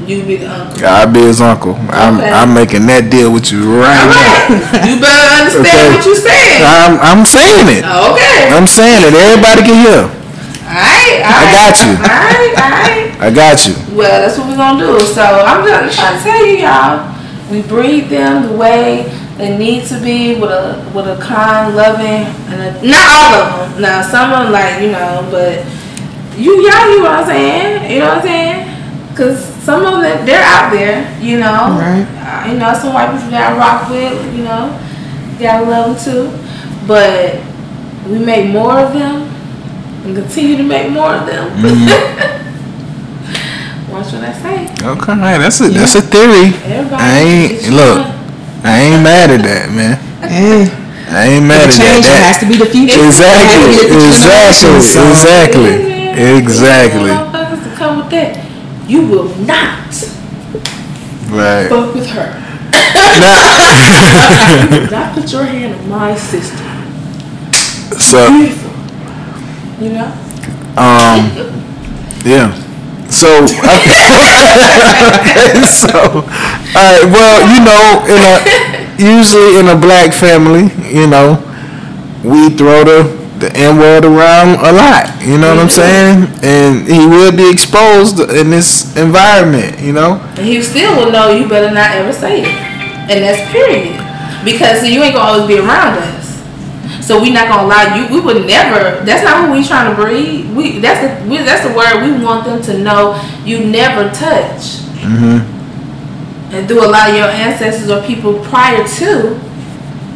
You 0.06 0.22
be 0.24 0.36
the 0.36 0.48
uncle. 0.52 0.78
Um, 0.78 0.84
I'll 0.84 1.12
be 1.12 1.20
his 1.20 1.40
uncle. 1.40 1.74
I'm 1.88 2.18
Okay. 2.20 2.30
I'm 2.30 2.52
making 2.52 2.86
that 2.92 3.08
deal 3.10 3.32
with 3.32 3.50
you 3.50 3.80
right 3.80 4.04
now. 4.04 4.84
you 4.84 5.00
better 5.00 5.28
understand 5.40 5.64
Okay. 5.64 5.96
what 5.96 6.04
you're 6.04 6.20
saying. 6.20 6.60
I'm 6.60 6.94
I'm 7.00 7.22
saying 7.24 7.66
it. 7.80 7.82
Oh, 7.88 8.12
okay. 8.12 8.52
I'm 8.52 8.66
saying 8.68 9.00
it. 9.08 9.12
Everybody 9.16 9.60
can 9.64 9.78
hear. 9.80 10.02
Alright, 10.64 11.20
I 11.24 11.42
got 11.52 11.74
you. 11.84 11.92
Alright, 12.00 12.52
alright. 12.56 13.20
I 13.20 13.28
got 13.32 13.56
you. 13.66 13.74
Well, 13.96 14.20
that's 14.26 14.36
what 14.38 14.48
we're 14.48 14.56
gonna 14.56 14.80
do. 14.84 15.00
So 15.06 15.22
I'm 15.22 15.64
just 15.66 15.96
trying 15.98 16.16
to 16.18 16.22
tell 16.24 16.40
you, 16.44 16.56
y'all, 16.64 17.00
we 17.50 17.62
breed 17.62 18.08
them 18.08 18.48
the 18.48 18.56
way 18.56 19.08
they 19.36 19.56
need 19.56 19.84
to 19.88 20.00
be 20.00 20.34
with 20.40 20.50
a 20.50 20.80
with 20.94 21.06
a 21.06 21.16
kind, 21.22 21.74
loving, 21.76 22.28
and 22.52 22.60
a, 22.60 22.86
not 22.86 23.06
all 23.08 23.34
of 23.40 23.72
them. 23.72 23.82
Now 23.82 24.02
some 24.02 24.32
of 24.32 24.44
them, 24.44 24.52
like 24.52 24.80
you 24.82 24.92
know, 24.92 25.26
but 25.30 25.64
you 26.36 26.60
y'all, 26.66 26.90
you 26.90 26.98
know 27.02 27.10
what 27.10 27.20
I'm 27.20 27.26
saying? 27.26 27.90
You 27.92 27.98
know 28.00 28.08
what 28.08 28.18
I'm 28.18 28.22
saying? 28.24 29.16
Cause 29.16 29.53
some 29.64 29.80
of 29.84 30.02
them 30.02 30.26
they're 30.26 30.42
out 30.44 30.70
there, 30.70 31.02
you 31.20 31.38
know. 31.40 31.72
Right. 31.80 32.04
Uh, 32.20 32.52
you 32.52 32.58
know, 32.58 32.72
some 32.74 32.92
white 32.92 33.10
people 33.12 33.30
that 33.30 33.52
I 33.52 33.56
rock 33.56 33.88
with, 33.90 34.20
you 34.36 34.44
know, 34.44 34.68
gotta 35.40 35.64
love 35.64 35.96
them 35.96 36.04
too. 36.04 36.30
But 36.86 37.40
we 38.08 38.18
make 38.18 38.50
more 38.52 38.78
of 38.78 38.92
them 38.92 39.22
and 40.04 40.14
continue 40.14 40.56
to 40.58 40.62
make 40.62 40.90
more 40.92 41.14
of 41.14 41.24
them. 41.26 41.48
Watch 43.90 44.12
what 44.12 44.24
I 44.24 44.32
say. 44.36 44.68
Okay, 44.84 45.14
that's 45.38 45.60
a 45.60 45.68
that's 45.70 45.94
a 45.94 46.02
theory. 46.02 46.52
Everybody 46.66 47.02
I 47.02 47.18
ain't 47.20 47.70
look. 47.72 48.02
fun. 48.04 48.12
I 48.64 48.80
ain't 48.80 49.02
mad 49.02 49.30
at 49.30 49.42
that, 49.44 49.70
man. 49.70 49.96
Hey, 50.24 50.64
I 51.12 51.36
ain't 51.36 51.46
mad 51.46 51.68
the 51.68 51.76
at 51.76 51.78
that. 51.78 51.84
change 51.84 52.04
that 52.08 52.20
has 52.24 52.38
to 52.40 52.46
be 52.48 52.56
the 52.56 52.64
future. 52.64 52.96
Exactly, 53.04 53.44
It 53.44 53.44
has 53.44 53.60
to 53.60 53.68
be 53.68 53.76
the 53.76 53.92
future 53.92 54.08
exactly, 54.08 54.72
generation, 54.72 54.80
so- 54.82 55.04
exactly, 55.12 55.74
Yeah, 56.16 56.40
exactly. 56.40 57.12
You 58.88 59.00
motherfuckers 59.02 60.00
to 60.00 60.16
come 60.16 60.52
with 60.52 60.64
that. 60.64 60.80
You 61.28 61.30
will 61.30 61.30
not 61.30 61.30
Right. 61.30 61.68
fuck 61.68 61.94
with 61.94 62.06
her. 62.10 62.40
Now, 63.20 64.68
Do 64.70 64.90
not 64.90 65.14
put 65.14 65.32
your 65.32 65.44
hand 65.44 65.74
on 65.74 65.88
my 65.88 66.14
sister. 66.16 66.56
so, 67.98 68.28
Beautiful. 68.30 68.70
You 69.80 69.90
know? 69.92 70.12
um, 70.76 71.30
yeah. 72.24 72.52
So, 73.10 73.28
okay, 73.44 74.02
so, 75.68 75.90
all 75.94 76.22
right. 76.74 77.04
Well, 77.04 77.36
you 77.52 77.60
know, 77.62 78.04
in 78.10 78.22
a 78.24 78.36
usually 78.98 79.58
in 79.58 79.68
a 79.68 79.76
black 79.76 80.12
family, 80.12 80.70
you 80.90 81.06
know, 81.06 81.38
we 82.24 82.50
throw 82.50 82.82
the 82.84 83.23
the 83.44 83.56
N 83.56 83.76
word 83.76 84.04
around 84.04 84.56
a 84.64 84.72
lot. 84.72 85.20
You 85.20 85.36
know 85.36 85.54
what 85.54 85.60
I'm 85.60 85.68
saying? 85.68 86.32
And 86.42 86.88
he 86.88 87.04
will 87.06 87.36
be 87.36 87.50
exposed 87.50 88.18
in 88.20 88.48
this 88.48 88.96
environment. 88.96 89.80
You 89.80 89.92
know. 89.92 90.20
And 90.36 90.46
he 90.46 90.62
still 90.62 90.96
will 90.96 91.12
know 91.12 91.30
you 91.30 91.48
better 91.48 91.72
not 91.72 91.92
ever 91.92 92.12
say 92.12 92.42
it. 92.42 92.48
And 92.48 93.20
that's 93.20 93.40
period. 93.52 94.00
Because 94.44 94.84
you 94.88 95.02
ain't 95.02 95.14
gonna 95.14 95.28
always 95.28 95.48
be 95.48 95.58
around 95.58 95.98
us. 95.98 96.24
So 97.04 97.20
we 97.20 97.30
not 97.30 97.48
gonna 97.48 97.68
lie, 97.68 97.96
you 97.96 98.14
we 98.14 98.20
would 98.20 98.46
never 98.46 99.04
that's 99.04 99.22
not 99.22 99.48
what 99.48 99.58
we 99.58 99.64
trying 99.64 99.94
to 99.94 100.00
breed. 100.00 100.48
We 100.56 100.78
that's 100.78 101.00
the 101.04 101.28
we, 101.28 101.38
that's 101.38 101.66
the 101.66 101.74
word 101.74 102.00
we 102.02 102.24
want 102.24 102.46
them 102.46 102.62
to 102.62 102.78
know 102.78 103.20
you 103.44 103.64
never 103.66 104.08
touch. 104.08 104.80
Mhm. 105.04 105.44
And 106.52 106.68
through 106.68 106.86
a 106.86 106.88
lot 106.88 107.10
of 107.10 107.16
your 107.16 107.28
ancestors 107.28 107.90
or 107.90 108.00
people 108.06 108.38
prior 108.44 108.86
to, 108.86 109.38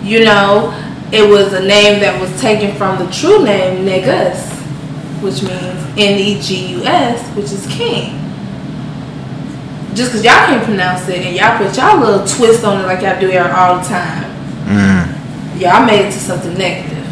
you 0.02 0.24
know, 0.24 0.72
it 1.12 1.28
was 1.28 1.52
a 1.54 1.60
name 1.60 2.00
that 2.00 2.20
was 2.20 2.30
taken 2.40 2.74
from 2.76 2.98
the 2.98 3.10
true 3.10 3.42
name 3.44 3.84
Negus, 3.84 4.52
which 5.22 5.42
means 5.42 5.78
N 5.96 6.18
E 6.18 6.40
G 6.40 6.74
U 6.74 6.84
S, 6.84 7.26
which 7.36 7.46
is 7.46 7.66
king. 7.68 8.14
Just 9.94 10.12
because 10.12 10.24
y'all 10.24 10.46
can't 10.46 10.64
pronounce 10.64 11.08
it 11.08 11.26
and 11.26 11.34
y'all 11.34 11.56
put 11.58 11.76
y'all 11.76 11.98
little 11.98 12.26
twist 12.26 12.64
on 12.64 12.80
it 12.80 12.86
like 12.86 13.02
y'all 13.02 13.18
do 13.18 13.28
here 13.28 13.42
all 13.42 13.78
the 13.78 13.84
time, 13.88 14.24
mm. 14.66 15.60
y'all 15.60 15.84
made 15.84 16.06
it 16.06 16.12
to 16.12 16.18
something 16.18 16.54
negative. 16.54 17.04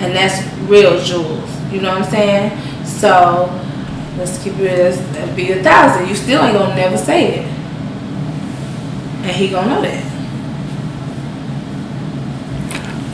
and 0.00 0.14
that's 0.14 0.44
real 0.68 1.00
jewels. 1.02 1.50
You 1.72 1.80
know 1.80 1.90
what 1.90 2.02
I'm 2.02 2.10
saying? 2.10 2.84
So 2.84 3.48
let's 4.18 4.42
keep 4.42 4.58
it 4.58 4.78
as 4.78 4.98
be 5.34 5.52
a 5.52 5.62
thousand. 5.62 6.08
You 6.08 6.14
still 6.14 6.42
ain't 6.42 6.56
gonna 6.56 6.74
never 6.76 6.96
say 6.96 7.38
it, 7.40 7.46
and 9.22 9.30
he 9.32 9.48
gonna 9.48 9.68
know 9.68 9.82
that. 9.82 10.15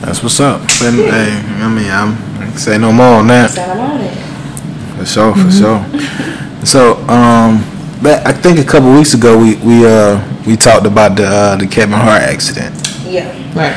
That's 0.05 0.21
what's 0.21 0.39
up. 0.41 0.59
And, 0.81 0.97
hey, 0.97 1.31
I 1.63 1.69
mean, 1.69 1.89
I'm 1.89 2.13
I 2.41 2.49
can 2.49 2.57
say 2.57 2.77
no 2.77 2.91
more 2.91 3.15
on 3.19 3.27
that. 3.27 3.51
Said 3.51 3.69
I'm 3.69 3.79
on 3.79 4.01
it. 4.01 4.97
For 4.97 5.05
sure, 5.05 5.33
for 5.33 5.49
sure. 5.49 6.65
So, 6.65 6.95
um, 7.07 7.63
but 8.01 8.25
I 8.27 8.33
think 8.33 8.59
a 8.59 8.65
couple 8.65 8.93
weeks 8.93 9.13
ago 9.13 9.37
we 9.37 9.55
we 9.57 9.85
uh 9.85 10.19
we 10.45 10.57
talked 10.57 10.85
about 10.85 11.15
the 11.15 11.25
uh, 11.25 11.55
the 11.55 11.67
Kevin 11.67 11.97
Hart 11.97 12.21
accident. 12.21 12.75
Yeah. 13.05 13.31
Right. 13.55 13.73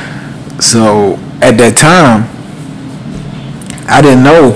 So 0.60 1.14
at 1.40 1.56
that 1.58 1.76
time, 1.76 2.26
I 3.88 4.02
didn't 4.02 4.24
know 4.24 4.50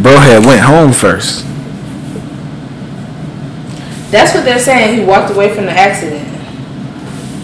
bro 0.00 0.16
had 0.16 0.44
went 0.46 0.62
home 0.62 0.92
first. 0.92 1.44
That's 4.10 4.34
what 4.34 4.44
they're 4.44 4.58
saying. 4.58 4.98
He 4.98 5.04
walked 5.04 5.30
away 5.34 5.54
from 5.54 5.66
the 5.66 5.72
accident. 5.72 6.33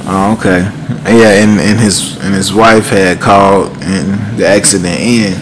Oh, 0.06 0.34
okay. 0.38 0.62
Yeah, 1.04 1.42
and, 1.42 1.60
and 1.60 1.78
his 1.78 2.18
and 2.24 2.34
his 2.34 2.52
wife 2.52 2.88
had 2.88 3.20
called 3.20 3.76
and 3.82 4.38
the 4.38 4.46
accident 4.46 4.98
in. 5.00 5.34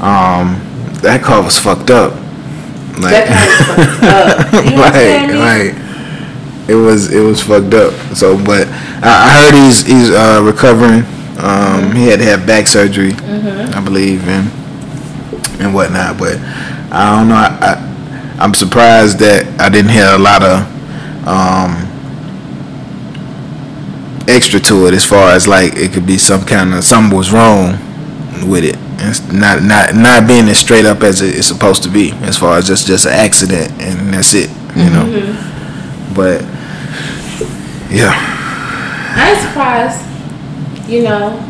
Um, 0.00 0.58
that 1.02 1.22
call 1.22 1.42
was 1.44 1.58
fucked 1.58 1.90
up. 1.90 2.12
Like, 2.98 3.12
That 3.12 3.28
fucked 3.66 4.02
up. 4.04 4.64
You 4.64 4.70
me? 4.70 4.76
like, 4.76 5.74
like, 5.74 6.68
it 6.68 6.74
was 6.74 7.12
it 7.12 7.20
was 7.20 7.42
fucked 7.42 7.74
up. 7.74 7.92
So, 8.16 8.36
but 8.42 8.68
I, 9.02 9.28
I 9.28 9.44
heard 9.50 9.54
he's 9.64 9.84
he's 9.86 10.10
uh, 10.10 10.40
recovering. 10.44 11.04
Um, 11.38 11.92
he 11.96 12.06
had 12.06 12.18
to 12.20 12.24
have 12.26 12.46
back 12.46 12.66
surgery, 12.66 13.12
Mm-hmm. 13.12 13.74
I 13.76 13.80
believe, 13.84 14.26
and 14.28 14.48
and 15.60 15.74
whatnot. 15.74 16.18
But 16.18 16.38
I 16.92 17.16
don't 17.18 17.28
know. 17.28 17.34
I, 17.34 17.58
I 17.60 18.36
I'm 18.38 18.54
surprised 18.54 19.18
that 19.20 19.46
I 19.60 19.68
didn't 19.68 19.90
hear 19.90 20.06
a 20.10 20.18
lot 20.18 20.42
of 20.42 20.60
um, 21.26 21.88
extra 24.28 24.60
to 24.60 24.86
it 24.86 24.94
as 24.94 25.04
far 25.04 25.30
as 25.30 25.46
like 25.48 25.74
it 25.76 25.92
could 25.92 26.06
be 26.06 26.18
some 26.18 26.44
kind 26.44 26.74
of 26.74 26.84
something 26.84 27.16
was 27.16 27.32
wrong 27.32 27.72
with 28.48 28.64
it. 28.64 28.76
It's 28.98 29.20
not 29.32 29.62
not 29.62 29.94
not 29.94 30.26
being 30.26 30.48
as 30.48 30.58
straight 30.58 30.84
up 30.84 31.02
as 31.02 31.20
it 31.20 31.34
is 31.34 31.46
supposed 31.46 31.82
to 31.84 31.88
be 31.88 32.12
as 32.22 32.38
far 32.38 32.58
as 32.58 32.66
just 32.66 32.86
just 32.86 33.06
an 33.06 33.12
accident 33.12 33.70
and 33.80 34.14
that's 34.14 34.34
it, 34.34 34.50
you 34.76 34.90
know. 34.90 35.04
Mm-hmm. 35.04 36.14
But 36.14 36.42
yeah, 37.90 38.12
I 39.16 39.32
ain't 39.32 39.40
surprised. 39.40 40.08
You 40.88 41.04
know, 41.04 41.48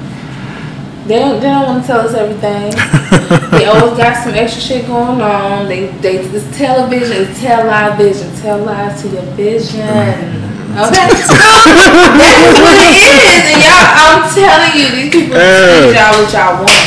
they 1.07 1.19
don't, 1.19 1.41
they 1.41 1.49
don't 1.49 1.65
want 1.65 1.83
to 1.83 1.87
tell 1.87 2.01
us 2.01 2.15
everything. 2.15 2.71
they 3.51 3.65
always 3.67 3.97
got 3.97 4.23
some 4.23 4.35
extra 4.35 4.63
shit 4.63 4.87
going 4.87 5.21
on. 5.21 5.67
They 5.67 5.87
they 5.99 6.19
it's 6.19 6.57
television, 6.57 7.27
it's 7.27 7.41
tell 7.41 7.67
live 7.67 7.99
vision, 7.99 8.35
tell 8.37 8.59
lies 8.59 9.03
to 9.03 9.09
your 9.09 9.23
vision. 9.35 10.52
Okay, 10.73 11.05
that 11.05 12.35
is 12.49 12.57
what 12.65 12.77
it 12.81 12.97
is, 12.97 13.45
and 13.53 13.61
y'all. 13.61 13.93
I'm 13.93 14.25
telling 14.33 14.73
you, 14.73 14.87
these 14.97 15.11
people 15.13 15.37
treat 15.37 15.93
y'all 15.93 16.17
what 16.17 16.33
y'all 16.33 16.65
want. 16.65 16.81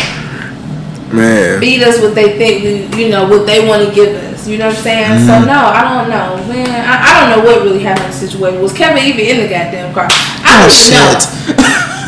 man. 1.13 1.59
Beat 1.61 1.83
us 1.85 2.01
what 2.01 2.15
they 2.17 2.33
think 2.37 2.65
we, 2.65 2.89
you 2.97 3.09
know, 3.13 3.29
what 3.29 3.45
they 3.45 3.61
want 3.67 3.85
to 3.87 3.93
give 3.93 4.09
us. 4.17 4.47
You 4.49 4.57
know 4.57 4.67
what 4.73 4.77
I'm 4.77 4.81
saying? 4.81 5.11
Mm-hmm. 5.21 5.29
So 5.29 5.33
no, 5.45 5.59
I 5.69 5.81
don't 5.85 6.09
know, 6.09 6.37
man. 6.49 6.65
I, 6.69 6.95
I 6.97 7.09
don't 7.21 7.29
know 7.37 7.41
what 7.45 7.61
really 7.61 7.81
happened 7.81 8.09
in 8.09 8.13
the 8.13 8.17
situation. 8.25 8.57
Was 8.61 8.73
Kevin 8.73 9.01
even 9.05 9.21
in 9.25 9.37
the 9.45 9.49
goddamn 9.49 9.93
car? 9.93 10.09
I 10.09 10.49
Oh 10.49 10.65
don't 10.65 10.73
shit. 10.73 10.97
know. 10.97 11.13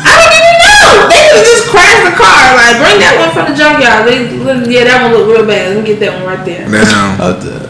I 0.02 0.12
don't 0.18 0.34
even 0.34 0.56
know. 0.58 0.86
They 1.14 1.22
could 1.30 1.46
just 1.46 1.66
crash 1.70 1.98
the 2.06 2.14
car. 2.18 2.42
Like, 2.58 2.74
bring 2.82 2.98
that 3.02 3.14
one 3.22 3.30
from 3.34 3.46
the 3.50 3.54
junkyard. 3.58 4.02
They, 4.06 4.26
yeah, 4.70 4.82
that 4.86 4.98
one 5.02 5.14
look 5.14 5.26
real 5.30 5.46
bad. 5.46 5.74
Let 5.74 5.82
me 5.82 5.86
get 5.86 5.98
that 6.02 6.14
one 6.18 6.26
right 6.26 6.42
there. 6.46 6.66
Now, 6.66 7.14
Uh, 7.22 7.32
the- 7.38 7.67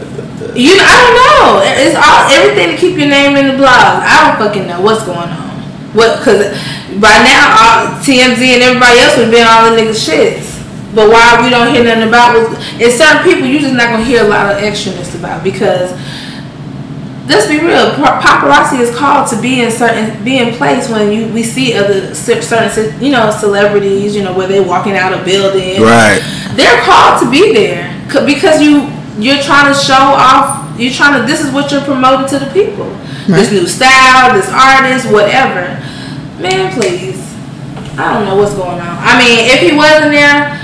You 0.59 0.75
know, 0.75 0.83
I 0.83 0.95
don't 0.99 1.15
know. 1.15 1.47
It's 1.63 1.95
all 1.95 2.27
everything 2.27 2.75
to 2.75 2.77
keep 2.77 2.99
your 2.99 3.07
name 3.07 3.39
in 3.39 3.47
the 3.47 3.55
blog. 3.55 4.03
I 4.03 4.27
don't 4.27 4.37
fucking 4.37 4.67
know 4.67 4.81
what's 4.81 5.05
going 5.07 5.31
on. 5.31 5.49
What? 5.95 6.19
Cause 6.19 6.51
by 6.99 7.15
now, 7.23 7.55
all, 7.55 7.79
TMZ 8.03 8.43
and 8.43 8.61
everybody 8.61 8.99
else 8.99 9.15
would 9.17 9.31
been 9.31 9.47
all 9.47 9.71
the 9.71 9.79
niggas 9.79 10.03
shits. 10.03 10.59
But 10.93 11.07
why 11.09 11.39
we 11.41 11.49
don't 11.49 11.73
hear 11.73 11.83
nothing 11.83 12.09
about? 12.09 12.35
Was, 12.35 12.59
and 12.75 12.91
certain 12.91 13.23
people 13.23 13.47
you 13.47 13.59
just 13.59 13.73
not 13.73 13.89
gonna 13.89 14.03
hear 14.03 14.25
a 14.25 14.27
lot 14.27 14.51
of 14.51 14.61
extraness 14.61 15.17
about 15.17 15.43
because. 15.43 15.95
Let's 17.29 17.45
be 17.45 17.59
real. 17.59 17.91
Paparazzi 17.91 18.79
is 18.79 18.89
called 18.97 19.29
to 19.29 19.39
be 19.39 19.61
in 19.61 19.69
certain, 19.69 20.23
be 20.25 20.39
in 20.39 20.55
place 20.55 20.89
when 20.89 21.11
you 21.11 21.31
we 21.31 21.43
see 21.43 21.75
other 21.75 22.15
certain, 22.15 23.03
you 23.03 23.11
know, 23.11 23.29
celebrities, 23.29 24.15
you 24.15 24.23
know, 24.23 24.35
where 24.35 24.47
they're 24.47 24.67
walking 24.67 24.93
out 24.93 25.13
a 25.13 25.23
building, 25.23 25.79
right? 25.79 26.19
they're 26.55 26.81
called 26.81 27.21
to 27.21 27.29
be 27.29 27.53
there 27.53 27.85
because 28.25 28.63
you 28.63 28.89
you're 29.19 29.41
trying 29.41 29.71
to 29.71 29.77
show 29.77 29.99
off 29.99 30.65
you're 30.79 30.93
trying 30.93 31.19
to 31.19 31.27
this 31.27 31.43
is 31.43 31.51
what 31.53 31.71
you're 31.71 31.83
promoting 31.83 32.27
to 32.27 32.39
the 32.39 32.49
people 32.51 32.89
this 33.27 33.51
new 33.51 33.67
style 33.67 34.33
this 34.33 34.49
artist 34.49 35.05
whatever 35.11 35.75
man 36.41 36.71
please 36.73 37.19
i 37.99 38.13
don't 38.13 38.25
know 38.25 38.35
what's 38.35 38.55
going 38.55 38.79
on 38.79 38.97
i 39.03 39.19
mean 39.19 39.45
if 39.51 39.59
he 39.59 39.75
wasn't 39.75 40.11
there 40.11 40.55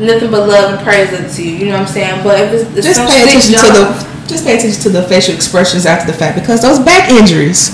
nothing 0.00 0.30
but 0.30 0.46
love 0.46 0.74
and 0.74 0.82
praise 0.84 1.12
up 1.12 1.30
to 1.30 1.42
you 1.42 1.56
you 1.56 1.64
know 1.66 1.72
what 1.72 1.80
i'm 1.80 1.86
saying 1.86 2.22
but 2.22 2.38
if 2.38 2.52
it's, 2.52 2.76
it's 2.76 2.86
just 2.86 3.00
pay 3.10 3.24
sick 3.24 3.28
attention 3.28 3.54
to 3.54 3.72
the 3.72 4.16
just 4.28 4.44
pay 4.44 4.58
attention 4.58 4.82
to 4.82 4.90
the 4.90 5.02
facial 5.02 5.34
expressions 5.34 5.86
after 5.86 6.10
the 6.10 6.16
fact 6.16 6.38
because 6.38 6.62
those 6.62 6.78
back 6.78 7.10
injuries. 7.10 7.70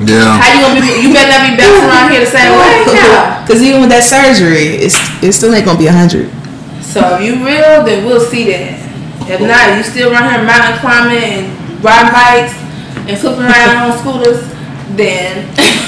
Yeah. 0.00 0.40
how 0.40 0.48
you 0.48 0.60
gonna 0.64 0.80
be 0.80 1.02
you 1.02 1.12
better 1.12 1.28
not 1.28 1.44
be 1.44 1.60
bouncing 1.60 1.84
around 1.84 2.10
here 2.10 2.20
the 2.20 2.30
same 2.30 2.52
way. 2.56 3.36
Because 3.50 3.62
even 3.62 3.80
with 3.80 3.90
that 3.90 4.04
surgery, 4.04 4.78
it's 4.78 4.94
it 5.22 5.32
still 5.32 5.52
ain't 5.52 5.64
gonna 5.64 5.78
be 5.78 5.88
a 5.88 5.92
hundred. 5.92 6.30
So 6.82 7.18
if 7.18 7.22
you 7.26 7.44
real, 7.44 7.82
then 7.82 8.06
we'll 8.06 8.20
see 8.20 8.46
that. 8.52 8.79
If 9.30 9.40
not, 9.40 9.76
you 9.76 9.82
still 9.82 10.10
around 10.10 10.30
here 10.30 10.42
mountain 10.42 10.78
climbing 10.82 11.22
and 11.22 11.44
riding 11.84 12.10
bikes 12.12 12.54
and 13.06 13.14
flipping 13.18 13.46
around 13.46 13.90
on 13.90 13.98
scooters, 13.98 14.42
then 14.98 15.46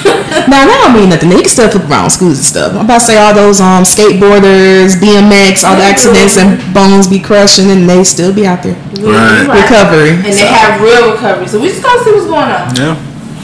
Now 0.47 0.65
that 0.65 0.79
don't 0.83 0.95
mean 0.95 1.09
nothing. 1.09 1.29
They 1.29 1.39
can 1.43 1.51
still 1.51 1.69
flip 1.69 1.85
around 1.89 2.09
schools 2.09 2.39
and 2.39 2.47
stuff. 2.47 2.71
I'm 2.73 2.85
about 2.85 3.03
to 3.03 3.05
say 3.05 3.17
all 3.19 3.33
those 3.35 3.61
um 3.61 3.83
skateboarders, 3.83 4.95
BMX, 4.97 5.63
all 5.63 5.75
the 5.75 5.83
accidents 5.83 6.37
and 6.39 6.57
bones 6.73 7.07
be 7.07 7.19
crushing, 7.19 7.69
and 7.69 7.87
they 7.87 8.03
still 8.03 8.33
be 8.33 8.47
out 8.47 8.63
there. 8.63 8.75
we, 8.97 9.11
Right. 9.11 9.63
Recovery, 9.63 10.15
And 10.23 10.33
they 10.33 10.47
have 10.47 10.81
real 10.81 11.11
recovery. 11.13 11.47
So 11.47 11.59
we 11.59 11.67
just 11.69 11.83
gonna 11.83 12.03
see 12.03 12.11
what's 12.11 12.25
going 12.25 12.49
on. 12.49 12.75
Yeah. 12.75 12.95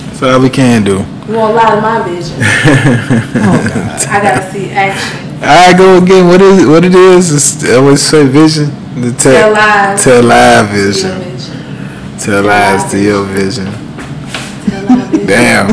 That's 0.10 0.24
all 0.24 0.40
we 0.42 0.50
can 0.50 0.84
do. 0.84 1.06
You 1.28 1.36
won't 1.36 1.56
lie 1.56 1.76
to 1.76 1.82
my 1.82 2.02
vision. 2.08 2.40
I 2.44 4.20
gotta 4.24 4.52
see 4.52 4.72
action. 4.72 5.28
I 5.42 5.74
go 5.78 6.02
again. 6.02 6.28
What 6.28 6.42
is 6.42 6.66
what 6.66 6.84
it 6.84 6.96
is? 6.96 7.32
It's, 7.32 7.64
I 7.64 7.76
always 7.76 8.02
say 8.02 8.26
vision. 8.28 8.72
The 8.96 9.12
te- 9.12 9.24
Tell 9.24 9.52
lies. 9.54 10.04
Tell 10.04 10.66
vision. 10.68 11.20
vision. 11.22 12.18
Tell 12.20 12.44
lies 12.44 12.92
to 12.92 13.00
your 13.02 13.24
vision. 13.26 13.66
Vision. 13.68 15.26
Damn. 15.28 15.70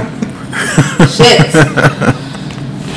Shit. 1.08 1.52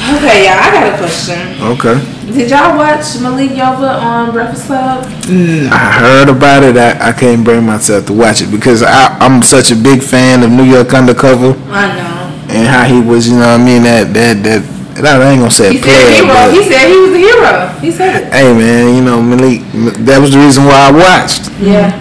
Okay, 0.10 0.46
y'all. 0.46 0.58
I 0.58 0.72
got 0.74 0.94
a 0.94 0.98
question. 0.98 1.62
Okay. 1.62 2.34
Did 2.34 2.50
y'all 2.50 2.76
watch 2.78 3.20
Malik 3.22 3.52
Yoba 3.52 4.02
on 4.02 4.32
Breakfast 4.32 4.66
Club? 4.66 5.06
Mm, 5.28 5.70
I 5.72 5.92
heard 6.00 6.30
about 6.30 6.64
it. 6.64 6.78
I, 6.78 7.10
I 7.10 7.14
can't 7.14 7.44
bring 7.44 7.64
myself 7.66 8.08
to 8.08 8.14
watch 8.14 8.42
it 8.42 8.50
because 8.50 8.82
I, 8.82 9.16
I'm 9.20 9.44
such 9.44 9.72
a 9.72 9.76
big 9.76 10.02
fan 10.02 10.42
of 10.44 10.50
New 10.52 10.64
York 10.64 10.94
Undercover 10.96 11.52
I 11.70 11.96
know. 11.96 12.48
and 12.50 12.68
how 12.68 12.86
he 12.86 13.00
was. 13.02 13.28
You 13.28 13.36
know 13.36 13.52
what 13.52 13.60
I 13.62 13.64
mean? 13.64 13.84
That 13.84 14.14
that 14.14 14.44
that. 14.44 14.79
And 15.00 15.24
I 15.24 15.32
ain't 15.32 15.40
gonna 15.40 15.52
say 15.52 15.72
He 15.74 15.80
a 15.80 15.82
said 15.84 16.14
hero. 16.14 16.52
He 16.52 16.64
said 16.70 16.88
he 16.90 16.98
was 17.00 17.12
the 17.12 17.18
hero. 17.20 17.68
He 17.80 17.92
said 17.92 18.24
it. 18.28 18.34
hey 18.34 18.54
man, 18.54 18.96
you 18.96 19.02
know 19.04 19.22
Malik. 19.22 19.62
That 20.06 20.20
was 20.20 20.32
the 20.32 20.40
reason 20.40 20.66
why 20.66 20.90
I 20.90 20.92
watched. 20.92 21.50
Yeah. 21.60 21.96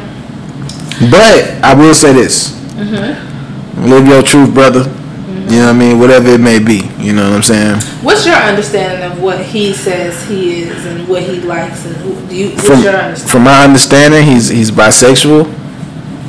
But 1.11 1.63
I 1.65 1.75
will 1.75 1.95
say 1.95 2.13
this: 2.13 2.51
Mm-hmm. 2.75 3.87
live 3.89 4.07
your 4.07 4.23
truth, 4.23 4.53
brother. 4.53 4.81
Mm-hmm. 4.85 5.49
You 5.51 5.57
know 5.61 5.67
what 5.67 5.75
I 5.75 5.79
mean? 5.79 5.99
Whatever 5.99 6.29
it 6.31 6.41
may 6.41 6.59
be. 6.59 6.83
You 6.99 7.13
know 7.15 7.31
what 7.31 7.37
I'm 7.37 7.43
saying? 7.43 7.77
What's 8.03 8.27
your 8.27 8.35
understanding 8.37 9.03
of 9.11 9.23
what 9.23 9.45
he 9.45 9.73
says 9.73 10.23
he 10.29 10.63
is 10.63 10.85
and 10.87 11.07
what 11.09 11.23
he 11.23 11.41
likes 11.41 11.87
and 11.87 11.97
who, 11.97 12.15
do 12.29 12.35
you? 12.37 12.51
What's 12.51 12.67
From 12.67 12.83
your 12.83 12.95
understanding? 12.95 13.31
from 13.33 13.43
my 13.45 13.65
understanding, 13.65 14.25
he's 14.25 14.49
he's 14.49 14.71
bisexual. 14.71 15.47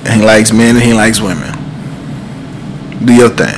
And 0.05 0.21
he 0.21 0.25
likes 0.25 0.53
men 0.53 0.75
and 0.75 0.83
he 0.85 0.93
likes 0.93 1.19
women. 1.19 1.51
Do 3.03 3.13
your 3.13 3.29
thing. 3.29 3.57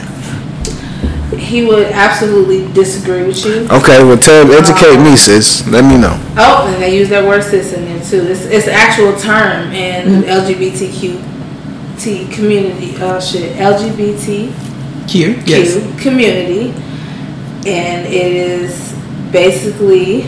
He 1.51 1.65
would 1.65 1.87
absolutely 1.87 2.71
disagree 2.71 3.27
with 3.27 3.43
you. 3.45 3.67
Okay, 3.69 4.01
well, 4.05 4.17
tell, 4.17 4.49
educate 4.53 4.95
me, 5.03 5.11
um, 5.11 5.17
sis. 5.17 5.67
Let 5.67 5.83
me 5.83 5.97
know. 5.99 6.17
Oh, 6.37 6.71
and 6.71 6.81
they 6.81 6.95
use 6.97 7.09
that 7.09 7.25
word 7.27 7.43
cis 7.43 7.73
in 7.73 7.83
there 7.83 8.01
too. 8.01 8.25
It's 8.31 8.45
it's 8.45 8.67
an 8.67 8.73
actual 8.73 9.11
term 9.19 9.73
in 9.73 10.23
mm-hmm. 10.23 10.29
LGBTQ 10.31 11.99
T 11.99 12.33
community. 12.33 12.95
Oh 13.01 13.19
shit, 13.19 13.57
LGBTQ 13.57 15.09
Q. 15.09 15.43
Yes. 15.45 15.75
community, 16.01 16.69
and 17.67 18.07
it 18.07 18.31
is 18.31 18.93
basically 19.33 20.21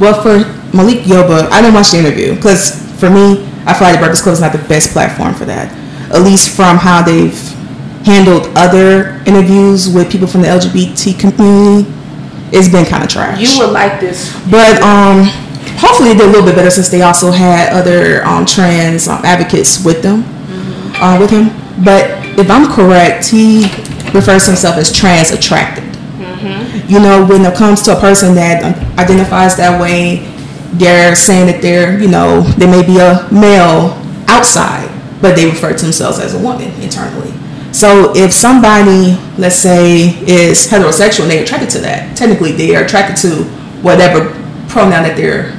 Well, 0.00 0.20
for 0.20 0.38
Malik 0.76 1.06
Yoba, 1.06 1.48
I 1.52 1.60
didn't 1.60 1.74
watch 1.74 1.92
the 1.92 1.98
interview 1.98 2.34
because 2.34 2.82
for 2.98 3.08
me, 3.08 3.46
I 3.64 3.74
feel 3.74 3.86
like 3.86 3.94
the 3.94 4.00
Breakfast 4.00 4.24
Club 4.24 4.32
is 4.32 4.40
not 4.40 4.50
the 4.50 4.66
best 4.66 4.90
platform 4.90 5.34
for 5.34 5.44
that. 5.44 5.70
At 6.12 6.22
least 6.22 6.56
from 6.56 6.78
how 6.78 7.02
they've 7.02 7.38
handled 8.08 8.48
other 8.56 9.20
interviews 9.26 9.92
with 9.92 10.10
people 10.10 10.26
from 10.26 10.40
the 10.40 10.48
LGBT 10.48 11.20
community. 11.20 11.84
it's 12.50 12.68
been 12.68 12.86
kind 12.86 13.04
of 13.04 13.10
trash. 13.10 13.36
You 13.40 13.60
would 13.60 13.72
like 13.72 14.00
this, 14.00 14.32
but 14.50 14.80
um, 14.80 15.28
hopefully 15.76 16.14
they're 16.14 16.26
a 16.28 16.32
little 16.32 16.46
bit 16.46 16.56
better 16.56 16.70
since 16.70 16.88
they 16.88 17.02
also 17.02 17.30
had 17.30 17.72
other 17.72 18.24
um, 18.24 18.46
trans 18.46 19.06
um, 19.08 19.20
advocates 19.24 19.84
with 19.84 20.02
them, 20.02 20.22
mm-hmm. 20.22 21.02
uh, 21.02 21.20
with 21.20 21.30
him. 21.30 21.52
But 21.84 22.10
if 22.38 22.50
I'm 22.50 22.72
correct, 22.72 23.28
he 23.28 23.68
refers 24.14 24.44
to 24.44 24.56
himself 24.56 24.76
as 24.76 24.90
trans 24.90 25.30
attracted. 25.30 25.84
Mm-hmm. 25.84 26.90
You 26.90 27.00
know, 27.00 27.26
when 27.26 27.44
it 27.44 27.54
comes 27.54 27.82
to 27.82 27.96
a 27.96 28.00
person 28.00 28.34
that 28.36 28.64
identifies 28.98 29.56
that 29.56 29.80
way, 29.80 30.24
they're 30.72 31.14
saying 31.14 31.46
that 31.46 31.60
they're, 31.62 32.00
you 32.00 32.08
know, 32.08 32.42
they 32.56 32.66
may 32.66 32.84
be 32.84 32.98
a 32.98 33.28
male 33.30 33.92
outside, 34.28 34.88
but 35.20 35.36
they 35.36 35.46
refer 35.46 35.76
to 35.76 35.84
themselves 35.84 36.18
as 36.18 36.34
a 36.34 36.38
woman 36.38 36.70
internally. 36.80 37.27
So 37.78 38.12
if 38.16 38.32
somebody, 38.32 39.16
let's 39.38 39.54
say, 39.54 40.08
is 40.26 40.66
heterosexual 40.66 41.22
and 41.22 41.30
they're 41.30 41.44
attracted 41.44 41.70
to 41.70 41.78
that, 41.82 42.16
technically 42.16 42.50
they 42.50 42.74
are 42.74 42.82
attracted 42.82 43.16
to 43.18 43.44
whatever 43.86 44.34
pronoun 44.66 45.04
that 45.04 45.16
they're 45.16 45.54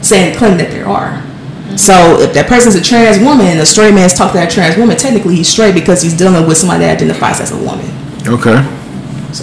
saying, 0.00 0.36
claiming 0.38 0.58
that 0.58 0.70
they 0.70 0.82
are. 0.82 1.18
Mm-hmm. 1.18 1.76
So 1.76 2.20
if 2.20 2.32
that 2.34 2.46
person's 2.46 2.76
a 2.76 2.80
trans 2.80 3.18
woman 3.18 3.46
and 3.46 3.58
a 3.58 3.66
straight 3.66 3.92
man's 3.92 4.14
talking 4.14 4.34
to 4.34 4.46
that 4.46 4.52
trans 4.52 4.76
woman, 4.76 4.96
technically 4.96 5.34
he's 5.34 5.48
straight 5.48 5.74
because 5.74 6.00
he's 6.00 6.16
dealing 6.16 6.46
with 6.46 6.58
somebody 6.58 6.84
that 6.84 6.96
identifies 6.96 7.40
as 7.40 7.50
a 7.50 7.56
woman. 7.56 7.90
Okay. 8.22 8.62
So, 9.34 9.42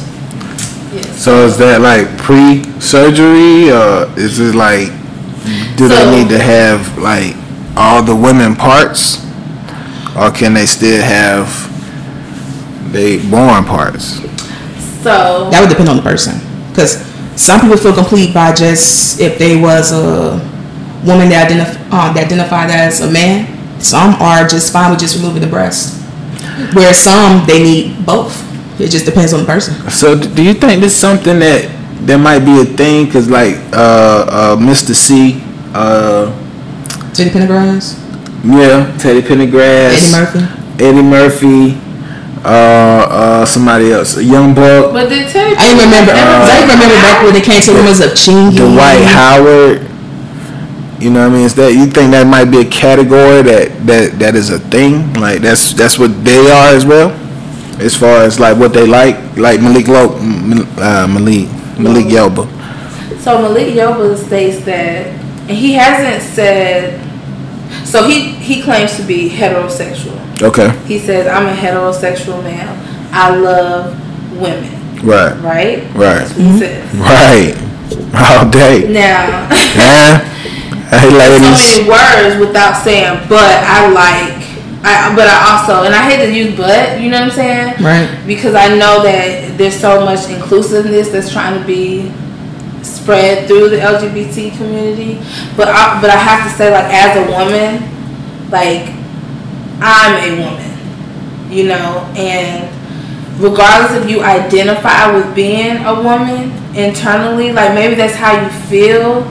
yes. 0.95 1.21
so 1.21 1.43
is 1.43 1.57
that 1.57 1.81
like 1.81 2.07
pre-surgery, 2.17 3.75
or 3.75 4.07
is 4.17 4.39
it 4.39 4.55
like 4.55 4.87
do 5.75 5.89
so, 5.89 5.93
they 5.93 6.23
need 6.23 6.29
to 6.29 6.39
have 6.39 6.97
like 6.97 7.35
all 7.75 8.01
the 8.01 8.15
women 8.15 8.55
parts, 8.55 9.19
or 10.15 10.31
can 10.31 10.53
they 10.53 10.65
still 10.65 11.03
have 11.03 11.64
they 12.95 13.19
born 13.29 13.65
parts? 13.65 14.23
So 15.03 15.49
that 15.51 15.59
would 15.61 15.69
depend 15.69 15.89
on 15.89 15.97
the 15.97 16.01
person, 16.01 16.39
because 16.69 17.03
some 17.35 17.59
people 17.61 17.77
feel 17.77 17.93
complete 17.93 18.33
by 18.33 18.53
just 18.53 19.19
if 19.19 19.37
they 19.37 19.59
was 19.59 19.91
a 19.91 20.39
woman 21.05 21.29
that 21.29 21.45
identify 21.45 21.77
um, 21.91 22.15
that 22.15 22.25
identified 22.25 22.71
as 22.71 23.01
a 23.01 23.11
man. 23.11 23.51
Some 23.79 24.15
are 24.23 24.47
just 24.47 24.71
fine 24.71 24.89
with 24.89 24.99
just 24.99 25.17
removing 25.17 25.41
the 25.41 25.51
breast, 25.51 26.01
where 26.73 26.93
some 26.93 27.45
they 27.45 27.61
need 27.61 28.05
both. 28.05 28.33
It 28.79 28.89
just 28.89 29.05
depends 29.05 29.33
on 29.33 29.41
the 29.41 29.45
person. 29.45 29.75
So, 29.91 30.17
do 30.17 30.43
you 30.43 30.53
think 30.53 30.81
this 30.81 30.93
is 30.93 30.99
something 30.99 31.39
that 31.39 31.69
there 32.01 32.17
might 32.17 32.39
be 32.39 32.61
a 32.61 32.65
thing? 32.65 33.11
Cause 33.11 33.29
like 33.29 33.55
uh, 33.71 34.25
uh, 34.27 34.55
Mr. 34.57 34.95
C, 34.95 35.43
uh, 35.73 36.31
Teddy 37.13 37.29
Pendergrass. 37.29 37.99
Yeah, 38.43 38.95
Teddy 38.97 39.21
Pendergrass. 39.21 39.93
Eddie 39.93 40.11
Murphy. 40.11 40.83
Eddie 40.83 41.03
Murphy. 41.03 41.84
Uh, 42.45 43.07
uh, 43.09 43.45
somebody 43.45 43.91
else, 43.91 44.17
a 44.17 44.23
young 44.23 44.53
buck. 44.53 44.93
But 44.93 45.09
did 45.09 45.27
Teddy? 45.29 45.55
I 45.57 45.73
remember. 45.73 46.13
Uh, 46.13 46.45
I 46.45 46.61
remember 46.61 46.85
back 47.01 47.23
when 47.25 47.35
it 47.35 47.43
came 47.43 47.61
to 47.61 47.71
rumors 47.73 47.99
of 48.01 48.11
Chingy. 48.11 48.55
Dwight 48.55 49.01
Howard. 49.01 49.81
You 51.01 51.09
know 51.09 51.25
what 51.27 51.33
I 51.33 51.35
mean? 51.35 51.45
Is 51.45 51.55
that 51.55 51.73
you 51.73 51.87
think 51.87 52.11
that 52.11 52.27
might 52.27 52.45
be 52.45 52.59
a 52.61 52.69
category 52.69 53.41
that 53.41 53.85
that 53.87 54.19
that 54.19 54.35
is 54.35 54.49
a 54.51 54.59
thing? 54.59 55.13
Like 55.15 55.41
that's 55.41 55.73
that's 55.73 55.97
what 55.97 56.23
they 56.23 56.37
are 56.49 56.73
as 56.73 56.85
well, 56.85 57.09
as 57.81 57.97
far 57.97 58.21
as 58.21 58.39
like 58.39 58.57
what 58.57 58.73
they 58.73 58.85
like, 58.85 59.17
like 59.35 59.59
Malik 59.59 59.87
Lo, 59.87 60.15
uh, 60.15 61.07
Malik 61.09 61.49
Malik 61.81 62.05
Yoba. 62.07 62.45
So 63.19 63.41
Malik 63.41 63.73
Yoba 63.73 64.15
states 64.15 64.63
that, 64.65 65.07
and 65.49 65.57
he 65.57 65.73
hasn't 65.73 66.21
said 66.21 67.01
so 67.83 68.07
he 68.07 68.31
he 68.39 68.61
claims 68.61 68.95
to 68.97 69.03
be 69.03 69.29
heterosexual. 69.29 70.24
Okay. 70.41 70.77
He 70.85 70.99
says 70.99 71.27
I'm 71.27 71.47
a 71.47 71.55
heterosexual 71.55 72.43
male. 72.43 72.75
I 73.11 73.35
love 73.35 73.93
women. 74.37 75.05
Right. 75.05 75.33
Right. 75.41 75.93
Right. 75.95 76.27
he 76.31 76.59
says. 76.59 76.95
Right. 76.95 77.55
All 78.13 78.49
day. 78.49 78.91
Now. 78.91 79.49
yeah. 79.75 80.31
Hey 80.85 81.09
ladies. 81.09 81.65
So 81.65 81.81
many 81.81 81.89
words 81.89 82.39
without 82.39 82.83
saying, 82.83 83.27
but 83.27 83.41
I 83.41 83.89
like. 83.89 84.45
I, 84.87 85.15
but 85.15 85.27
I 85.27 85.57
also, 85.57 85.83
and 85.83 85.95
I 85.95 86.07
hate 86.07 86.23
to 86.23 86.31
use 86.31 86.55
but, 86.55 87.01
you 87.01 87.09
know 87.09 87.19
what 87.19 87.31
I'm 87.31 87.35
saying? 87.35 87.83
Right. 87.83 88.23
Because 88.27 88.53
I 88.53 88.67
know 88.67 89.01
that 89.01 89.57
there's 89.57 89.75
so 89.75 90.05
much 90.05 90.29
inclusiveness 90.29 91.09
that's 91.09 91.31
trying 91.31 91.59
to 91.59 91.65
be 91.65 92.11
spread 92.83 93.47
through 93.47 93.69
the 93.69 93.77
LGBT 93.77 94.55
community. 94.57 95.15
But 95.57 95.69
I, 95.69 95.99
but 95.99 96.11
I 96.11 96.17
have 96.17 96.49
to 96.49 96.55
say, 96.55 96.71
like 96.71 96.85
as 96.93 97.17
a 97.17 97.25
woman, 97.31 98.51
like 98.51 98.93
I'm 99.81 100.15
a 100.23 100.43
woman, 100.43 101.51
you 101.51 101.67
know, 101.67 102.11
and 102.15 102.71
regardless 103.41 104.03
if 104.03 104.09
you 104.09 104.23
identify 104.23 105.13
with 105.15 105.35
being 105.35 105.77
a 105.85 106.01
woman 106.01 106.51
internally, 106.75 107.51
like 107.51 107.73
maybe 107.73 107.95
that's 107.95 108.15
how 108.15 108.41
you 108.41 108.49
feel, 108.67 109.21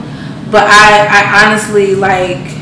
but 0.51 0.63
I, 0.67 1.07
I 1.09 1.47
honestly 1.47 1.95
like 1.95 2.55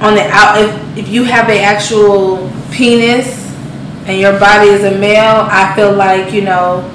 on 0.00 0.14
the 0.14 0.22
out 0.30 0.60
if, 0.62 0.98
if 0.98 1.08
you 1.08 1.24
have 1.24 1.48
an 1.48 1.58
actual 1.58 2.50
penis 2.70 3.46
and 4.06 4.18
your 4.18 4.38
body 4.38 4.68
is 4.68 4.84
a 4.84 4.96
male, 4.98 5.46
I 5.50 5.74
feel 5.74 5.92
like 5.92 6.32
you 6.32 6.42
know 6.42 6.88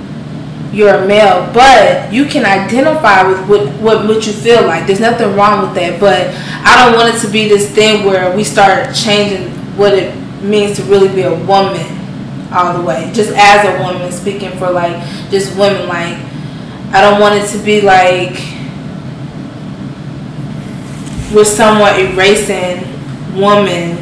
you're 0.74 0.90
a 0.90 1.08
male, 1.08 1.50
but 1.54 2.12
you 2.12 2.26
can 2.26 2.46
identify 2.46 3.28
with 3.28 3.48
what, 3.48 3.68
what, 3.80 4.08
what 4.08 4.26
you 4.26 4.34
feel 4.34 4.64
like. 4.64 4.88
There's 4.88 5.00
nothing 5.00 5.36
wrong 5.36 5.62
with 5.62 5.76
that, 5.76 6.00
but 6.00 6.30
I 6.66 6.84
don't 6.84 6.96
want 6.98 7.16
it 7.16 7.20
to 7.20 7.32
be 7.32 7.48
this 7.48 7.70
thing 7.74 8.06
where 8.06 8.36
we 8.36 8.44
start 8.44 8.96
changing 8.96 9.52
what 9.78 9.94
it 9.94 10.16
means 10.42 10.78
to 10.78 10.84
really 10.84 11.14
be 11.14 11.22
a 11.22 11.36
woman 11.46 11.86
all 12.52 12.78
the 12.78 12.84
way. 12.84 13.12
Just 13.14 13.32
as 13.36 13.66
a 13.66 13.84
woman, 13.84 14.12
speaking 14.12 14.52
for 14.58 14.72
like 14.72 14.96
just 15.30 15.56
women, 15.58 15.88
like 15.88 16.18
I 16.92 17.02
don't 17.02 17.22
want 17.22 17.36
it 17.36 17.48
to 17.50 17.64
be 17.64 17.82
like 17.82 18.34
we're 21.34 21.46
somewhat 21.46 22.00
erasing 22.00 22.84
woman 23.36 23.98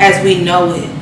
as 0.00 0.22
we 0.24 0.42
know 0.44 0.72
it 0.74 0.95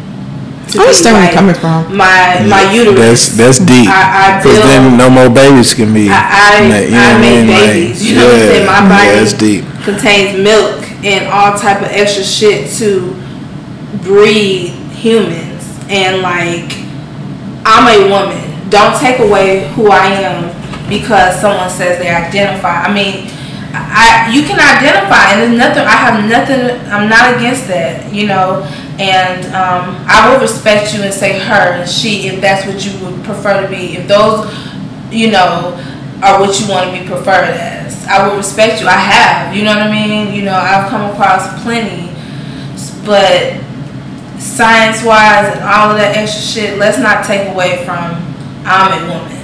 I 0.81 0.83
understand 0.83 1.14
where 1.14 1.25
you're 1.25 1.35
coming 1.35 1.55
from. 1.55 1.97
My 1.97 2.43
my 2.49 2.72
uterus. 2.72 3.35
That's 3.35 3.59
that's 3.59 3.59
deep. 3.59 3.87
Because 3.87 4.59
then 4.64 4.97
no 4.97 5.11
more 5.11 5.31
babies 5.31 5.75
can 5.75 5.95
be. 5.95 6.09
I 6.11 6.62
I, 6.62 6.68
made, 6.68 6.87
you 6.87 6.99
know 6.99 7.14
I 7.14 7.20
make 7.20 7.47
babies. 7.47 8.01
Like, 8.01 8.09
you 8.09 8.14
know 8.16 8.22
yeah, 8.22 8.29
what 8.29 8.35
I'm 8.35 8.49
saying? 8.49 8.66
My 8.66 8.81
body 8.89 9.07
yeah, 9.07 9.14
that's 9.18 9.35
deep. 9.35 9.62
contains 9.85 10.31
milk 10.43 10.79
and 11.05 11.29
all 11.29 11.59
type 11.59 11.83
of 11.83 11.89
extra 11.93 12.25
shit 12.25 12.70
to 12.79 13.14
breed 14.03 14.70
humans. 14.95 15.62
And 15.89 16.22
like, 16.22 16.72
I'm 17.64 17.85
a 17.87 18.09
woman. 18.09 18.70
Don't 18.70 18.99
take 18.99 19.20
away 19.20 19.68
who 19.75 19.91
I 19.91 20.07
am 20.25 20.51
because 20.89 21.41
someone 21.41 21.70
says 21.70 21.99
they 21.99 22.11
identify. 22.11 22.83
I 22.83 22.93
mean, 22.93 23.31
I 23.75 24.31
you 24.33 24.43
can 24.43 24.57
identify, 24.57 25.35
and 25.35 25.43
there's 25.43 25.59
nothing. 25.59 25.83
I 25.83 25.97
have 25.99 26.16
nothing. 26.31 26.62
I'm 26.91 27.09
not 27.09 27.35
against 27.37 27.66
that. 27.68 28.12
You 28.12 28.27
know 28.27 28.62
and 28.99 29.45
um, 29.47 30.05
I 30.07 30.31
will 30.31 30.41
respect 30.41 30.95
you 30.95 31.03
and 31.03 31.12
say 31.12 31.39
her 31.39 31.81
and 31.81 31.91
she 31.91 32.29
if 32.29 32.41
that's 32.41 32.64
what 32.66 32.85
you 32.87 32.93
would 33.05 33.25
prefer 33.25 33.62
to 33.62 33.68
be. 33.68 33.97
If 33.97 34.07
those, 34.07 34.55
you 35.11 35.33
know, 35.33 35.75
are 36.22 36.41
what 36.41 36.59
you 36.61 36.68
want 36.68 36.95
to 36.95 37.01
be 37.01 37.07
preferred 37.07 37.51
as, 37.59 38.07
I 38.07 38.27
will 38.27 38.37
respect 38.37 38.81
you. 38.81 38.87
I 38.87 38.93
have, 38.93 39.55
you 39.55 39.64
know 39.64 39.75
what 39.75 39.83
I 39.83 39.91
mean. 39.91 40.33
You 40.33 40.43
know, 40.43 40.55
I've 40.55 40.89
come 40.91 41.11
across 41.11 41.61
plenty, 41.62 42.14
but 43.05 43.61
science-wise 44.41 45.57
and 45.57 45.64
all 45.64 45.91
of 45.91 45.97
that 45.99 46.16
extra 46.16 46.43
shit, 46.43 46.79
let's 46.79 46.99
not 46.99 47.25
take 47.25 47.49
away 47.49 47.85
from 47.85 48.22
I'm 48.64 49.03
a 49.03 49.07
woman. 49.09 49.43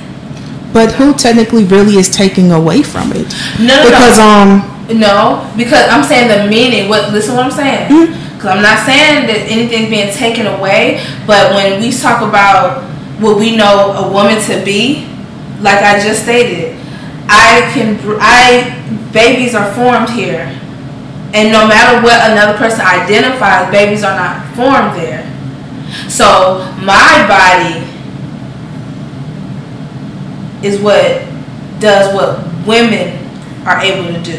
But 0.72 0.92
who 0.92 1.14
technically 1.14 1.64
really 1.64 1.96
is 1.96 2.08
taking 2.08 2.52
away 2.52 2.82
from 2.82 3.12
it? 3.12 3.34
No, 3.58 3.74
no, 3.74 3.84
because 3.84 4.18
no. 4.18 4.24
um, 4.24 4.48
no, 4.98 5.52
because 5.56 5.88
I'm 5.88 6.04
saying 6.04 6.28
the 6.28 6.48
meaning. 6.48 6.88
What? 6.88 7.12
Listen, 7.12 7.36
what 7.36 7.44
I'm 7.46 7.50
saying. 7.50 7.88
Because 8.34 8.56
I'm 8.56 8.62
not 8.62 8.86
saying 8.86 9.26
that 9.26 9.46
anything's 9.50 9.90
being 9.90 10.12
taken 10.14 10.46
away, 10.46 11.04
but 11.26 11.54
when 11.54 11.80
we 11.80 11.92
talk 11.92 12.22
about 12.22 12.82
what 13.20 13.38
we 13.38 13.56
know 13.56 13.92
a 13.92 14.12
woman 14.12 14.40
to 14.48 14.64
be, 14.64 15.06
like 15.60 15.82
I 15.84 16.00
just 16.00 16.22
stated, 16.22 16.78
I 17.28 17.70
can, 17.74 18.00
I, 18.18 18.80
babies 19.12 19.54
are 19.54 19.70
formed 19.74 20.08
here. 20.08 20.48
And 21.32 21.52
no 21.52 21.68
matter 21.68 22.02
what 22.02 22.18
another 22.30 22.56
person 22.58 22.80
identifies, 22.80 23.70
babies 23.70 24.02
are 24.02 24.16
not 24.16 24.42
formed 24.56 24.98
there. 24.98 25.22
So 26.08 26.64
my 26.82 27.26
body 27.28 27.89
is 30.62 30.80
what 30.80 31.26
does 31.80 32.14
what 32.14 32.38
women 32.66 33.16
are 33.66 33.80
able 33.80 34.12
to 34.12 34.22
do. 34.22 34.38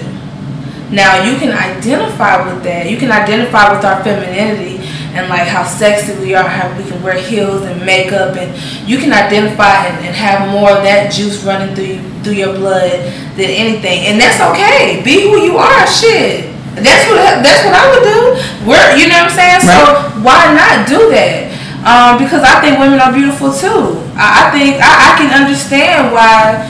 Now 0.92 1.24
you 1.24 1.38
can 1.38 1.56
identify 1.56 2.44
with 2.44 2.64
that. 2.64 2.90
You 2.90 2.98
can 2.98 3.12
identify 3.12 3.74
with 3.74 3.86
our 3.86 4.04
femininity 4.04 4.84
and 5.16 5.28
like 5.30 5.48
how 5.48 5.64
sexy 5.64 6.20
we 6.20 6.36
are, 6.36 6.48
how 6.48 6.68
we 6.78 6.84
can 6.84 7.02
wear 7.02 7.16
heels 7.16 7.64
and 7.64 7.86
makeup, 7.86 8.36
and 8.36 8.52
you 8.88 8.98
can 8.98 9.12
identify 9.12 9.88
and, 9.88 10.06
and 10.06 10.16
have 10.16 10.52
more 10.52 10.72
of 10.72 10.84
that 10.84 11.12
juice 11.12 11.44
running 11.44 11.76
through 11.76 11.86
you, 11.86 12.00
through 12.24 12.34
your 12.34 12.54
blood 12.56 12.92
than 13.36 13.52
anything, 13.52 14.08
and 14.08 14.20
that's 14.20 14.40
okay. 14.40 15.02
Be 15.04 15.28
who 15.28 15.40
you 15.44 15.58
are. 15.58 15.88
Shit. 15.88 16.52
That's 16.76 17.04
what 17.12 17.44
that's 17.44 17.68
what 17.68 17.76
I 17.76 17.84
would 17.92 18.04
do. 18.08 18.20
We're 18.64 18.96
you 18.96 19.12
know 19.12 19.28
what 19.28 19.32
I'm 19.32 19.36
saying. 19.36 19.60
Right. 19.68 19.76
So 19.76 20.24
why 20.24 20.40
not 20.56 20.88
do 20.88 21.12
that? 21.12 21.51
Um, 21.82 22.22
because 22.22 22.46
I 22.46 22.62
think 22.62 22.78
women 22.78 23.02
are 23.02 23.10
beautiful 23.10 23.50
too. 23.50 23.98
I, 24.14 24.46
I 24.46 24.54
think 24.54 24.78
I, 24.78 24.92
I 24.92 25.10
can 25.18 25.34
understand 25.34 26.14
why 26.14 26.70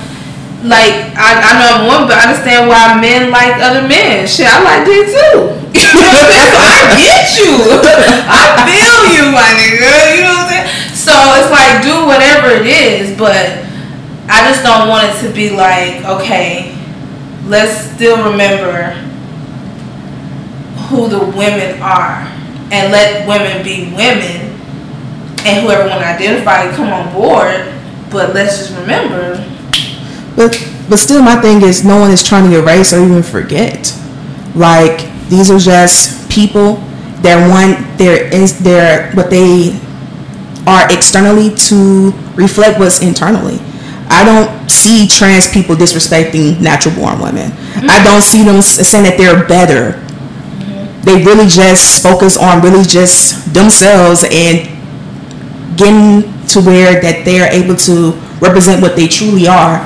like 0.63 1.11
I, 1.17 1.41
I 1.41 1.51
know 1.57 1.69
I'm 1.73 1.83
one, 1.83 2.03
but 2.07 2.15
I 2.15 2.31
understand 2.31 2.69
why 2.69 2.95
men 3.01 3.33
like 3.33 3.59
other 3.59 3.83
men. 3.83 4.23
Shit, 4.23 4.47
I 4.47 4.61
like 4.63 4.85
dick 4.85 5.09
too. 5.09 5.57
You 5.75 5.87
know 5.91 6.03
what 6.03 6.15
I'm 6.15 6.31
saying? 6.31 6.51
So 6.51 6.59
I 6.63 6.79
get 6.95 7.23
you. 7.35 7.51
I 8.29 8.43
feel 8.63 8.99
you, 9.11 9.23
my 9.33 9.49
nigga. 9.57 10.15
You 10.15 10.21
know 10.23 10.35
what 10.37 10.47
I'm 10.47 10.63
saying? 10.63 10.95
So 10.95 11.13
it's 11.41 11.51
like 11.51 11.81
do 11.81 12.05
whatever 12.05 12.53
it 12.55 12.67
is, 12.67 13.17
but 13.17 13.67
I 14.29 14.47
just 14.47 14.63
don't 14.63 14.87
want 14.87 15.09
it 15.09 15.27
to 15.27 15.33
be 15.33 15.49
like, 15.49 16.05
okay, 16.05 16.77
let's 17.47 17.91
still 17.91 18.31
remember 18.31 18.93
who 20.87 21.09
the 21.09 21.19
women 21.19 21.81
are 21.81 22.27
and 22.71 22.91
let 22.91 23.27
women 23.27 23.63
be 23.63 23.91
women 23.95 24.50
and 25.45 25.65
whoever 25.65 25.87
want 25.89 26.01
to 26.01 26.07
identify 26.07 26.69
come 26.75 26.91
on 26.91 27.13
board. 27.13 27.73
But 28.09 28.35
let's 28.35 28.57
just 28.57 28.77
remember 28.77 29.39
But 30.35 30.59
but 30.89 30.97
still, 30.99 31.21
my 31.21 31.39
thing 31.39 31.61
is, 31.61 31.85
no 31.85 31.99
one 31.99 32.11
is 32.11 32.21
trying 32.21 32.49
to 32.51 32.59
erase 32.59 32.91
or 32.91 33.01
even 33.03 33.23
forget. 33.23 33.97
Like 34.55 35.07
these 35.29 35.49
are 35.49 35.59
just 35.59 36.29
people 36.29 36.75
that 37.23 37.39
want 37.47 37.97
their 37.97 38.29
their 38.59 39.11
what 39.13 39.29
they 39.29 39.79
are 40.67 40.91
externally 40.91 41.55
to 41.55 42.11
reflect 42.35 42.79
what's 42.79 43.01
internally. 43.01 43.59
I 44.09 44.25
don't 44.25 44.69
see 44.69 45.07
trans 45.07 45.49
people 45.49 45.75
disrespecting 45.75 46.59
natural 46.59 46.95
born 46.95 47.21
women. 47.21 47.51
I 47.51 47.55
mm-hmm. 47.55 48.03
don't 48.03 48.21
see 48.21 48.43
them 48.43 48.61
saying 48.61 49.05
that 49.05 49.17
they're 49.17 49.47
better. 49.47 49.97
Mm-hmm. 49.97 51.01
They 51.03 51.23
really 51.23 51.47
just 51.47 52.03
focus 52.03 52.37
on 52.37 52.61
really 52.61 52.83
just 52.83 53.53
themselves 53.53 54.25
and 54.29 54.67
getting 55.75 56.29
to 56.47 56.61
where 56.61 57.01
that 57.01 57.23
they 57.23 57.39
are 57.39 57.49
able 57.49 57.75
to 57.75 58.11
represent 58.41 58.81
what 58.81 58.95
they 58.95 59.07
truly 59.07 59.47
are 59.47 59.79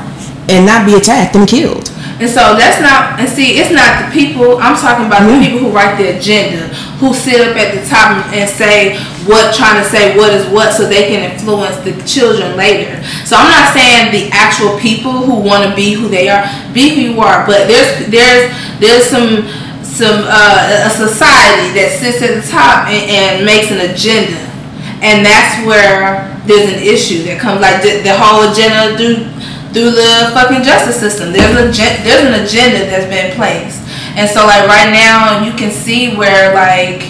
and 0.49 0.65
not 0.65 0.85
be 0.85 0.95
attacked 0.95 1.35
and 1.35 1.47
killed. 1.47 1.89
And 2.15 2.29
so 2.31 2.55
that's 2.55 2.79
not, 2.79 3.19
and 3.19 3.27
see, 3.27 3.59
it's 3.59 3.75
not 3.75 4.07
the 4.07 4.07
people, 4.15 4.57
I'm 4.63 4.79
talking 4.79 5.05
about 5.05 5.27
the 5.27 5.35
people 5.35 5.59
who 5.59 5.69
write 5.75 5.99
the 5.99 6.15
agenda, 6.15 6.71
who 7.03 7.13
sit 7.13 7.43
up 7.43 7.57
at 7.59 7.75
the 7.75 7.83
top 7.83 8.31
and 8.31 8.47
say 8.47 8.95
what, 9.27 9.53
trying 9.53 9.83
to 9.83 9.87
say 9.89 10.15
what 10.15 10.31
is 10.31 10.47
what 10.47 10.71
so 10.71 10.87
they 10.87 11.11
can 11.11 11.29
influence 11.29 11.75
the 11.83 11.91
children 12.07 12.55
later. 12.55 13.03
So 13.27 13.35
I'm 13.35 13.51
not 13.51 13.73
saying 13.75 14.15
the 14.15 14.31
actual 14.31 14.79
people 14.79 15.11
who 15.11 15.35
want 15.35 15.67
to 15.67 15.75
be 15.75 15.91
who 15.91 16.07
they 16.07 16.29
are, 16.29 16.47
be 16.71 16.95
who 16.95 17.13
you 17.13 17.19
are, 17.19 17.45
but 17.45 17.67
there's, 17.67 18.07
there's, 18.07 18.47
there's 18.79 19.03
some, 19.11 19.43
some, 19.83 20.23
uh, 20.23 20.87
a 20.87 20.89
society 20.89 21.75
that 21.75 21.99
sits 21.99 22.23
at 22.23 22.39
the 22.39 22.47
top 22.47 22.87
and, 22.87 23.11
and 23.11 23.45
makes 23.45 23.71
an 23.71 23.91
agenda. 23.91 24.54
And 25.01 25.25
that's 25.25 25.65
where 25.67 26.31
there's 26.47 26.71
an 26.71 26.79
issue 26.79 27.23
that 27.23 27.39
comes, 27.39 27.61
like 27.61 27.81
the, 27.81 28.15
whole 28.15 28.47
agenda 28.49 28.95
through 28.95 29.27
through 29.75 29.91
the 29.91 30.31
fucking 30.31 30.63
justice 30.63 30.99
system. 30.99 31.33
There's 31.33 31.51
a 31.51 31.67
there's 32.03 32.23
an 32.23 32.39
agenda 32.39 32.87
that's 32.87 33.11
been 33.11 33.35
placed, 33.35 33.83
and 34.15 34.29
so 34.29 34.45
like 34.47 34.67
right 34.67 34.89
now 34.89 35.43
you 35.43 35.51
can 35.51 35.69
see 35.69 36.15
where 36.15 36.55
like 36.55 37.03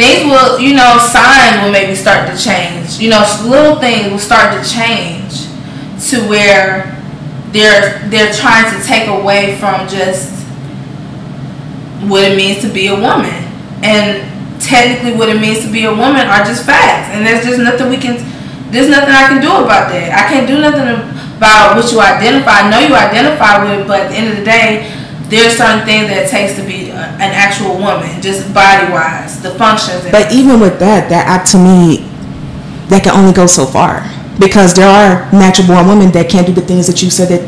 things 0.00 0.24
will 0.24 0.58
you 0.58 0.74
know 0.74 0.96
sign 0.96 1.62
will 1.62 1.72
maybe 1.72 1.94
start 1.94 2.30
to 2.30 2.36
change. 2.42 2.98
You 2.98 3.10
know 3.10 3.20
little 3.44 3.78
things 3.78 4.10
will 4.10 4.18
start 4.18 4.56
to 4.56 4.64
change 4.64 5.44
to 6.08 6.26
where 6.28 6.96
they're 7.52 8.00
they're 8.08 8.32
trying 8.32 8.72
to 8.72 8.86
take 8.86 9.08
away 9.08 9.58
from 9.58 9.86
just 9.88 10.32
what 12.08 12.24
it 12.24 12.36
means 12.36 12.62
to 12.62 12.68
be 12.72 12.86
a 12.86 12.94
woman 12.94 13.44
and 13.82 14.35
technically 14.60 15.16
what 15.16 15.28
it 15.28 15.40
means 15.40 15.64
to 15.64 15.70
be 15.70 15.84
a 15.84 15.90
woman 15.92 16.26
are 16.26 16.44
just 16.44 16.64
facts 16.64 17.12
and 17.14 17.26
there's 17.26 17.44
just 17.44 17.58
nothing 17.58 17.88
we 17.90 17.96
can 17.96 18.16
there's 18.70 18.90
nothing 18.90 19.14
I 19.14 19.28
can 19.30 19.40
do 19.40 19.48
about 19.48 19.94
that. 19.94 20.10
I 20.10 20.26
can't 20.26 20.46
do 20.46 20.58
nothing 20.58 20.90
about 21.38 21.78
what 21.78 21.86
you 21.92 22.00
identify. 22.00 22.66
I 22.66 22.70
know 22.70 22.82
you 22.82 22.94
identify 22.94 23.62
with, 23.62 23.86
but 23.86 24.00
at 24.00 24.08
the 24.10 24.16
end 24.16 24.28
of 24.34 24.36
the 24.36 24.44
day, 24.44 24.90
there's 25.30 25.56
certain 25.58 25.86
things 25.86 26.10
that 26.10 26.26
it 26.26 26.30
takes 26.30 26.58
to 26.58 26.62
be 26.66 26.90
an 26.90 27.30
actual 27.34 27.78
woman, 27.78 28.20
just 28.22 28.52
body 28.54 28.90
wise, 28.90 29.42
the 29.42 29.54
functions. 29.54 30.06
But 30.10 30.32
even 30.32 30.58
with 30.58 30.78
that, 30.78 31.08
that 31.10 31.26
act 31.26 31.50
to 31.54 31.58
me, 31.58 32.10
that 32.90 33.02
can 33.02 33.14
only 33.14 33.32
go 33.32 33.46
so 33.46 33.66
far 33.66 34.06
because 34.38 34.74
there 34.74 34.86
are 34.86 35.30
natural 35.32 35.66
born 35.66 35.86
women 35.88 36.12
that 36.12 36.28
can't 36.30 36.46
do 36.46 36.52
the 36.52 36.60
things 36.62 36.86
that 36.86 37.02
you 37.02 37.10
said 37.10 37.28
that 37.30 37.42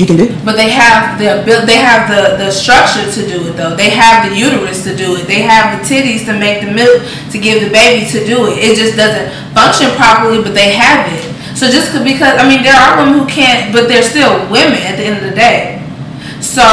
you 0.00 0.06
can 0.08 0.16
do. 0.16 0.32
But 0.48 0.56
they 0.56 0.70
have 0.72 1.20
the 1.20 1.28
abil- 1.44 1.68
they 1.68 1.76
have 1.76 2.08
the, 2.08 2.40
the 2.40 2.48
structure 2.50 3.04
to 3.04 3.20
do 3.28 3.52
it 3.52 3.60
though. 3.60 3.76
They 3.76 3.90
have 3.92 4.24
the 4.24 4.32
uterus 4.32 4.82
to 4.88 4.96
do 4.96 5.20
it. 5.20 5.28
They 5.28 5.44
have 5.44 5.76
the 5.76 5.84
titties 5.84 6.24
to 6.24 6.32
make 6.32 6.64
the 6.64 6.72
milk 6.72 7.04
to 7.30 7.36
give 7.36 7.60
the 7.60 7.68
baby 7.68 8.08
to 8.16 8.24
do 8.24 8.48
it. 8.48 8.56
It 8.64 8.80
just 8.80 8.96
doesn't 8.96 9.28
function 9.52 9.92
properly, 10.00 10.40
but 10.40 10.56
they 10.56 10.72
have 10.72 11.04
it. 11.12 11.20
So 11.52 11.68
just 11.68 11.92
because 11.92 12.40
I 12.40 12.48
mean 12.48 12.64
there 12.64 12.72
are 12.72 12.96
women 12.96 13.20
who 13.20 13.26
can't, 13.28 13.76
but 13.76 13.92
they're 13.92 14.06
still 14.06 14.40
women 14.48 14.80
at 14.88 14.96
the 14.96 15.04
end 15.04 15.20
of 15.20 15.28
the 15.28 15.36
day. 15.36 15.84
So 16.40 16.64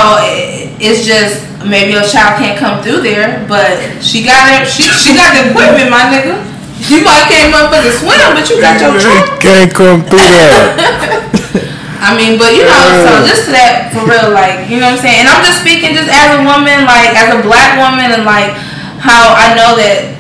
it's 0.80 1.04
just 1.04 1.44
maybe 1.68 2.00
a 2.00 2.08
child 2.08 2.40
can't 2.40 2.56
come 2.56 2.80
through 2.80 3.04
there, 3.04 3.44
but 3.52 4.00
she 4.00 4.24
got 4.24 4.56
it. 4.56 4.72
She 4.72 4.88
she 4.88 5.12
got 5.12 5.36
the 5.36 5.52
equipment, 5.52 5.92
my 5.92 6.08
nigga. 6.08 6.40
You 6.88 7.04
might 7.04 7.28
can't 7.28 7.52
motherfucking 7.52 8.00
swim, 8.00 8.24
but 8.38 8.48
you 8.48 8.62
got 8.62 8.80
your 8.80 8.96
trunk. 9.02 9.42
Can't 9.42 9.74
come 9.74 10.04
through 10.06 10.30
that. 10.30 11.64
I 12.00 12.14
mean, 12.14 12.38
but 12.38 12.54
you 12.54 12.64
know, 12.64 12.84
so 13.02 13.26
just 13.26 13.50
to 13.50 13.52
that 13.58 13.90
for 13.90 14.06
real, 14.06 14.30
like 14.30 14.70
you 14.70 14.78
know 14.78 14.94
what 14.94 15.02
I'm 15.02 15.04
saying. 15.04 15.26
And 15.26 15.30
I'm 15.30 15.42
just 15.42 15.66
speaking 15.66 15.98
just 15.98 16.10
as 16.10 16.38
a 16.38 16.42
woman, 16.46 16.86
like 16.86 17.14
as 17.18 17.34
a 17.34 17.42
black 17.42 17.78
woman, 17.82 18.14
and 18.14 18.24
like 18.24 18.54
how 19.02 19.34
I 19.34 19.58
know 19.58 19.74
that 19.78 20.18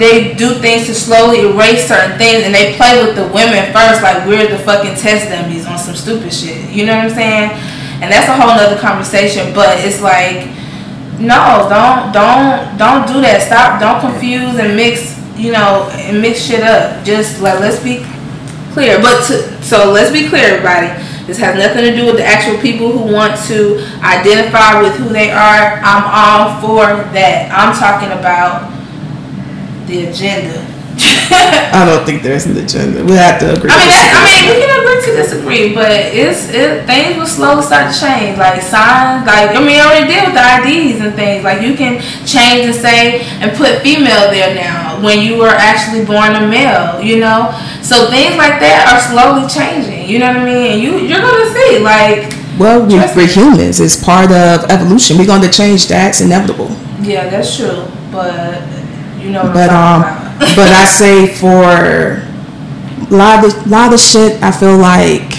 they 0.00 0.32
do 0.34 0.56
things 0.56 0.86
to 0.86 0.94
slowly 0.94 1.44
erase 1.44 1.88
certain 1.88 2.16
things, 2.16 2.44
and 2.44 2.52
they 2.52 2.76
play 2.76 3.00
with 3.00 3.16
the 3.16 3.28
women 3.32 3.68
first, 3.72 4.00
like 4.00 4.24
we're 4.28 4.48
the 4.48 4.60
fucking 4.60 4.96
test 4.96 5.28
dummies 5.28 5.66
on 5.66 5.76
some 5.76 5.96
stupid 5.96 6.32
shit. 6.32 6.68
You 6.72 6.86
know 6.86 6.96
what 6.96 7.08
I'm 7.08 7.16
saying? 7.16 7.50
And 8.00 8.08
that's 8.08 8.28
a 8.28 8.36
whole 8.36 8.56
nother 8.56 8.80
conversation. 8.80 9.52
But 9.52 9.84
it's 9.84 10.00
like, 10.00 10.48
no, 11.20 11.68
don't, 11.68 12.12
don't, 12.16 12.76
don't 12.80 13.04
do 13.04 13.20
that. 13.20 13.44
Stop. 13.44 13.76
Don't 13.80 14.00
confuse 14.00 14.56
and 14.56 14.74
mix. 14.76 15.20
You 15.36 15.52
know, 15.52 15.88
and 15.92 16.20
mix 16.20 16.40
shit 16.44 16.62
up. 16.62 17.04
Just 17.04 17.40
like 17.40 17.60
let's 17.60 17.82
be 17.82 18.04
clear. 18.72 19.00
But 19.00 19.26
to, 19.26 19.62
so 19.62 19.90
let's 19.92 20.12
be 20.12 20.28
clear, 20.28 20.56
everybody. 20.56 20.88
This 21.26 21.38
has 21.38 21.56
nothing 21.56 21.84
to 21.84 21.94
do 21.94 22.06
with 22.06 22.16
the 22.16 22.24
actual 22.24 22.58
people 22.60 22.90
who 22.90 23.12
want 23.12 23.38
to 23.46 23.78
identify 24.02 24.80
with 24.82 24.96
who 24.96 25.08
they 25.08 25.30
are. 25.30 25.78
I'm 25.82 26.04
all 26.06 26.60
for 26.60 26.86
that. 27.12 27.50
I'm 27.52 27.76
talking 27.76 28.10
about 28.18 28.70
the 29.86 30.06
agenda. 30.06 30.69
I 31.72 31.86
don't 31.86 32.04
think 32.04 32.22
there's 32.22 32.46
an 32.46 32.56
agenda. 32.56 33.04
We 33.04 33.14
have 33.14 33.38
to 33.40 33.54
agree. 33.54 33.70
I 33.70 33.78
mean, 33.78 33.88
that, 33.88 34.10
I 34.12 34.22
mean, 34.26 34.42
we 34.50 34.56
can 34.60 34.72
agree 34.80 35.00
to 35.00 35.12
disagree, 35.16 35.66
but 35.74 35.90
it's 35.90 36.50
it, 36.50 36.84
things 36.86 37.16
will 37.16 37.26
slowly 37.26 37.62
start 37.62 37.92
to 37.92 37.96
change. 37.96 38.36
Like 38.38 38.60
signs, 38.60 39.26
like 39.26 39.54
I 39.54 39.60
mean, 39.62 39.80
I 39.80 39.86
already 39.86 40.08
did 40.10 40.26
with 40.28 40.36
the 40.36 40.44
IDs 40.44 41.00
and 41.00 41.14
things. 41.14 41.44
Like 41.44 41.62
you 41.62 41.74
can 41.78 42.02
change 42.26 42.68
and 42.68 42.76
say 42.76 43.22
and 43.40 43.54
put 43.56 43.80
female 43.80 44.28
there 44.30 44.54
now 44.54 45.00
when 45.00 45.22
you 45.22 45.38
were 45.38 45.54
actually 45.54 46.04
born 46.04 46.34
a 46.36 46.44
male. 46.44 47.00
You 47.00 47.20
know, 47.20 47.54
so 47.80 48.10
things 48.10 48.36
like 48.36 48.60
that 48.60 48.90
are 48.90 49.00
slowly 49.00 49.46
changing. 49.48 50.10
You 50.10 50.18
know 50.18 50.34
what 50.34 50.42
I 50.42 50.44
mean? 50.44 50.66
And 50.74 50.78
you 50.82 50.98
you're 51.06 51.22
gonna 51.22 51.48
see 51.54 51.78
like 51.80 52.34
well, 52.58 52.84
we, 52.84 52.98
Trust 52.98 53.16
we're 53.16 53.26
humans. 53.26 53.80
It's 53.80 54.02
part 54.02 54.30
of 54.30 54.68
evolution. 54.68 55.16
We're 55.16 55.26
going 55.26 55.40
to 55.42 55.48
change 55.48 55.88
that. 55.88 56.10
It's 56.10 56.20
inevitable. 56.20 56.68
yeah, 57.00 57.30
that's 57.30 57.56
true, 57.56 57.88
but 58.12 58.60
you 59.20 59.30
know 59.30 59.50
But 59.52 59.70
um, 59.70 60.02
but 60.56 60.72
I 60.72 60.84
say 60.86 61.26
for 61.26 62.26
a 63.10 63.14
lot 63.14 63.44
of 63.44 63.64
the, 63.64 63.68
lot 63.68 63.92
of 63.92 64.00
shit, 64.00 64.42
I 64.42 64.50
feel 64.50 64.76
like 64.76 65.30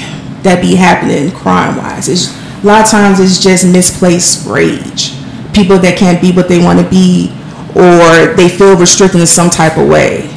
that 0.44 0.60
be 0.62 0.76
happening 0.76 1.32
crime 1.32 1.78
wise. 1.78 2.10
It's 2.10 2.36
a 2.64 2.68
lot 2.68 2.82
of 2.82 2.90
times 2.90 3.20
it's 3.20 3.42
just 3.42 3.66
misplaced 3.66 4.48
rage. 4.48 5.14
People 5.54 5.78
that 5.80 5.98
can't 5.98 6.22
be 6.22 6.32
what 6.32 6.48
they 6.48 6.64
want 6.64 6.80
to 6.80 6.90
be, 6.90 7.32
or 7.76 8.36
they 8.36 8.50
feel 8.50 8.76
restricted 8.78 9.22
in 9.22 9.28
some 9.28 9.50
type 9.50 9.78
of 9.78 9.88
way. 9.88 10.30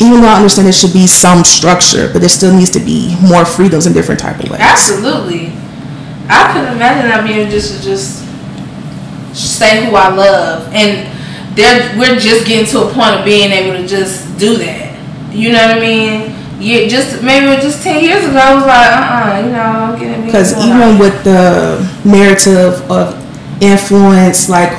Even 0.00 0.20
though 0.20 0.28
I 0.28 0.36
understand 0.36 0.66
there 0.66 0.72
should 0.72 0.92
be 0.92 1.06
some 1.06 1.44
structure, 1.44 2.10
but 2.12 2.18
there 2.18 2.28
still 2.28 2.54
needs 2.54 2.70
to 2.70 2.80
be 2.80 3.16
more 3.22 3.44
freedoms 3.44 3.86
in 3.86 3.92
different 3.92 4.20
type 4.20 4.38
of 4.40 4.50
ways. 4.50 4.60
Absolutely. 4.60 5.52
I 6.28 6.52
couldn't 6.52 6.74
imagine 6.74 7.10
not 7.10 7.24
being 7.26 7.48
just 7.48 7.76
to 7.76 7.82
just 7.82 8.24
say 9.34 9.86
who 9.86 9.96
I 9.96 10.08
love, 10.14 10.72
and 10.72 11.08
there 11.54 11.96
we're 11.98 12.18
just 12.18 12.46
getting 12.46 12.66
to 12.66 12.88
a 12.88 12.92
point 12.92 13.18
of 13.18 13.24
being 13.24 13.50
able 13.50 13.80
to 13.80 13.86
just 13.86 14.38
do 14.38 14.56
that. 14.58 14.94
You 15.32 15.52
know 15.52 15.66
what 15.66 15.78
I 15.78 15.80
mean? 15.80 16.34
Yeah, 16.60 16.86
just 16.86 17.22
maybe 17.22 17.60
just 17.60 17.82
ten 17.82 18.02
years 18.02 18.24
ago, 18.24 18.38
I 18.38 18.54
was 18.54 18.64
like, 18.64 18.86
uh, 18.86 19.14
uh 19.14 19.46
you 19.46 19.52
know, 19.52 19.60
I'm 19.60 19.98
getting 19.98 20.26
Because 20.26 20.52
even 20.52 20.80
all 20.80 20.98
with 20.98 21.24
the 21.24 21.82
narrative 22.04 22.90
of 22.90 23.14
influence, 23.62 24.48
like 24.48 24.72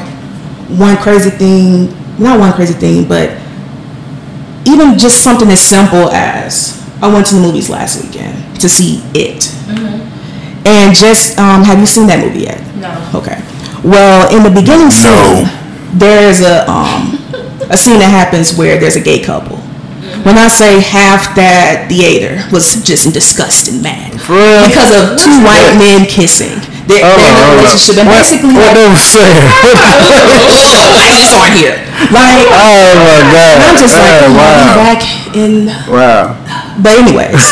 one 0.70 0.98
crazy 0.98 1.30
thing, 1.30 1.94
not 2.18 2.40
one 2.40 2.54
crazy 2.54 2.74
thing, 2.74 3.08
but 3.08 3.38
even 4.66 4.98
just 4.98 5.24
something 5.24 5.50
as 5.50 5.60
simple 5.60 6.10
as 6.12 6.82
I 7.02 7.14
went 7.14 7.28
to 7.28 7.36
the 7.36 7.42
movies 7.42 7.70
last 7.70 8.04
weekend 8.04 8.60
to 8.62 8.70
see 8.70 9.04
it. 9.14 9.54
And 10.66 10.96
just, 10.96 11.38
um, 11.38 11.64
have 11.64 11.78
you 11.80 11.86
seen 11.86 12.08
that 12.08 12.26
movie 12.26 12.46
yet? 12.46 12.58
No. 12.78 12.90
Okay. 13.14 13.38
Well, 13.84 14.34
in 14.36 14.42
the 14.42 14.50
beginning 14.50 14.90
scene, 14.90 15.46
there's 15.96 16.42
a 16.42 16.70
um, 16.70 17.16
a 17.72 17.78
scene 17.78 18.00
that 18.00 18.12
happens 18.12 18.58
where 18.58 18.80
there's 18.80 18.96
a 18.96 19.02
gay 19.02 19.24
couple. 19.24 19.58
When 20.26 20.38
I 20.38 20.48
say 20.50 20.82
half 20.82 21.36
that 21.38 21.86
theater 21.90 22.42
was 22.50 22.82
just 22.82 23.14
disgusting 23.14 23.82
mad 23.86 24.18
For 24.22 24.34
real? 24.38 24.66
because 24.66 24.90
of 24.94 25.18
two 25.22 25.38
white 25.46 25.78
men 25.78 26.06
kissing. 26.10 26.58
They're, 26.90 27.02
Hold 27.02 27.18
they're 27.18 27.30
in 27.30 27.34
a 27.34 27.42
hold 27.42 27.50
on. 27.50 27.66
relationship, 27.66 27.96
and 28.02 28.08
What- 28.10 28.22
basically, 28.22 28.54
what 28.54 28.70
like, 28.70 28.78
they 28.78 28.90
was 28.90 29.02
saying? 29.06 29.46
facts 30.94 31.34
on 31.34 31.50
here. 31.58 31.78
Like, 32.14 32.46
oh 32.46 32.90
my 33.02 33.20
god! 33.34 33.54
and 33.58 33.64
I'm 33.66 33.78
just 33.78 33.98
like, 33.98 34.06
Oh, 34.06 34.30
oh, 34.30 34.38
wow, 34.38 34.78
back 34.78 35.02
in. 35.34 35.54
wow. 35.90 36.24
But 36.82 36.94
anyways, 37.02 37.42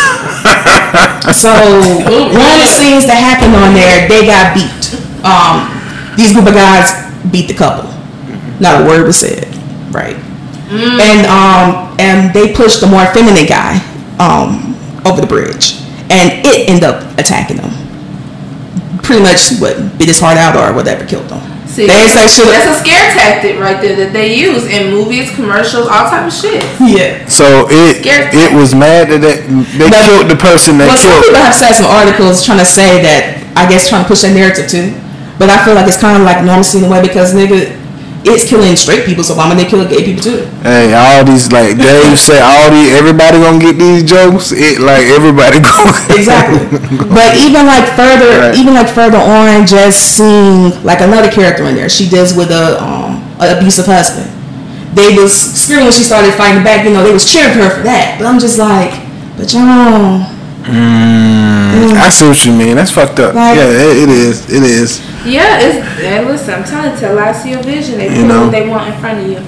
so 1.34 1.50
one 1.50 2.50
of 2.54 2.60
the 2.62 2.70
scenes 2.70 3.06
that 3.10 3.18
happened 3.18 3.54
on 3.58 3.74
there, 3.74 4.06
they 4.10 4.26
got 4.30 4.54
beat. 4.54 4.94
Um, 5.26 5.66
these 6.18 6.34
group 6.34 6.48
of 6.48 6.54
guys 6.54 6.89
beat 7.32 7.48
the 7.50 7.56
couple. 7.58 7.89
Not 8.60 8.82
a 8.82 8.86
word 8.86 9.06
was 9.06 9.18
said, 9.18 9.47
right? 9.93 10.16
And 10.70 11.26
um, 11.28 11.95
and 11.99 12.34
they 12.34 12.54
pushed 12.54 12.82
the 12.82 12.88
more 12.88 13.06
feminine 13.14 13.45
guy 13.45 13.78
um 14.20 14.74
over 15.06 15.22
the 15.22 15.28
bridge, 15.28 15.76
and 16.10 16.41
it 16.45 16.70
ended 16.70 16.84
up 16.84 17.04
attacking 17.20 17.58
them. 17.58 17.72
Pretty 19.04 19.22
much, 19.22 19.60
what 19.60 19.76
bit 19.99 20.08
his 20.08 20.20
heart 20.20 20.38
out 20.38 20.56
or 20.56 20.74
whatever 20.74 21.06
killed 21.06 21.30
him. 21.30 21.41
See, 21.68 21.88
they 21.88 22.06
ain't 22.06 22.12
say 22.14 22.28
shit. 22.30 22.45
that's 22.47 22.70
a 22.70 22.78
scare 22.80 23.12
tactic 23.18 23.60
right 23.60 23.82
there 23.82 23.97
that 23.97 24.14
they 24.14 24.38
use 24.38 24.64
in 24.70 24.93
movies, 24.93 25.34
commercials, 25.36 25.88
all 25.89 26.08
type 26.08 26.26
of 26.30 26.34
shit. 26.34 26.64
yeah. 26.80 27.26
So 27.28 27.68
it 27.70 27.99
it 28.06 28.56
was 28.56 28.74
mad 28.74 29.10
that 29.10 29.20
they, 29.20 29.41
they 29.78 29.89
But- 29.89 30.06
killed 30.06 30.30
the 30.32 30.38
person 30.39 30.78
that 30.78 30.88
Well, 30.88 30.97
some 30.97 31.20
people 31.22 31.41
have 31.41 31.54
said 31.54 31.74
some 31.74 31.89
articles 31.89 32.45
trying 32.45 32.60
to 32.60 32.66
say 32.70 33.01
that 33.04 33.41
I 33.58 33.68
guess 33.68 33.89
trying 33.89 34.04
to 34.04 34.08
push 34.08 34.22
that 34.22 34.34
narrative 34.34 34.70
too. 34.70 34.93
But 35.38 35.49
I 35.49 35.66
feel 35.66 35.74
like 35.76 35.88
it's 35.89 35.97
kind 35.99 36.16
of 36.16 36.24
like 36.24 36.45
normalcy 36.45 36.78
in 36.80 36.86
a 36.86 36.89
way 36.89 37.01
because 37.01 37.34
nigga, 37.34 37.74
it's 38.26 38.47
killing 38.47 38.76
straight 38.76 39.05
people, 39.05 39.24
so 39.24 39.36
why 39.36 39.47
would 39.49 39.57
they 39.59 39.65
kill 39.67 39.84
gay 39.88 40.03
people 40.03 40.24
too? 40.24 40.47
Hey, 40.63 40.93
all 40.95 41.24
these 41.26 41.51
like 41.51 41.76
Dave 41.78 42.17
said, 42.28 42.41
all 42.41 42.71
these 42.71 42.91
everybody 42.95 43.38
gonna 43.39 43.59
get 43.59 43.76
these 43.78 44.03
jokes. 44.03 44.51
It 44.55 44.80
like 44.80 45.07
everybody 45.11 45.59
go 45.69 45.76
Exactly. 46.15 46.63
but 47.11 47.36
even 47.38 47.65
like 47.67 47.88
further, 47.99 48.49
Right. 48.49 48.55
even 48.57 48.74
like 48.74 48.88
further 48.89 49.17
on, 49.19 49.67
just 49.67 50.15
seeing 50.17 50.71
like 50.84 51.01
another 51.01 51.30
character 51.32 51.63
in 51.65 51.76
there, 51.76 51.89
she 51.89 52.07
deals 52.09 52.34
with 52.34 52.51
a 52.51 52.82
um 52.82 53.19
an 53.39 53.57
abusive 53.57 53.86
husband. 53.86 54.30
They 54.95 55.15
was 55.17 55.34
screaming 55.34 55.86
when 55.86 55.93
she 55.93 56.03
started 56.03 56.34
fighting 56.36 56.63
back. 56.63 56.86
You 56.86 56.93
know, 56.93 57.03
they 57.03 57.11
was 57.11 57.26
cheering 57.32 57.51
for 57.53 57.63
her 57.65 57.69
for 57.78 57.84
that. 57.84 58.15
But 58.19 58.28
I'm 58.28 58.39
just 58.39 58.57
like, 58.59 58.91
but 59.38 59.51
y'all. 59.53 60.33
Mm, 60.64 61.93
I 61.97 62.09
see 62.09 62.28
what 62.28 62.45
you 62.45 62.53
mean. 62.53 62.76
That's 62.76 62.91
fucked 62.91 63.20
up. 63.20 63.36
Like- 63.36 63.57
yeah, 63.57 63.68
it, 63.70 63.97
it 64.03 64.09
is. 64.09 64.49
It 64.49 64.64
is. 64.64 65.01
Yeah, 65.26 65.59
it's 65.59 66.01
and 66.03 66.28
listen, 66.28 66.53
I'm 66.53 66.64
telling 66.64 66.91
you, 66.93 66.97
tell 66.99 67.20
I 67.20 67.32
see 67.32 67.51
your 67.51 67.64
vision. 67.64 67.97
They 67.97 68.09
You 68.09 68.22
put 68.22 68.28
know. 68.28 68.41
what 68.43 68.51
they 68.51 68.68
want 68.68 68.93
in 68.93 68.99
front 68.99 69.20
of 69.20 69.28
you. 69.28 69.39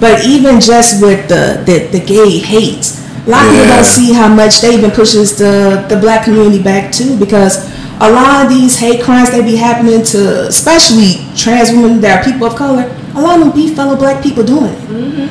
But 0.00 0.24
even 0.24 0.60
just 0.60 1.02
with 1.02 1.28
the 1.28 1.62
the, 1.64 1.86
the 1.98 2.04
gay 2.04 2.38
hate, 2.38 2.92
a 3.26 3.30
lot 3.30 3.44
of 3.44 3.50
people 3.52 3.66
Yeah. 3.66 3.76
don't 3.76 3.84
see 3.84 4.12
how 4.12 4.28
much 4.28 4.60
they 4.60 4.74
even 4.74 4.90
pushes 4.90 5.36
the 5.36 5.84
the 5.88 5.96
black 5.96 6.24
community 6.24 6.62
back 6.62 6.92
too 6.92 7.16
because 7.18 7.70
a 8.00 8.10
lot 8.10 8.44
of 8.44 8.50
these 8.50 8.78
hate 8.78 9.02
crimes 9.02 9.30
they 9.30 9.42
be 9.42 9.56
happening 9.56 10.02
to 10.12 10.46
especially 10.48 11.24
trans 11.36 11.70
women 11.70 12.00
that 12.00 12.20
are 12.20 12.24
people 12.32 12.46
of 12.48 12.56
color. 12.56 12.84
A 13.14 13.20
lot 13.20 13.38
of 13.38 13.44
them 13.46 13.52
be 13.54 13.68
fellow 13.74 13.96
black 13.96 14.22
people 14.22 14.42
doing 14.44 14.72
it, 14.72 14.80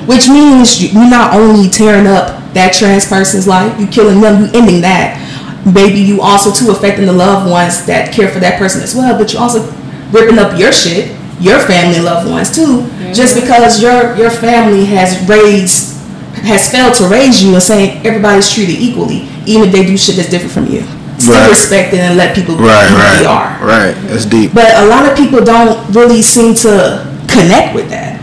which 0.08 0.30
means 0.30 0.82
you're 0.82 1.10
not 1.10 1.34
only 1.34 1.68
tearing 1.70 2.08
up 2.08 2.41
that 2.54 2.74
trans 2.74 3.06
person's 3.08 3.48
life, 3.48 3.80
you 3.80 3.88
killing 3.88 4.22
them, 4.22 4.44
you 4.46 4.50
ending 4.54 4.82
that. 4.82 5.18
Maybe 5.66 6.00
you 6.00 6.22
also 6.22 6.52
too 6.52 6.72
affecting 6.72 7.06
the 7.06 7.14
loved 7.14 7.50
ones 7.50 7.86
that 7.86 8.12
care 8.14 8.28
for 8.30 8.40
that 8.40 8.58
person 8.58 8.82
as 8.82 8.96
well, 8.96 9.18
but 9.18 9.32
you 9.34 9.40
also 9.40 9.62
ripping 10.12 10.40
up 10.40 10.58
your 10.58 10.72
shit, 10.72 11.16
your 11.40 11.60
family 11.60 12.00
loved 12.00 12.30
ones 12.30 12.54
too, 12.54 12.88
just 13.14 13.36
because 13.40 13.82
your 13.82 14.16
your 14.16 14.30
family 14.32 14.86
has 14.86 15.18
raised 15.30 15.98
has 16.44 16.72
failed 16.72 16.96
to 16.96 17.06
raise 17.08 17.44
you 17.44 17.54
and 17.54 17.62
saying 17.62 18.04
everybody's 18.06 18.52
treated 18.52 18.80
equally, 18.80 19.28
even 19.46 19.68
if 19.68 19.72
they 19.72 19.86
do 19.86 19.96
shit 19.98 20.16
that's 20.16 20.30
different 20.30 20.52
from 20.54 20.66
you. 20.68 20.82
Still 21.20 21.36
Right. 21.36 21.50
respect 21.50 21.94
it 21.94 22.00
and 22.00 22.18
let 22.18 22.34
people 22.34 22.56
be 22.58 22.64
Right, 22.64 22.88
who 22.90 22.96
right, 22.96 23.20
they 23.20 23.26
are. 23.26 23.58
right. 23.62 23.96
That's 24.08 24.26
deep. 24.26 24.54
But 24.56 24.74
a 24.78 24.88
lot 24.88 25.06
of 25.06 25.16
people 25.16 25.44
don't 25.44 25.78
really 25.94 26.24
seem 26.24 26.56
to 26.66 27.06
connect 27.28 27.76
with 27.76 27.90
that. 27.92 28.20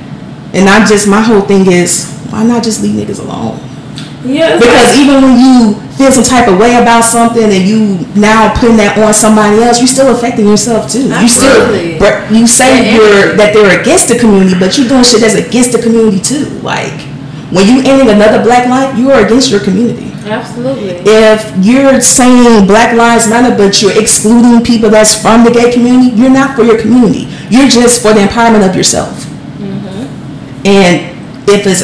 And 0.53 0.69
I 0.69 0.85
just 0.85 1.07
my 1.07 1.21
whole 1.21 1.43
thing 1.43 1.71
is 1.71 2.11
why 2.31 2.43
not 2.43 2.65
just 2.65 2.83
leave 2.83 2.97
niggas 2.99 3.21
alone? 3.21 3.61
Yeah, 4.25 4.59
Because 4.59 4.99
even 4.99 5.23
when 5.23 5.39
you 5.39 5.75
feel 5.97 6.11
some 6.11 6.25
type 6.25 6.49
of 6.49 6.59
way 6.59 6.75
about 6.77 7.03
something 7.03 7.43
and 7.45 7.63
you 7.65 8.03
now 8.19 8.53
putting 8.59 8.77
that 8.79 8.99
on 8.99 9.15
somebody 9.15 9.63
else, 9.63 9.79
you're 9.79 9.87
still 9.87 10.11
affecting 10.15 10.47
yourself 10.47 10.91
too. 10.91 11.07
You 11.07 11.29
still 11.29 11.63
Absolutely. 11.71 11.99
but 11.99 12.31
you 12.33 12.47
say 12.47 12.83
Yeah, 12.83 12.95
you're 12.99 13.37
that 13.37 13.55
they're 13.55 13.81
against 13.81 14.09
the 14.09 14.19
community, 14.19 14.59
but 14.59 14.77
you're 14.77 14.89
doing 14.89 15.05
shit 15.05 15.21
that's 15.21 15.35
against 15.39 15.71
the 15.73 15.81
community 15.83 16.19
too. 16.21 16.47
Like 16.67 16.99
when 17.55 17.67
you 17.71 17.83
ending 17.87 18.11
another 18.11 18.43
black 18.43 18.67
life, 18.69 18.99
you 18.99 19.11
are 19.11 19.25
against 19.25 19.51
your 19.51 19.61
community. 19.61 20.11
absolutely. 20.29 20.99
If 21.07 21.41
you're 21.65 22.01
saying 22.03 22.67
Black 22.67 22.95
Lives 22.97 23.29
Matter, 23.31 23.55
but 23.57 23.81
you're 23.81 23.97
excluding 23.99 24.63
people 24.67 24.91
that's 24.91 25.15
from 25.23 25.45
the 25.45 25.51
gay 25.51 25.73
community, 25.73 26.11
you're 26.15 26.29
not 26.31 26.55
for 26.57 26.65
your 26.65 26.77
community. 26.79 27.27
You're 27.51 27.69
just 27.71 28.03
for 28.03 28.13
the 28.13 28.21
empowerment 28.21 28.69
of 28.69 28.75
yourself. 28.77 29.15
Mhm. 29.63 30.09
And 30.67 30.95
if 31.49 31.67
it's 31.67 31.83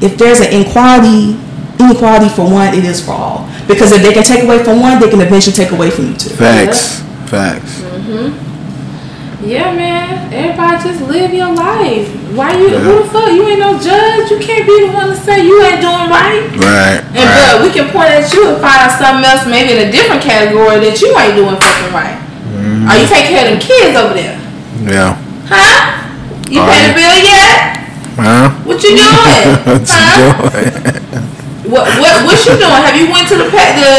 if 0.00 0.16
there's 0.16 0.40
an 0.40 0.48
inequality 0.50 1.36
inequality 1.80 2.28
for 2.28 2.44
one, 2.50 2.74
it 2.74 2.84
is 2.84 3.00
for 3.04 3.12
all. 3.12 3.48
Because 3.66 3.92
if 3.92 4.02
they 4.02 4.12
can 4.12 4.22
take 4.22 4.44
away 4.44 4.62
from 4.62 4.80
one, 4.80 5.00
they 5.00 5.08
can 5.08 5.20
eventually 5.20 5.54
take 5.54 5.72
away 5.72 5.90
from 5.90 6.08
you 6.08 6.14
too. 6.16 6.30
Facts. 6.30 7.00
Facts. 7.26 7.80
Mhm. 7.80 8.34
Yeah, 9.42 9.72
man. 9.72 10.32
Everybody 10.32 10.84
just 10.84 11.00
live 11.08 11.32
your 11.32 11.52
life. 11.54 12.08
Why 12.36 12.56
you? 12.58 12.68
Yeah. 12.68 12.78
Who 12.84 13.02
the 13.02 13.08
fuck? 13.08 13.32
You 13.32 13.48
ain't 13.48 13.58
no 13.58 13.78
judge. 13.80 14.30
You 14.30 14.38
can't 14.38 14.66
be 14.66 14.86
the 14.86 14.92
one 14.92 15.08
to 15.08 15.16
say 15.16 15.44
you 15.46 15.56
ain't 15.64 15.80
doing 15.80 16.06
right. 16.12 16.44
Right. 16.60 17.00
And 17.16 17.24
right. 17.24 17.56
but 17.56 17.62
we 17.64 17.72
can 17.72 17.88
point 17.90 18.10
at 18.10 18.30
you 18.34 18.48
and 18.52 18.60
find 18.60 18.78
out 18.84 18.92
something 19.00 19.24
else, 19.24 19.46
maybe 19.46 19.72
in 19.80 19.88
a 19.88 19.90
different 19.90 20.20
category 20.22 20.78
that 20.84 21.00
you 21.00 21.08
ain't 21.16 21.34
doing 21.36 21.56
fucking 21.56 21.92
right. 21.94 22.20
Mm-hmm. 22.20 22.88
Are 22.88 22.98
you 23.00 23.06
taking 23.08 23.32
care 23.32 23.44
of 23.48 23.50
them 23.56 23.60
kids 23.64 23.96
over 23.96 24.12
there? 24.14 24.36
Yeah. 24.84 25.16
Huh? 25.48 26.04
You 26.50 26.60
Are 26.60 26.68
pay 26.68 26.82
you? 26.82 26.88
the 26.88 26.94
bill 27.00 27.16
yet? 27.24 27.80
Huh? 28.20 28.50
What 28.68 28.82
you 28.84 28.92
doing? 29.00 29.44
What 29.64 29.88
you 29.88 30.04
doing? 30.20 31.36
What 31.68 31.84
what 32.00 32.24
what 32.24 32.38
you 32.46 32.56
doing? 32.56 32.80
Have 32.86 32.96
you 32.96 33.10
went 33.12 33.28
to 33.28 33.36
the 33.36 33.48
pet 33.50 33.76
the 33.76 33.90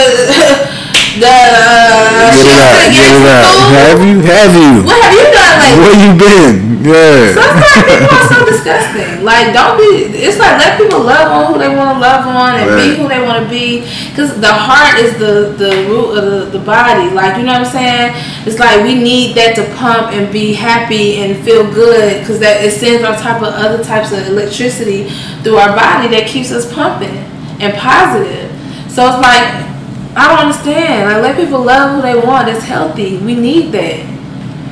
the 1.19 1.27
uh, 1.27 2.31
Get 2.31 2.47
it 2.47 2.55
out. 2.55 2.87
Get 2.87 3.11
it 3.11 3.27
out. 3.27 3.43
food? 3.51 3.75
Have 3.75 3.99
you? 3.99 4.15
Have 4.23 4.53
you? 4.55 4.71
What 4.87 4.97
have 5.03 5.13
you 5.13 5.27
done 5.29 5.55
lately? 5.59 5.77
Where 5.83 5.97
you 5.99 6.11
been? 6.15 6.53
Yeah. 6.81 7.35
Sometimes 7.35 7.83
people 7.83 8.15
are 8.15 8.27
so 8.31 8.37
disgusting. 8.51 9.11
Like, 9.25 9.53
don't 9.53 9.75
be. 9.77 10.07
It's 10.17 10.39
like 10.39 10.57
let 10.57 10.79
people 10.79 11.01
love 11.03 11.27
on 11.29 11.53
who 11.53 11.59
they 11.59 11.67
want 11.75 11.95
to 11.95 11.99
love 11.99 12.25
on 12.25 12.55
and 12.55 12.69
Right. 12.71 12.95
be 12.95 13.01
who 13.01 13.07
they 13.09 13.21
want 13.21 13.43
to 13.43 13.49
be. 13.49 13.83
Cause 14.15 14.39
the 14.39 14.51
heart 14.53 14.97
is 14.99 15.19
the 15.19 15.51
the 15.59 15.85
root 15.91 16.17
of 16.17 16.23
the, 16.51 16.57
the 16.57 16.63
body. 16.63 17.11
Like, 17.13 17.37
you 17.37 17.43
know 17.43 17.53
what 17.59 17.67
I'm 17.67 17.71
saying? 17.71 18.13
It's 18.47 18.57
like 18.59 18.81
we 18.83 18.95
need 18.95 19.35
that 19.35 19.53
to 19.57 19.63
pump 19.75 20.13
and 20.13 20.31
be 20.31 20.53
happy 20.53 21.17
and 21.17 21.37
feel 21.43 21.63
good. 21.71 22.25
Cause 22.25 22.39
that 22.39 22.63
it 22.63 22.71
sends 22.71 23.03
on 23.03 23.17
top 23.19 23.41
of 23.43 23.53
other 23.53 23.83
types 23.83 24.11
of 24.13 24.25
electricity 24.27 25.09
through 25.43 25.57
our 25.57 25.75
body 25.75 26.07
that 26.15 26.25
keeps 26.27 26.51
us 26.51 26.71
pumping 26.73 27.19
and 27.61 27.73
positive. 27.77 28.49
So 28.91 29.07
it's 29.07 29.21
like. 29.21 29.71
I 30.13 30.27
don't 30.27 30.39
understand. 30.39 31.07
Like, 31.07 31.23
let 31.23 31.35
people 31.41 31.63
love 31.63 31.95
who 31.95 32.01
they 32.01 32.19
want. 32.19 32.49
It's 32.49 32.65
healthy. 32.65 33.15
We 33.19 33.33
need 33.33 33.71
that. 33.71 34.03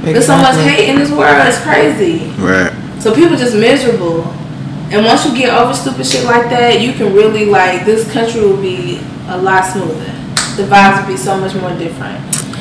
There's 0.03 0.25
so 0.25 0.35
much 0.35 0.55
hate 0.55 0.89
in 0.89 0.97
this 0.97 1.11
world. 1.11 1.47
It's 1.47 1.61
crazy. 1.63 2.27
Right. 2.35 2.73
So 2.99 3.15
people 3.15 3.37
just 3.37 3.55
miserable. 3.55 4.23
And 4.91 5.05
once 5.05 5.25
you 5.25 5.31
get 5.37 5.53
over 5.55 5.73
stupid 5.73 6.05
shit 6.05 6.25
like 6.25 6.49
that, 6.49 6.81
you 6.81 6.91
can 6.91 7.13
really 7.13 7.45
like 7.45 7.85
this 7.85 8.11
country 8.11 8.41
will 8.41 8.59
be 8.61 8.99
a 9.29 9.37
lot 9.37 9.63
smoother. 9.63 10.11
The 10.57 10.67
vibes 10.67 11.01
will 11.01 11.13
be 11.13 11.17
so 11.17 11.39
much 11.39 11.55
more 11.55 11.71
different. 11.77 12.19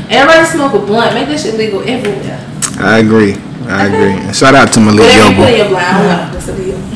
Everybody 0.09 0.47
smoke 0.47 0.74
a 0.74 0.79
blunt. 0.79 1.14
Make 1.14 1.26
that 1.35 1.41
shit 1.41 1.55
legal 1.55 1.81
everywhere. 1.81 2.39
I 2.79 2.99
agree. 2.99 3.35
I 3.66 3.87
agree. 3.91 4.22
And 4.22 4.37
shout 4.37 4.55
out 4.55 4.72
to 4.74 4.81
Malik 4.81 5.01
Whatever 5.01 5.31
you 5.31 5.35
put 5.35 5.49
in 5.49 5.55
Yoba. 5.55 5.59
your 5.59 5.68
blunt, 5.74 5.89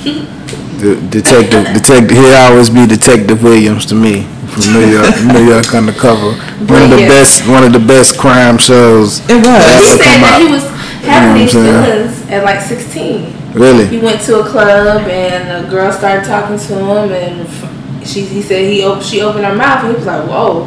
I 0.06 0.58
don't 0.82 1.02
know. 1.02 1.08
That's 1.10 1.30
illegal. 1.30 1.62
The 1.62 1.72
detective, 1.72 1.74
detective. 1.74 2.16
He'll 2.18 2.34
always 2.34 2.70
be 2.70 2.86
Detective 2.86 3.42
Williams 3.42 3.86
to 3.86 3.94
me 3.94 4.22
from 4.52 4.72
New 4.74 4.86
York, 4.90 5.14
New 5.34 5.44
York 5.48 5.74
Undercover. 5.74 6.34
One 6.66 6.82
of 6.82 6.90
the 6.90 7.06
best, 7.08 7.46
one 7.48 7.64
of 7.64 7.72
the 7.72 7.78
best 7.80 8.18
crime 8.18 8.58
shows. 8.58 9.20
It 9.30 9.36
was. 9.36 9.44
that 9.44 9.62
he 9.64 9.76
ever 9.78 9.96
said 9.96 10.04
come 10.04 10.20
that 10.20 10.34
out. 10.34 10.46
he 10.46 10.52
was 10.52 10.64
having 11.02 11.36
You 11.36 11.44
these 11.44 11.54
know 11.54 11.60
what 11.62 11.74
I'm 11.74 12.08
feelings 12.10 12.30
at 12.30 12.44
like 12.44 12.60
16. 12.60 13.52
Really? 13.54 13.86
He 13.86 13.98
went 13.98 14.20
to 14.22 14.40
a 14.40 14.44
club 14.48 15.06
and 15.08 15.66
a 15.66 15.70
girl 15.70 15.92
started 15.92 16.24
talking 16.24 16.58
to 16.58 16.74
him 16.78 17.12
and 17.12 18.06
she 18.06 18.22
he 18.22 18.40
said 18.42 18.64
he 18.70 18.82
op- 18.84 19.02
she 19.02 19.20
opened 19.20 19.44
her 19.44 19.54
mouth 19.54 19.84
and 19.84 19.88
he 19.92 19.94
was 19.96 20.06
like, 20.06 20.26
"Whoa, 20.28 20.66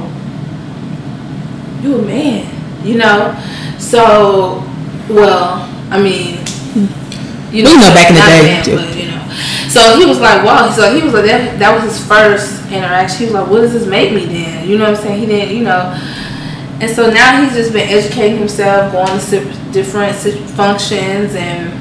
you 1.81 1.99
a 1.99 2.01
man," 2.01 2.47
you 2.85 2.97
know. 2.97 3.35
So, 3.79 4.63
well, 5.09 5.67
I 5.91 6.01
mean, 6.01 6.39
you 7.51 7.63
Well, 7.63 7.73
you 7.73 7.79
know, 7.79 7.93
back 7.93 8.09
in 8.09 8.15
the 8.15 8.21
day, 8.21 8.41
man, 8.43 8.94
too. 9.35 9.69
but, 9.71 9.75
you 9.75 9.91
know. 9.93 9.93
So 9.93 9.99
he 9.99 10.05
was 10.05 10.19
like, 10.19 10.43
"Wow." 10.45 10.71
So 10.71 10.95
he 10.95 11.01
was 11.03 11.13
like, 11.13 11.25
that, 11.25 11.59
"That 11.59 11.75
was 11.75 11.83
his 11.83 12.07
first 12.07 12.65
interaction." 12.71 13.17
He 13.19 13.25
was 13.25 13.33
like, 13.33 13.49
"What 13.49 13.61
does 13.61 13.73
this 13.73 13.85
make 13.85 14.13
me 14.13 14.25
then?" 14.25 14.67
You 14.67 14.77
know 14.77 14.89
what 14.89 14.97
I'm 14.97 15.03
saying? 15.03 15.19
He 15.19 15.25
didn't, 15.25 15.55
you 15.55 15.63
know. 15.63 15.93
And 16.81 16.91
so 16.91 17.09
now 17.09 17.41
he's 17.41 17.53
just 17.53 17.71
been 17.71 17.87
educating 17.87 18.37
himself, 18.37 18.91
going 18.91 19.19
to 19.31 19.71
different 19.71 20.15
functions 20.59 21.33
and 21.35 21.71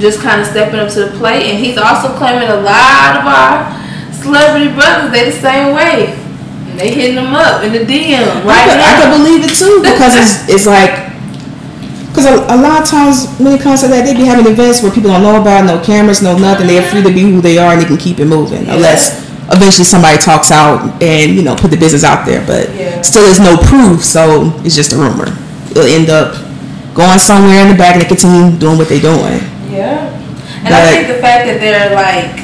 just 0.00 0.20
kind 0.20 0.40
of 0.40 0.46
stepping 0.46 0.78
up 0.78 0.92
to 0.92 1.06
the 1.06 1.16
plate. 1.16 1.48
And 1.48 1.58
he's 1.58 1.78
also 1.78 2.12
claiming 2.18 2.48
a 2.48 2.60
lot 2.60 3.16
of 3.16 3.24
our 3.24 4.12
celebrity 4.12 4.74
brothers. 4.74 5.10
They 5.10 5.30
the 5.30 5.36
same 5.36 5.74
way. 5.74 6.12
And 6.68 6.78
they 6.78 6.92
hitting 6.92 7.16
them 7.16 7.34
up 7.34 7.64
in 7.64 7.72
the 7.72 7.80
DM 7.80 8.44
right 8.44 8.68
I 8.68 8.76
could. 8.76 8.80
I 8.80 8.92
could 9.00 9.16
believe 9.16 9.44
it 9.44 9.54
too 9.56 9.80
because 9.80 10.16
it's 10.16 10.48
it's 10.52 10.66
like 10.66 11.15
because 12.16 12.24
a, 12.32 12.40
a 12.48 12.56
lot 12.56 12.80
of 12.80 12.88
times 12.88 13.28
when 13.36 13.52
it 13.52 13.60
comes 13.60 13.82
to 13.82 13.88
that 13.88 14.06
they 14.08 14.16
be 14.16 14.24
having 14.24 14.46
events 14.50 14.80
where 14.82 14.90
people 14.90 15.10
don't 15.12 15.20
know 15.22 15.36
about 15.40 15.68
no 15.68 15.76
cameras 15.84 16.22
no 16.22 16.32
nothing 16.38 16.66
they're 16.66 16.88
free 16.88 17.02
to 17.02 17.12
be 17.12 17.20
who 17.20 17.40
they 17.44 17.58
are 17.58 17.72
and 17.76 17.82
they 17.82 17.86
can 17.86 17.98
keep 18.00 18.18
it 18.18 18.24
moving 18.24 18.64
unless 18.72 19.20
eventually 19.52 19.84
somebody 19.84 20.16
talks 20.16 20.50
out 20.50 20.80
and 21.02 21.36
you 21.36 21.42
know 21.42 21.54
put 21.54 21.70
the 21.70 21.76
business 21.76 22.02
out 22.02 22.24
there 22.24 22.40
but 22.46 22.72
Yeah. 22.74 23.02
still 23.02 23.22
there's 23.22 23.38
no 23.40 23.56
proof 23.68 24.02
so 24.02 24.50
it's 24.64 24.74
just 24.74 24.92
a 24.92 24.96
rumor 24.96 25.28
it'll 25.70 25.84
end 25.84 26.08
up 26.08 26.32
going 26.94 27.18
somewhere 27.20 27.60
in 27.60 27.68
the 27.68 27.76
back 27.76 27.94
and 27.94 28.02
they 28.02 28.08
continue 28.08 28.56
doing 28.58 28.78
what 28.78 28.88
they're 28.88 29.00
doing 29.04 29.38
Yeah. 29.70 30.16
And 30.64 30.74
I 30.74 30.82
think 30.90 31.06
the 31.06 31.20
fact 31.22 31.46
that 31.46 31.60
they're 31.60 31.94
like, 31.94 32.42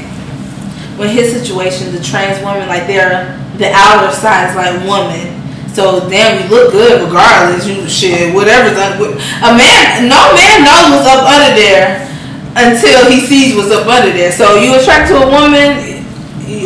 with 0.96 1.10
his 1.10 1.32
situation, 1.34 1.90
the 1.90 1.98
trans 1.98 2.38
woman, 2.44 2.68
like 2.68 2.86
they're 2.86 3.34
the 3.58 3.66
outer 3.74 4.14
side 4.14 4.50
is 4.50 4.54
like 4.54 4.78
woman. 4.86 5.41
So 5.72 6.08
damn, 6.08 6.42
you 6.44 6.48
look 6.52 6.72
good 6.72 7.00
regardless. 7.02 7.66
You 7.66 7.88
shit, 7.88 8.34
whatever's 8.34 8.76
un- 8.76 9.00
a 9.00 9.50
man. 9.56 10.08
No 10.08 10.20
man 10.36 10.64
knows 10.64 11.00
what's 11.00 11.08
up 11.08 11.24
under 11.24 11.56
there 11.56 12.08
until 12.56 13.08
he 13.10 13.20
sees 13.24 13.56
what's 13.56 13.70
up 13.70 13.86
under 13.86 14.12
there. 14.12 14.30
So 14.32 14.56
you 14.60 14.78
attract 14.78 15.08
to 15.08 15.16
a 15.16 15.26
woman, 15.26 16.04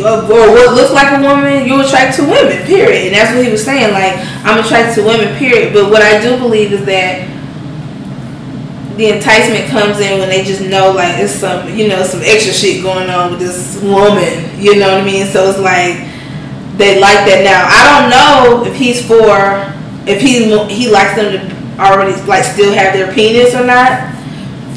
or 0.03 0.51
what 0.51 0.75
looks 0.75 0.91
like 0.91 1.17
a 1.17 1.21
woman, 1.23 1.65
you 1.65 1.79
attract 1.79 2.17
to 2.17 2.23
women. 2.23 2.65
Period. 2.67 3.07
And 3.07 3.15
that's 3.15 3.33
what 3.33 3.45
he 3.45 3.51
was 3.51 3.63
saying. 3.63 3.93
Like 3.93 4.19
I'm 4.43 4.63
attracted 4.63 5.01
to 5.01 5.07
women. 5.07 5.37
Period. 5.37 5.73
But 5.73 5.89
what 5.89 6.01
I 6.01 6.21
do 6.21 6.37
believe 6.37 6.73
is 6.73 6.85
that 6.85 7.27
the 8.97 9.15
enticement 9.15 9.69
comes 9.69 9.99
in 9.99 10.19
when 10.19 10.27
they 10.27 10.43
just 10.43 10.61
know 10.61 10.91
like 10.91 11.19
it's 11.19 11.31
some 11.31 11.69
you 11.77 11.87
know 11.87 12.03
some 12.03 12.19
extra 12.23 12.51
shit 12.51 12.81
going 12.81 13.09
on 13.11 13.29
with 13.29 13.39
this 13.39 13.79
woman 13.83 14.59
you 14.59 14.75
know 14.79 14.91
what 14.91 15.01
i 15.01 15.05
mean 15.05 15.23
so 15.27 15.47
it's 15.47 15.59
like 15.59 16.01
they 16.77 16.99
like 16.99 17.25
that 17.25 17.41
now 17.43 17.65
i 17.67 17.81
don't 17.89 18.09
know 18.09 18.63
if 18.65 18.75
he's 18.77 19.01
for 19.05 19.65
if 20.05 20.21
he 20.21 20.45
he 20.73 20.89
likes 20.89 21.15
them 21.15 21.31
to 21.33 21.39
already 21.81 22.13
like 22.29 22.43
still 22.43 22.73
have 22.73 22.93
their 22.93 23.11
penis 23.13 23.53
or 23.53 23.65
not 23.65 24.13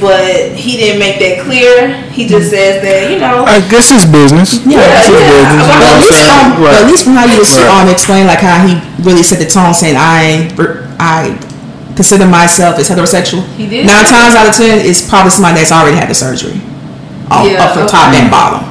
but 0.00 0.56
he 0.56 0.76
didn't 0.80 0.98
make 0.98 1.20
that 1.20 1.44
clear 1.44 1.92
he 2.08 2.26
just 2.26 2.48
says 2.50 2.80
that 2.82 3.12
you 3.12 3.18
know 3.20 3.44
I 3.44 3.60
guess 3.68 3.92
it's 3.92 4.08
business. 4.08 4.64
Yeah, 4.64 4.80
it's 4.80 5.12
yeah. 5.12 5.20
business. 5.20 5.60
Well, 5.68 5.76
But 5.76 5.84
at 5.84 6.00
least, 6.00 6.20
saying? 6.24 6.40
um, 6.40 6.48
but 6.56 6.72
at 6.72 6.84
least 6.88 7.02
from 7.04 7.14
how 7.20 7.24
you 7.28 7.36
just 7.36 7.56
Right. 7.60 7.68
um, 7.68 7.88
explain 7.92 8.24
like 8.26 8.40
how 8.40 8.64
he 8.64 8.80
really 9.04 9.20
set 9.22 9.38
the 9.40 9.44
tone, 9.48 9.74
saying 9.76 9.96
I 10.00 10.48
I 10.96 11.36
consider 11.96 12.24
myself 12.24 12.80
as 12.80 12.88
heterosexual. 12.88 13.44
He 13.60 13.68
did 13.68 13.84
Nine 13.84 14.04
times 14.08 14.32
out 14.40 14.48
of 14.48 14.56
ten, 14.56 14.80
it's 14.80 15.04
probably 15.04 15.32
somebody 15.36 15.60
that's 15.60 15.72
already 15.72 15.96
had 16.00 16.08
the 16.08 16.16
surgery, 16.16 16.56
off, 17.28 17.44
Yeah, 17.44 17.60
up 17.64 17.76
from 17.76 17.84
top 17.86 18.08
and 18.16 18.30
bottom. 18.32 18.64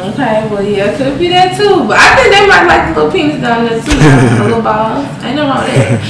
Okay 0.00 0.48
well 0.50 0.62
yeah 0.62 0.90
it 0.90 0.96
could 0.96 1.18
be 1.18 1.28
that 1.28 1.56
too 1.56 1.84
but 1.86 1.96
i 2.00 2.16
think 2.16 2.32
they 2.32 2.46
might 2.48 2.64
like 2.66 2.88
the 2.88 2.94
little 2.96 3.12
penis 3.12 3.40
down 3.40 3.64
there 3.68 3.78
too 3.80 3.92
the 3.92 4.44
little 4.48 4.62
balls 4.62 5.04
ain't 5.22 5.36
no 5.36 5.44
wrong 5.46 5.60
with 5.64 5.76
that 5.76 6.00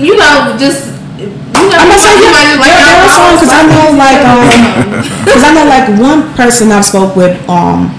you 0.00 0.16
know 0.16 0.56
just 0.58 0.88
I'm 1.54 1.68
not 1.88 2.00
saying 2.00 2.18
you 2.18 2.26
yeah, 2.26 2.34
might 2.34 2.50
just 2.50 2.58
there, 2.58 2.58
like 2.58 2.72
there 2.74 2.82
your 2.82 3.06
are 3.06 3.12
some 3.14 3.34
because 3.38 3.52
I 3.54 3.62
know 3.70 3.86
like 3.94 4.22
um 4.26 4.48
because 5.24 5.44
I 5.44 5.50
know 5.54 5.66
like 5.68 5.86
one 6.00 6.34
person 6.34 6.72
I've 6.72 6.84
spoke 6.84 7.14
with 7.14 7.38
um 7.48 7.92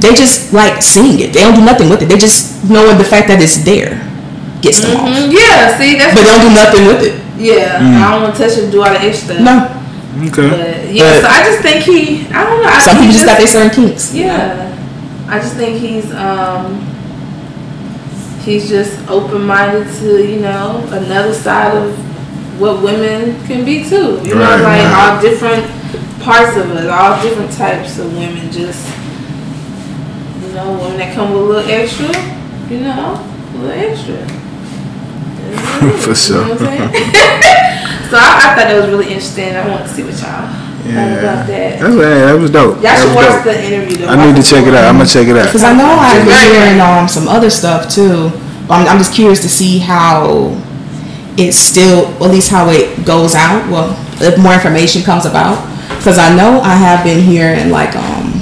they 0.00 0.14
just 0.14 0.52
like 0.52 0.80
seeing 0.82 1.18
it. 1.20 1.32
They 1.34 1.40
don't 1.40 1.54
do 1.54 1.64
nothing 1.64 1.88
with 1.90 2.02
it. 2.02 2.06
They 2.06 2.16
just 2.16 2.68
knowing 2.70 2.98
the 2.98 3.04
fact 3.04 3.28
that 3.28 3.42
it's 3.42 3.62
there 3.64 3.98
gets 4.62 4.80
them 4.80 4.96
off, 4.96 5.06
Mhm, 5.10 5.30
yeah 5.34 5.76
see 5.78 5.98
that's 5.98 6.14
but 6.14 6.22
don't 6.26 6.42
do 6.42 6.50
nothing 6.54 6.86
with 6.86 7.02
it. 7.02 7.14
Yeah, 7.38 7.78
I 7.78 8.10
don't 8.10 8.22
want 8.22 8.34
to 8.34 8.42
touch 8.42 8.58
it 8.58 8.70
do 8.70 8.82
all 8.82 8.90
the 8.90 8.98
extra. 8.98 9.38
No, 9.38 9.70
Okay. 10.16 10.48
But 10.48 10.92
yeah, 10.92 11.20
But- 11.20 11.22
so 11.22 11.28
I 11.28 11.44
just 11.44 11.60
think 11.62 11.84
he, 11.84 12.26
I 12.32 12.44
don't 12.44 12.62
know. 12.62 12.68
I 12.68 12.80
some 12.80 12.96
people 12.96 13.12
just 13.12 13.26
got 13.26 13.38
their 13.38 13.46
certain 13.46 13.70
kinks. 13.70 14.14
Yeah, 14.14 14.74
I 15.28 15.38
just 15.38 15.54
think 15.54 15.78
he's 15.78 16.10
um 16.14 16.80
he's 18.42 18.68
just 18.68 19.06
open 19.08 19.44
minded 19.46 19.86
to 19.98 20.26
you 20.26 20.40
know 20.40 20.82
another 20.92 21.34
side 21.34 21.76
of 21.76 21.94
what 22.58 22.82
women 22.82 23.38
can 23.46 23.64
be 23.64 23.84
too. 23.84 24.20
You 24.24 24.34
know, 24.34 24.40
like 24.40 24.62
right. 24.62 25.12
all 25.14 25.20
different 25.20 25.64
parts 26.22 26.56
of 26.56 26.70
it, 26.76 26.88
all 26.88 27.22
different 27.22 27.52
types 27.52 27.98
of 27.98 28.12
women. 28.14 28.50
Just 28.50 28.88
you 30.42 30.52
know, 30.54 30.72
women 30.72 30.96
that 30.96 31.14
come 31.14 31.32
with 31.32 31.42
a 31.42 31.44
little 31.44 31.70
extra. 31.70 32.08
You 32.70 32.80
know, 32.80 33.14
a 33.54 33.56
little 33.58 33.70
extra. 33.70 34.16
For 36.02 36.14
sure. 36.14 36.42
You 36.42 36.48
know 36.48 36.54
what 36.54 36.62
I'm 36.62 36.92
saying? 36.92 37.94
so 38.08 38.16
I, 38.16 38.40
I 38.40 38.54
thought 38.56 38.66
that 38.68 38.76
was 38.80 38.88
really 38.90 39.12
interesting. 39.12 39.56
I 39.56 39.68
want 39.68 39.84
to 39.84 39.88
see 39.88 40.02
what 40.02 40.16
y'all 40.16 40.48
thought 40.88 41.12
about 41.18 41.46
that. 41.46 41.80
That's 41.80 41.96
that 41.96 42.38
was 42.40 42.50
dope. 42.50 42.74
Y'all 42.76 42.82
that 42.82 42.96
should 42.98 43.12
was 43.12 43.16
watch 43.16 43.44
dope. 43.44 43.52
the 43.52 43.56
interview 43.64 43.96
though. 43.98 44.08
I 44.08 44.16
need 44.16 44.36
to 44.36 44.44
check 44.44 44.64
it 44.66 44.74
out. 44.74 44.84
I'm 44.88 44.96
gonna 44.96 45.08
check 45.08 45.28
it 45.28 45.36
out. 45.36 45.46
Because 45.46 45.64
I 45.64 45.76
know 45.76 45.88
I've 45.88 46.24
been 46.24 46.52
hearing 46.52 46.80
um, 46.80 47.08
some 47.08 47.28
other 47.28 47.50
stuff 47.50 47.92
too. 47.92 48.32
But 48.66 48.84
I'm, 48.84 48.96
I'm 48.96 48.98
just 48.98 49.14
curious 49.14 49.40
to 49.42 49.48
see 49.48 49.78
how 49.78 50.52
it's 51.36 51.56
still, 51.56 52.06
at 52.22 52.30
least 52.30 52.50
how 52.50 52.68
it 52.68 53.04
goes 53.04 53.34
out. 53.34 53.68
Well, 53.70 53.96
if 54.20 54.38
more 54.38 54.54
information 54.54 55.02
comes 55.02 55.24
about. 55.24 55.56
Because 55.96 56.18
I 56.18 56.34
know 56.36 56.60
I 56.60 56.76
have 56.76 57.02
been 57.02 57.20
hearing 57.20 57.70
like 57.70 57.96
um, 57.96 58.38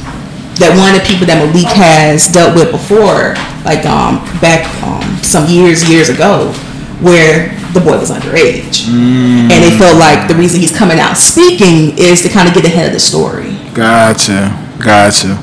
that 0.59 0.75
one 0.77 0.93
of 0.93 1.01
the 1.01 1.07
people 1.07 1.27
that 1.27 1.39
Malik 1.39 1.71
has 1.73 2.29
dealt 2.29 2.55
with 2.55 2.71
before, 2.71 3.39
like 3.65 3.87
um, 3.87 4.21
back 4.43 4.67
um, 4.83 5.05
some 5.23 5.49
years, 5.49 5.89
years 5.89 6.09
ago, 6.09 6.53
where 7.01 7.49
the 7.73 7.81
boy 7.81 7.99
was 7.99 8.11
underage. 8.11 8.89
And 8.89 9.51
they 9.51 9.77
felt 9.79 9.99
like 9.99 10.29
the 10.29 10.35
reason 10.35 10.61
he's 10.61 10.77
coming 10.77 10.99
out 10.99 11.17
speaking 11.17 11.97
is 11.99 12.23
to 12.23 12.29
kind 12.29 12.49
of 12.49 12.55
get 12.55 12.65
ahead 12.65 12.87
of 12.87 12.93
the 12.93 13.01
story. 13.01 13.57
Gotcha. 13.75 14.53
Gotcha. 14.79 15.39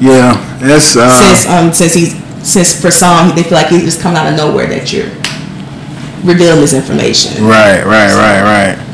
Yeah, 0.00 0.34
that's 0.58 0.96
uh, 0.96 1.08
since 1.10 1.46
um 1.46 1.72
since 1.72 1.94
he's 1.94 2.12
since 2.42 2.74
for 2.80 2.90
some 2.90 3.36
they 3.36 3.44
feel 3.44 3.52
like 3.54 3.68
he's 3.68 3.84
just 3.84 4.00
coming 4.00 4.18
out 4.18 4.26
of 4.26 4.36
nowhere 4.36 4.66
that 4.66 4.92
you're 4.92 5.06
revealing 6.26 6.60
this 6.60 6.72
information. 6.74 7.44
right, 7.44 7.84
right, 7.86 8.10
right, 8.10 8.42
right. 8.42 8.88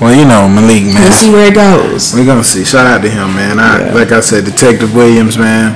Well, 0.00 0.14
you 0.14 0.26
know 0.26 0.48
Malik, 0.48 0.84
man. 0.84 1.02
We'll 1.02 1.12
see 1.12 1.30
where 1.30 1.46
it 1.50 1.54
goes. 1.54 2.14
We're 2.14 2.26
gonna 2.26 2.42
see. 2.42 2.64
Shout 2.64 2.86
out 2.86 3.02
to 3.02 3.10
him, 3.10 3.34
man. 3.34 3.58
I, 3.60 3.86
Yeah. 3.86 3.94
Like 3.94 4.10
I 4.10 4.18
said, 4.20 4.44
Detective 4.44 4.94
Williams, 4.94 5.38
man. 5.38 5.74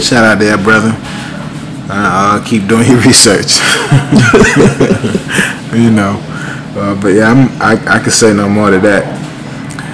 Shout 0.00 0.24
out 0.24 0.38
to 0.38 0.44
that 0.46 0.62
brother. 0.62 0.90
Uh, 1.86 2.40
uh, 2.40 2.44
keep 2.44 2.66
doing 2.66 2.88
your 2.88 3.00
research. 3.06 3.60
you 5.74 5.90
know. 5.90 6.18
Uh, 6.76 6.94
but 7.00 7.08
yeah, 7.14 7.30
I'm, 7.30 7.48
I 7.62 7.72
I 7.86 7.98
can 8.00 8.10
say 8.10 8.32
no 8.34 8.48
more 8.48 8.70
to 8.70 8.78
that. 8.80 9.04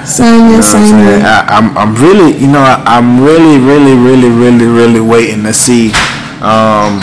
Same 0.07 0.35
You 0.35 0.41
know 0.41 0.49
here, 0.49 0.57
what 0.65 0.75
I'm 0.75 0.75
same 0.87 0.87
saying? 0.97 1.23
I, 1.23 1.45
I'm 1.51 1.77
I'm 1.77 1.95
really, 1.97 2.37
you 2.39 2.47
know, 2.49 2.61
I, 2.65 2.81
I'm 2.87 3.21
really, 3.21 3.59
really, 3.59 3.95
really, 3.99 4.31
really, 4.31 4.67
really 4.67 5.01
waiting 5.01 5.43
to 5.45 5.53
see 5.53 5.93
um 6.41 7.01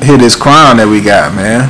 hit 0.00 0.18
this 0.20 0.36
crown 0.36 0.76
that 0.80 0.86
we 0.88 1.00
got, 1.04 1.34
man. 1.36 1.68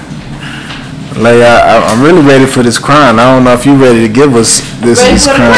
Like 1.18 1.42
I, 1.42 1.58
I- 1.78 1.86
I'm 1.90 2.02
really 2.02 2.22
ready 2.22 2.46
for 2.46 2.62
this 2.62 2.78
crown. 2.78 3.18
I 3.18 3.24
don't 3.34 3.42
know 3.44 3.52
if 3.54 3.64
you're 3.66 3.76
ready 3.78 4.00
to 4.06 4.12
give 4.12 4.34
us 4.36 4.60
this, 4.82 5.00
Ready 5.02 5.14
this 5.18 5.24
crown. 5.26 5.36
crown? 5.38 5.54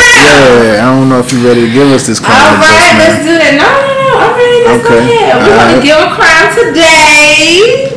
Yeah, 0.65 0.85
I 0.85 0.87
don't 0.97 1.09
know 1.09 1.21
if 1.21 1.33
you're 1.33 1.45
ready 1.45 1.67
to 1.69 1.73
give 1.73 1.89
us 1.93 2.05
this 2.07 2.21
crown. 2.21 2.37
All 2.37 2.57
just, 2.61 2.95
let's 2.97 3.21
do 3.25 3.37
that. 3.41 3.55
No, 3.57 3.69
no, 4.17 4.25
no. 4.25 4.25
I'm 4.25 4.35
ready. 4.37 4.59
Let's 4.65 4.83
go 4.89 4.97
ahead. 4.97 5.37
We're 5.45 5.57
gonna 5.57 5.83
give 5.85 5.99
a 6.01 6.09
crown 6.17 6.47
today. 6.57 7.93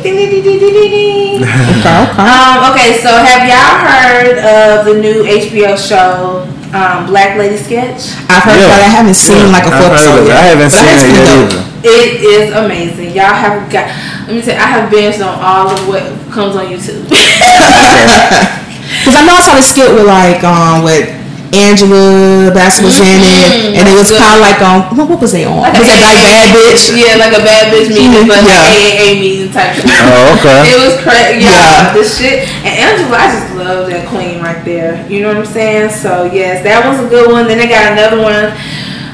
Okay, 1.40 1.96
okay. 2.04 2.20
Um, 2.20 2.70
okay, 2.72 3.00
so 3.00 3.08
have 3.08 3.42
y'all 3.48 3.80
heard 3.80 4.36
of 4.38 4.84
the 4.84 4.94
new 5.00 5.24
HBO 5.24 5.72
show, 5.76 6.44
um, 6.76 7.06
Black 7.06 7.36
Lady 7.38 7.56
Sketch? 7.56 8.12
I've 8.28 8.42
heard 8.44 8.58
Yeah. 8.60 8.66
about 8.68 8.80
it. 8.80 8.84
I 8.84 8.92
haven't 8.92 9.14
seen 9.14 9.38
Yeah, 9.38 9.52
like 9.56 9.64
a 9.64 9.72
I've 9.72 9.80
full 9.80 9.90
episode 9.92 10.26
yet. 10.28 10.36
I 10.36 10.42
haven't 10.52 10.70
But 10.70 10.84
seen 10.84 10.98
it 11.00 11.14
yet 11.16 11.28
either. 11.40 11.64
It 11.82 12.20
is 12.20 12.52
amazing. 12.54 13.10
Y'all 13.16 13.32
have 13.32 13.70
got. 13.72 13.88
Let 14.28 14.36
me 14.36 14.42
tell 14.42 14.54
you, 14.54 14.60
I 14.60 14.66
have 14.68 14.90
binged 14.92 15.24
on 15.26 15.34
all 15.40 15.70
of 15.72 15.88
what 15.88 16.02
comes 16.30 16.54
on 16.56 16.66
YouTube. 16.66 17.08
Because 19.00 19.14
I 19.16 19.24
know 19.24 19.34
I 19.34 19.40
saw 19.40 19.54
the 19.54 19.62
skit 19.62 19.94
with 19.94 20.04
like 20.06 20.42
um 20.44 20.82
with 20.84 21.08
Angela 21.50 22.50
Bassett 22.54 22.84
was 22.86 22.98
in 23.02 23.20
it, 23.26 23.74
and 23.74 23.84
it 23.88 23.94
was 23.98 24.10
that's 24.10 24.22
kind 24.22 24.38
of 24.38 24.42
like 24.42 24.60
um 24.62 24.86
what, 24.96 25.08
what 25.10 25.20
was 25.20 25.32
they 25.34 25.44
on? 25.44 25.66
Was 25.66 25.82
it 25.82 25.98
like 25.98 26.18
Bad 26.22 26.46
Bitch? 26.54 26.82
Yeah, 26.94 27.18
like 27.18 27.34
a 27.34 27.42
bad 27.42 27.74
bitch 27.74 27.90
meeting, 27.90 28.26
but 28.30 28.38
Yeah. 28.46 28.62
like 28.62 28.78
AAA 28.78 29.20
meeting 29.20 29.50
type 29.52 29.74
shit. 29.74 29.84
Oh, 29.90 30.38
okay. 30.38 30.62
It 30.70 30.78
was 30.78 30.94
crazy. 31.02 31.42
Yeah. 31.44 31.50
Yeah, 31.50 31.92
the 31.94 32.04
shit. 32.06 32.46
And 32.62 32.74
Angela, 32.78 33.16
I 33.18 33.26
just 33.34 33.48
love 33.58 33.90
that 33.90 34.06
queen 34.08 34.38
right 34.40 34.62
there. 34.64 35.02
You 35.10 35.22
know 35.22 35.28
what 35.34 35.38
I'm 35.38 35.46
saying? 35.46 35.90
So 35.90 36.30
yes, 36.30 36.62
that 36.62 36.86
was 36.86 37.02
a 37.04 37.08
good 37.08 37.30
one. 37.30 37.46
Then 37.48 37.58
they 37.58 37.68
got 37.68 37.92
another 37.92 38.22
one. 38.22 38.54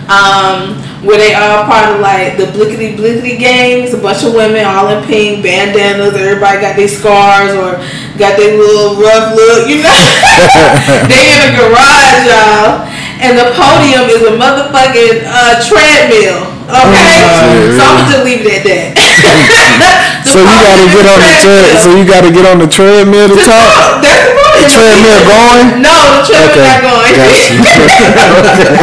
Um, 0.07 0.79
where 1.03 1.19
they 1.19 1.35
all 1.35 1.67
part 1.67 1.95
of 1.95 2.01
like 2.01 2.39
the 2.39 2.47
blickety 2.51 2.97
blickety 2.97 3.39
gangs, 3.39 3.93
a 3.93 3.99
bunch 3.99 4.25
of 4.25 4.35
women 4.35 4.65
all 4.65 4.89
in 4.89 5.05
pink 5.05 5.43
bandanas, 5.43 6.15
everybody 6.15 6.61
got 6.61 6.77
their 6.77 6.89
scars 6.89 7.55
or 7.55 7.79
got 8.19 8.39
their 8.39 8.57
little 8.57 8.97
rough 9.03 9.35
look, 9.35 9.69
you 9.69 9.83
know. 9.83 9.91
they 11.11 11.35
in 11.35 11.43
a 11.47 11.53
garage, 11.59 12.23
y'all. 12.27 12.87
and 13.19 13.37
the 13.39 13.51
podium 13.55 14.09
is 14.11 14.23
a 14.27 14.35
motherfucking 14.35 15.27
uh, 15.27 15.63
treadmill. 15.67 16.56
Okay, 16.67 17.23
Oh, 17.23 17.71
so 17.79 17.83
I'm 17.87 18.03
gonna 18.03 18.11
just 18.11 18.25
leave 18.27 18.43
it 18.43 18.59
at 18.59 18.65
that. 18.67 18.99
So 20.27 20.43
you 20.43 20.51
gotta 20.59 20.91
get 20.91 21.07
on 21.07 21.23
the 21.23 21.31
a 21.31 21.39
tread. 21.47 21.79
So 21.81 21.89
you 21.97 22.05
gotta 22.05 22.31
get 22.35 22.45
on 22.51 22.59
the 22.59 22.67
treadmill 22.67 23.29
to 23.31 23.35
The 23.39 23.47
talk. 23.47 23.63
top- 23.63 24.03
That's 24.03 24.27
the 24.27 24.35
podium. 24.35 24.69
Treadmill 24.75 25.23
going. 25.31 25.67
No, 25.81 25.97
the 26.19 26.27
treadmill 26.27 26.67
not 26.67 26.83
going. 26.83 27.15
Gotcha. 27.15 28.77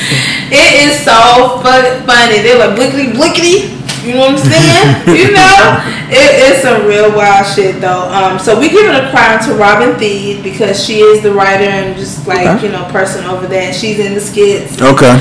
It 0.52 0.90
is 0.90 0.98
so 1.04 1.60
fun, 1.62 2.02
funny. 2.06 2.42
They're 2.42 2.58
like 2.58 2.74
blickety 2.76 3.12
blickety. 3.14 3.70
You 4.04 4.14
know 4.14 4.20
what 4.20 4.30
I'm 4.30 4.38
saying? 4.38 5.16
you 5.16 5.30
know, 5.30 5.78
it 6.10 6.56
is 6.56 6.62
some 6.62 6.86
real 6.86 7.14
wild 7.14 7.46
shit 7.46 7.80
though. 7.80 8.08
Um, 8.10 8.38
so 8.38 8.58
we 8.58 8.68
giving 8.70 8.90
a 8.96 9.10
crown 9.10 9.38
to 9.44 9.54
Robin 9.54 9.94
Thede 9.98 10.42
because 10.42 10.82
she 10.84 11.00
is 11.00 11.22
the 11.22 11.30
writer 11.32 11.64
and 11.70 11.94
just 11.96 12.26
like 12.26 12.46
Okay. 12.48 12.66
you 12.66 12.72
know 12.72 12.82
person 12.90 13.24
over 13.26 13.46
there. 13.46 13.72
She's 13.72 13.98
in 14.00 14.14
the 14.14 14.20
skits. 14.20 14.80
Okay. 14.82 15.14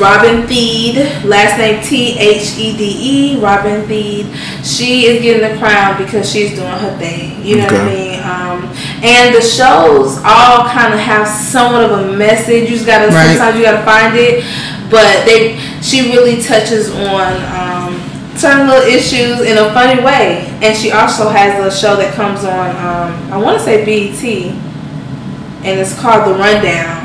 Robin 0.00 0.46
Thede, 0.46 1.24
last 1.24 1.58
name 1.58 1.82
T 1.82 2.18
H 2.18 2.58
E 2.58 2.76
D 2.76 2.96
E. 3.00 3.40
Robin 3.40 3.86
Thede. 3.86 4.26
She 4.64 5.06
is 5.06 5.22
getting 5.22 5.52
the 5.52 5.58
crown 5.58 6.02
because 6.02 6.30
she's 6.30 6.50
doing 6.56 6.66
her 6.68 6.96
thing. 6.98 7.44
You 7.44 7.58
know 7.58 7.64
what 7.64 7.74
I 7.74 7.86
mean? 7.86 8.20
Um, 8.20 8.64
and 9.04 9.34
the 9.34 9.40
shows 9.40 10.18
all 10.24 10.66
kind 10.68 10.92
of 10.94 11.00
have 11.00 11.28
somewhat 11.28 11.84
of 11.90 12.10
a 12.10 12.16
message. 12.16 12.68
You 12.70 12.76
just 12.76 12.86
gotta 12.86 13.06
Right. 13.14 13.36
sometimes 13.36 13.56
you 13.58 13.64
gotta 13.64 13.84
find 13.84 14.16
it, 14.16 14.44
but 14.90 15.24
they 15.26 15.58
she 15.80 16.10
really 16.12 16.42
touches 16.42 16.90
on 16.90 17.32
um, 17.54 18.00
certain 18.36 18.66
little 18.66 18.82
issues 18.88 19.40
in 19.40 19.58
a 19.58 19.72
funny 19.72 20.02
way. 20.02 20.48
And 20.60 20.76
she 20.76 20.90
also 20.90 21.28
has 21.28 21.62
a 21.62 21.76
show 21.76 21.94
that 21.96 22.14
comes 22.14 22.44
on. 22.44 22.70
Um, 22.76 23.32
I 23.32 23.36
want 23.36 23.58
to 23.58 23.64
say 23.64 23.84
BET, 23.84 24.24
and 25.64 25.78
it's 25.80 25.98
called 25.98 26.26
The 26.26 26.38
Rundown 26.38 27.03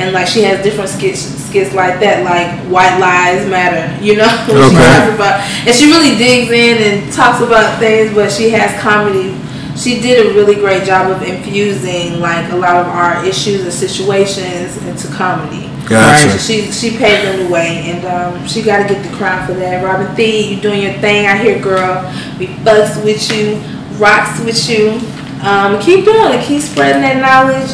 and 0.00 0.12
like 0.14 0.26
she 0.26 0.42
has 0.42 0.64
different 0.64 0.88
skits 0.88 1.20
skits 1.20 1.74
like 1.74 2.00
that, 2.00 2.24
like 2.24 2.48
White 2.72 2.98
Lies 2.98 3.46
Matter, 3.48 3.84
you 4.02 4.16
know. 4.16 4.24
when 4.48 4.70
she 4.70 4.76
talks 4.76 5.14
about, 5.14 5.40
and 5.66 5.74
she 5.76 5.86
really 5.86 6.16
digs 6.16 6.50
in 6.50 6.78
and 6.80 7.12
talks 7.12 7.40
about 7.40 7.78
things, 7.78 8.14
but 8.14 8.32
she 8.32 8.48
has 8.50 8.72
comedy. 8.80 9.36
She 9.76 10.00
did 10.00 10.26
a 10.26 10.34
really 10.34 10.54
great 10.56 10.84
job 10.84 11.10
of 11.10 11.22
infusing 11.22 12.20
like 12.20 12.50
a 12.52 12.56
lot 12.56 12.76
of 12.76 12.86
our 12.86 13.24
issues 13.24 13.62
and 13.62 13.72
situations 13.72 14.76
into 14.84 15.08
comedy. 15.08 15.68
Gotcha. 15.88 16.38
She 16.38 16.70
she 16.70 16.96
paved 16.96 17.26
them 17.26 17.46
the 17.46 17.52
way, 17.52 17.90
and 17.90 18.04
um, 18.06 18.46
she 18.46 18.62
got 18.62 18.86
to 18.86 18.94
get 18.94 19.02
the 19.02 19.16
crown 19.16 19.46
for 19.46 19.54
that. 19.54 19.84
Robin 19.84 20.14
Thede, 20.14 20.56
you 20.56 20.62
doing 20.62 20.82
your 20.82 20.94
thing 20.94 21.26
out 21.26 21.40
here, 21.40 21.60
girl. 21.60 22.04
We 22.38 22.46
fucks 22.64 23.02
with 23.04 23.20
you, 23.32 23.56
rocks 23.98 24.40
with 24.40 24.68
you. 24.68 25.00
Um, 25.42 25.80
keep 25.80 26.04
doing 26.04 26.32
it. 26.32 26.44
Keep 26.44 26.62
spreading 26.62 27.02
that 27.02 27.18
knowledge. 27.20 27.70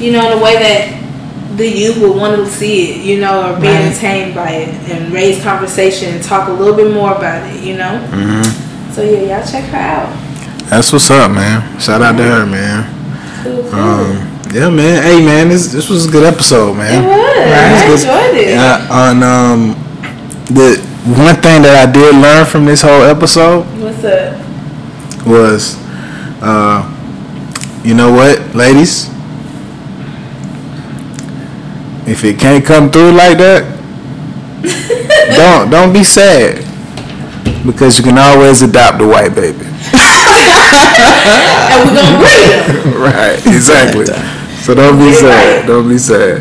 You 0.00 0.12
know, 0.12 0.32
in 0.32 0.38
a 0.38 0.42
way 0.42 0.54
that 0.58 1.03
the 1.56 1.68
youth 1.68 1.98
will 1.98 2.14
want 2.18 2.36
to 2.36 2.46
see 2.46 2.90
it. 2.92 3.04
You 3.04 3.20
know, 3.20 3.52
or 3.54 3.60
be 3.60 3.68
Right. 3.68 3.82
entertained 3.86 4.34
by 4.34 4.50
it, 4.50 4.68
and 4.90 5.12
raise 5.12 5.42
conversation 5.42 6.14
and 6.14 6.22
talk 6.22 6.48
a 6.48 6.52
little 6.52 6.74
bit 6.74 6.92
more 6.92 7.12
about 7.14 7.46
it. 7.50 7.60
You 7.62 7.76
know. 7.76 7.98
hmm 7.98 8.42
So 8.92 9.02
yeah, 9.02 9.38
y'all 9.38 9.46
check 9.50 9.64
her 9.70 9.78
out. 9.78 10.08
That's 10.70 10.92
what's 10.92 11.10
up, 11.10 11.30
man. 11.30 11.78
Shout 11.80 12.00
out 12.02 12.16
to 12.16 12.22
her, 12.22 12.46
man. 12.46 12.88
Cool, 13.44 13.62
cool. 13.70 13.78
Um, 13.78 14.40
yeah, 14.52 14.70
man. 14.70 15.02
Hey, 15.02 15.24
man. 15.24 15.48
This 15.48 15.66
this 15.72 15.88
was 15.90 16.06
a 16.06 16.10
good 16.10 16.24
episode, 16.24 16.74
man. 16.74 17.04
it 17.04 17.06
man. 17.06 17.18
was. 17.18 17.24
I 17.46 17.92
It's 17.92 18.04
good. 18.04 18.10
enjoyed 18.14 18.36
it. 18.42 18.50
Yeah, 18.54 18.88
on 18.90 19.22
um, 19.22 19.60
the 20.46 20.80
one 21.04 21.36
thing 21.36 21.60
that 21.62 21.76
I 21.86 21.90
did 21.92 22.14
learn 22.14 22.46
from 22.46 22.64
this 22.64 22.80
whole 22.80 23.02
episode 23.02 23.66
What's 23.78 24.02
up? 24.04 24.40
was, 25.26 25.76
uh, 26.40 26.80
you 27.84 27.92
know 27.94 28.10
what, 28.12 28.54
ladies? 28.54 29.10
If 32.06 32.24
it 32.24 32.38
can't 32.38 32.64
come 32.64 32.90
through 32.90 33.12
like 33.12 33.38
that, 33.38 33.64
don't 35.36 35.70
don't 35.70 35.92
be 35.92 36.04
sad 36.04 36.64
because 37.64 37.96
you 37.98 38.04
can 38.04 38.18
always 38.18 38.62
adopt 38.62 39.00
a 39.00 39.06
white 39.06 39.34
baby. 39.34 39.64
And 41.72 41.88
we're 41.88 41.96
gonna 41.96 42.18
breed 42.20 42.48
them. 42.60 43.00
right, 43.00 43.38
exactly. 43.46 44.06
So 44.64 44.72
don't 44.74 44.98
be 44.98 45.12
sad. 45.12 45.66
Don't 45.66 45.90
be 45.90 45.98
sad. 45.98 46.40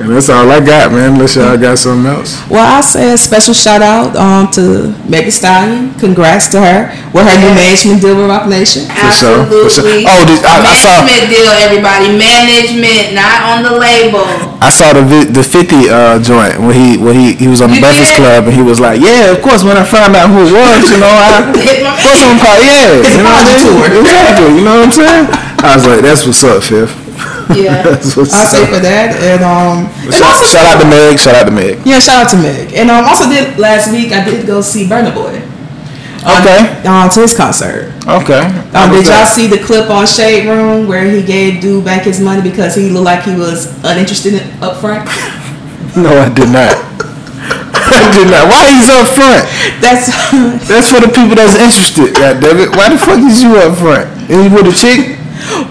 And 0.00 0.08
that's 0.16 0.32
all 0.32 0.48
I 0.48 0.64
got, 0.64 0.92
man. 0.96 1.12
Unless 1.12 1.36
y'all 1.36 1.60
got 1.60 1.76
something 1.76 2.08
else. 2.08 2.40
Well, 2.48 2.64
I 2.64 2.80
say 2.80 3.12
a 3.12 3.18
special 3.20 3.52
shout 3.52 3.84
out 3.84 4.16
um, 4.16 4.48
to 4.56 4.96
Megan 5.04 5.28
Stallion. 5.30 5.92
Congrats 6.00 6.48
to 6.56 6.58
her 6.60 6.88
with 7.12 7.28
her 7.28 7.36
new 7.36 7.52
management 7.52 8.00
deal 8.00 8.16
with 8.16 8.32
Roc 8.32 8.48
Nation. 8.48 8.88
For 8.88 9.12
sure, 9.12 9.44
for 9.44 9.68
sure. 9.68 9.84
Absolutely. 9.84 10.08
Oh, 10.08 10.24
did- 10.24 10.40
I- 10.40 10.64
I 10.64 10.72
saw- 10.72 11.04
management 11.04 11.28
deal, 11.28 11.52
everybody. 11.52 12.06
Management, 12.16 13.12
not 13.12 13.36
on 13.52 13.58
the 13.60 13.76
label. 13.76 14.24
I 14.64 14.72
saw 14.72 14.96
the 14.96 15.04
the 15.28 15.44
fifty 15.44 15.92
uh, 15.92 16.16
joint 16.24 16.56
when 16.56 16.72
he 16.72 16.96
when 16.96 17.12
he, 17.12 17.36
he 17.36 17.48
was 17.48 17.60
on 17.60 17.68
the 17.68 17.76
You 17.76 17.84
Breakfast? 17.84 18.16
Club 18.16 18.48
and 18.48 18.54
he 18.56 18.64
was 18.64 18.80
like, 18.80 19.04
yeah, 19.04 19.28
of 19.36 19.44
course. 19.44 19.60
When 19.68 19.76
I 19.76 19.84
found 19.84 20.16
out 20.16 20.32
who 20.32 20.48
it 20.48 20.52
was, 20.56 20.80
you 20.88 20.96
know, 20.96 21.12
I 21.12 21.44
Hit 21.60 21.84
my- 21.84 21.92
of 21.92 22.00
course 22.00 22.20
I'm 22.24 22.40
probably 22.40 22.72
yeah, 22.72 23.04
It's 23.04 23.12
you 23.12 23.20
know 23.20 23.36
what 23.36 23.44
I 23.44 23.52
mean? 23.52 23.60
tour. 23.68 23.84
Exactly. 24.00 24.48
You 24.56 24.64
know 24.64 24.74
what 24.80 24.88
I'm 24.88 24.96
saying? 24.96 25.24
I 25.60 25.76
was 25.76 25.84
like, 25.84 26.00
that's 26.00 26.24
what's 26.24 26.40
up, 26.44 26.62
Fifth. 26.64 26.96
Yeah. 27.54 27.82
I'll 27.86 28.46
say 28.46 28.64
for 28.66 28.80
that. 28.80 29.16
And 29.18 29.42
um, 29.42 29.90
and 30.04 30.14
Shout, 30.14 30.30
also 30.30 30.46
shout 30.46 30.66
out 30.66 30.78
to 30.82 30.86
Meg. 30.88 31.18
Shout 31.18 31.34
out 31.34 31.46
to 31.46 31.54
Meg. 31.54 31.84
Yeah, 31.84 31.98
shout 31.98 32.26
out 32.26 32.30
to 32.30 32.38
Meg. 32.38 32.72
And 32.74 32.90
um, 32.90 33.04
also 33.04 33.28
did 33.28 33.58
last 33.58 33.90
week 33.92 34.12
I 34.12 34.24
did 34.24 34.46
go 34.46 34.60
see 34.60 34.86
Burna 34.86 35.14
Boy. 35.14 35.42
Um, 36.22 36.42
Okay. 36.42 36.86
Um, 36.86 37.08
to 37.10 37.20
his 37.22 37.36
concert. 37.36 37.92
Okay. 38.06 38.44
Um, 38.76 38.92
did 38.92 39.06
y'all 39.06 39.24
see 39.24 39.46
the 39.48 39.58
clip 39.58 39.88
on 39.88 40.06
Shade 40.06 40.46
Room 40.46 40.86
where 40.86 41.08
he 41.10 41.22
gave 41.22 41.60
dude 41.60 41.84
back 41.84 42.02
his 42.04 42.20
money 42.20 42.42
because 42.42 42.74
he 42.74 42.90
looked 42.90 43.06
like 43.06 43.24
he 43.24 43.34
was 43.34 43.66
uninterested 43.84 44.34
in, 44.34 44.62
up 44.62 44.80
front? 44.80 45.08
No, 45.96 46.06
I 46.06 46.30
did 46.30 46.46
not. 46.54 46.70
I 47.90 48.14
did 48.14 48.30
not. 48.30 48.46
Why 48.46 48.70
he's 48.70 48.86
up 48.86 49.10
front? 49.10 49.42
That's 49.82 50.06
That's 50.70 50.86
for 50.86 51.00
the 51.02 51.10
people 51.10 51.34
that's 51.34 51.58
interested. 51.58 52.14
God 52.14 52.38
damn 52.38 52.62
it. 52.62 52.70
Why 52.70 52.94
the 52.94 52.98
fuck 52.98 53.18
is 53.18 53.42
you 53.42 53.56
up 53.58 53.76
front? 53.76 54.06
And 54.30 54.46
you 54.46 54.54
with 54.54 54.70
a 54.70 54.76
chick? 54.76 55.18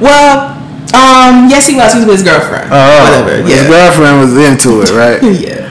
well, 0.01 0.58
um, 0.93 1.49
yes, 1.49 1.67
he 1.67 1.75
was. 1.75 1.93
He 1.93 1.99
was 1.99 2.07
with 2.07 2.17
his 2.19 2.25
girlfriend. 2.27 2.69
Oh, 2.71 2.77
Whatever. 3.05 3.43
His 3.45 3.61
Yeah. 3.63 3.67
girlfriend 3.69 4.15
was 4.21 4.33
into 4.37 4.81
it, 4.81 4.91
right? 4.91 5.19
yeah. 5.45 5.67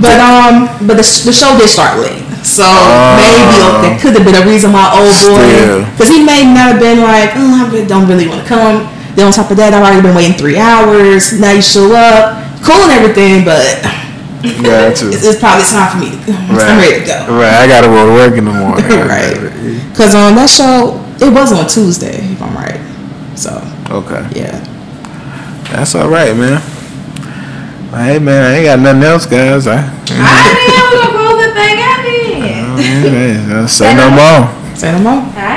But 0.00 0.18
um, 0.18 0.66
but 0.86 0.98
the, 0.98 1.06
the 1.26 1.32
show 1.32 1.54
did 1.58 1.68
start 1.70 1.98
late, 2.02 2.22
so 2.42 2.66
Oh. 2.66 3.14
maybe 3.14 3.86
that 3.86 3.98
could 4.02 4.14
have 4.18 4.26
been 4.26 4.34
a 4.34 4.46
reason 4.46 4.72
why 4.74 4.90
old 4.90 5.14
boy, 5.22 5.86
because 5.94 6.10
he 6.10 6.18
may 6.26 6.42
not 6.50 6.74
have 6.74 6.80
been 6.82 6.98
like, 6.98 7.30
oh, 7.38 7.62
I 7.62 7.84
don't 7.86 8.08
really 8.10 8.26
want 8.26 8.42
to 8.42 8.48
come. 8.48 8.90
Then 9.14 9.26
on 9.26 9.32
top 9.32 9.50
of 9.50 9.56
that, 9.62 9.70
I've 9.72 9.82
already 9.86 10.02
been 10.02 10.14
waiting 10.18 10.34
three 10.34 10.58
hours. 10.58 11.38
Now 11.38 11.54
you 11.54 11.62
show 11.62 11.94
up, 11.94 12.42
cool 12.66 12.82
and 12.82 12.90
everything, 12.90 13.46
but 13.46 13.62
to. 14.42 15.14
it's, 15.14 15.22
it's 15.26 15.38
probably 15.38 15.62
time 15.70 15.86
for 15.94 15.98
me. 16.02 16.10
To, 16.26 16.34
I'm 16.34 16.78
ready 16.78 16.98
to 16.98 17.06
go. 17.06 17.18
Right, 17.38 17.54
I 17.54 17.66
gotta 17.70 17.86
go 17.86 18.02
to 18.06 18.12
work 18.18 18.34
in 18.34 18.44
the 18.50 18.52
morning. 18.54 18.82
right. 19.06 19.38
Because 19.94 20.18
on 20.18 20.34
that 20.34 20.50
show, 20.50 20.98
it 21.22 21.30
was 21.30 21.54
on 21.54 21.70
Tuesday, 21.70 22.18
if 22.34 22.42
I'm 22.42 22.50
right. 22.58 22.82
So 23.38 23.62
Okay, 23.90 24.40
yeah. 24.40 24.58
that's 25.70 25.94
all 25.94 26.08
right, 26.08 26.34
man. 26.36 26.60
Well, 27.92 28.04
hey, 28.04 28.18
man, 28.18 28.42
I 28.42 28.56
ain't 28.56 28.64
got 28.66 28.78
nothing 28.80 29.02
else, 29.02 29.26
guys. 29.26 29.66
I, 29.66 29.76
I 29.76 30.52
didn't 30.56 30.74
we're 30.90 31.02
gonna 31.02 31.12
close 31.14 31.46
the 31.46 31.52
thing 31.54 31.78
out 31.78 32.00
then. 32.02 32.64
I 32.64 32.76
mean, 32.76 33.62
hey, 33.62 33.66
say 33.68 33.94
no 33.94 34.10
more. 34.10 34.74
Say 34.74 34.90
no 34.92 34.98
more. 34.98 35.22
All 35.22 35.53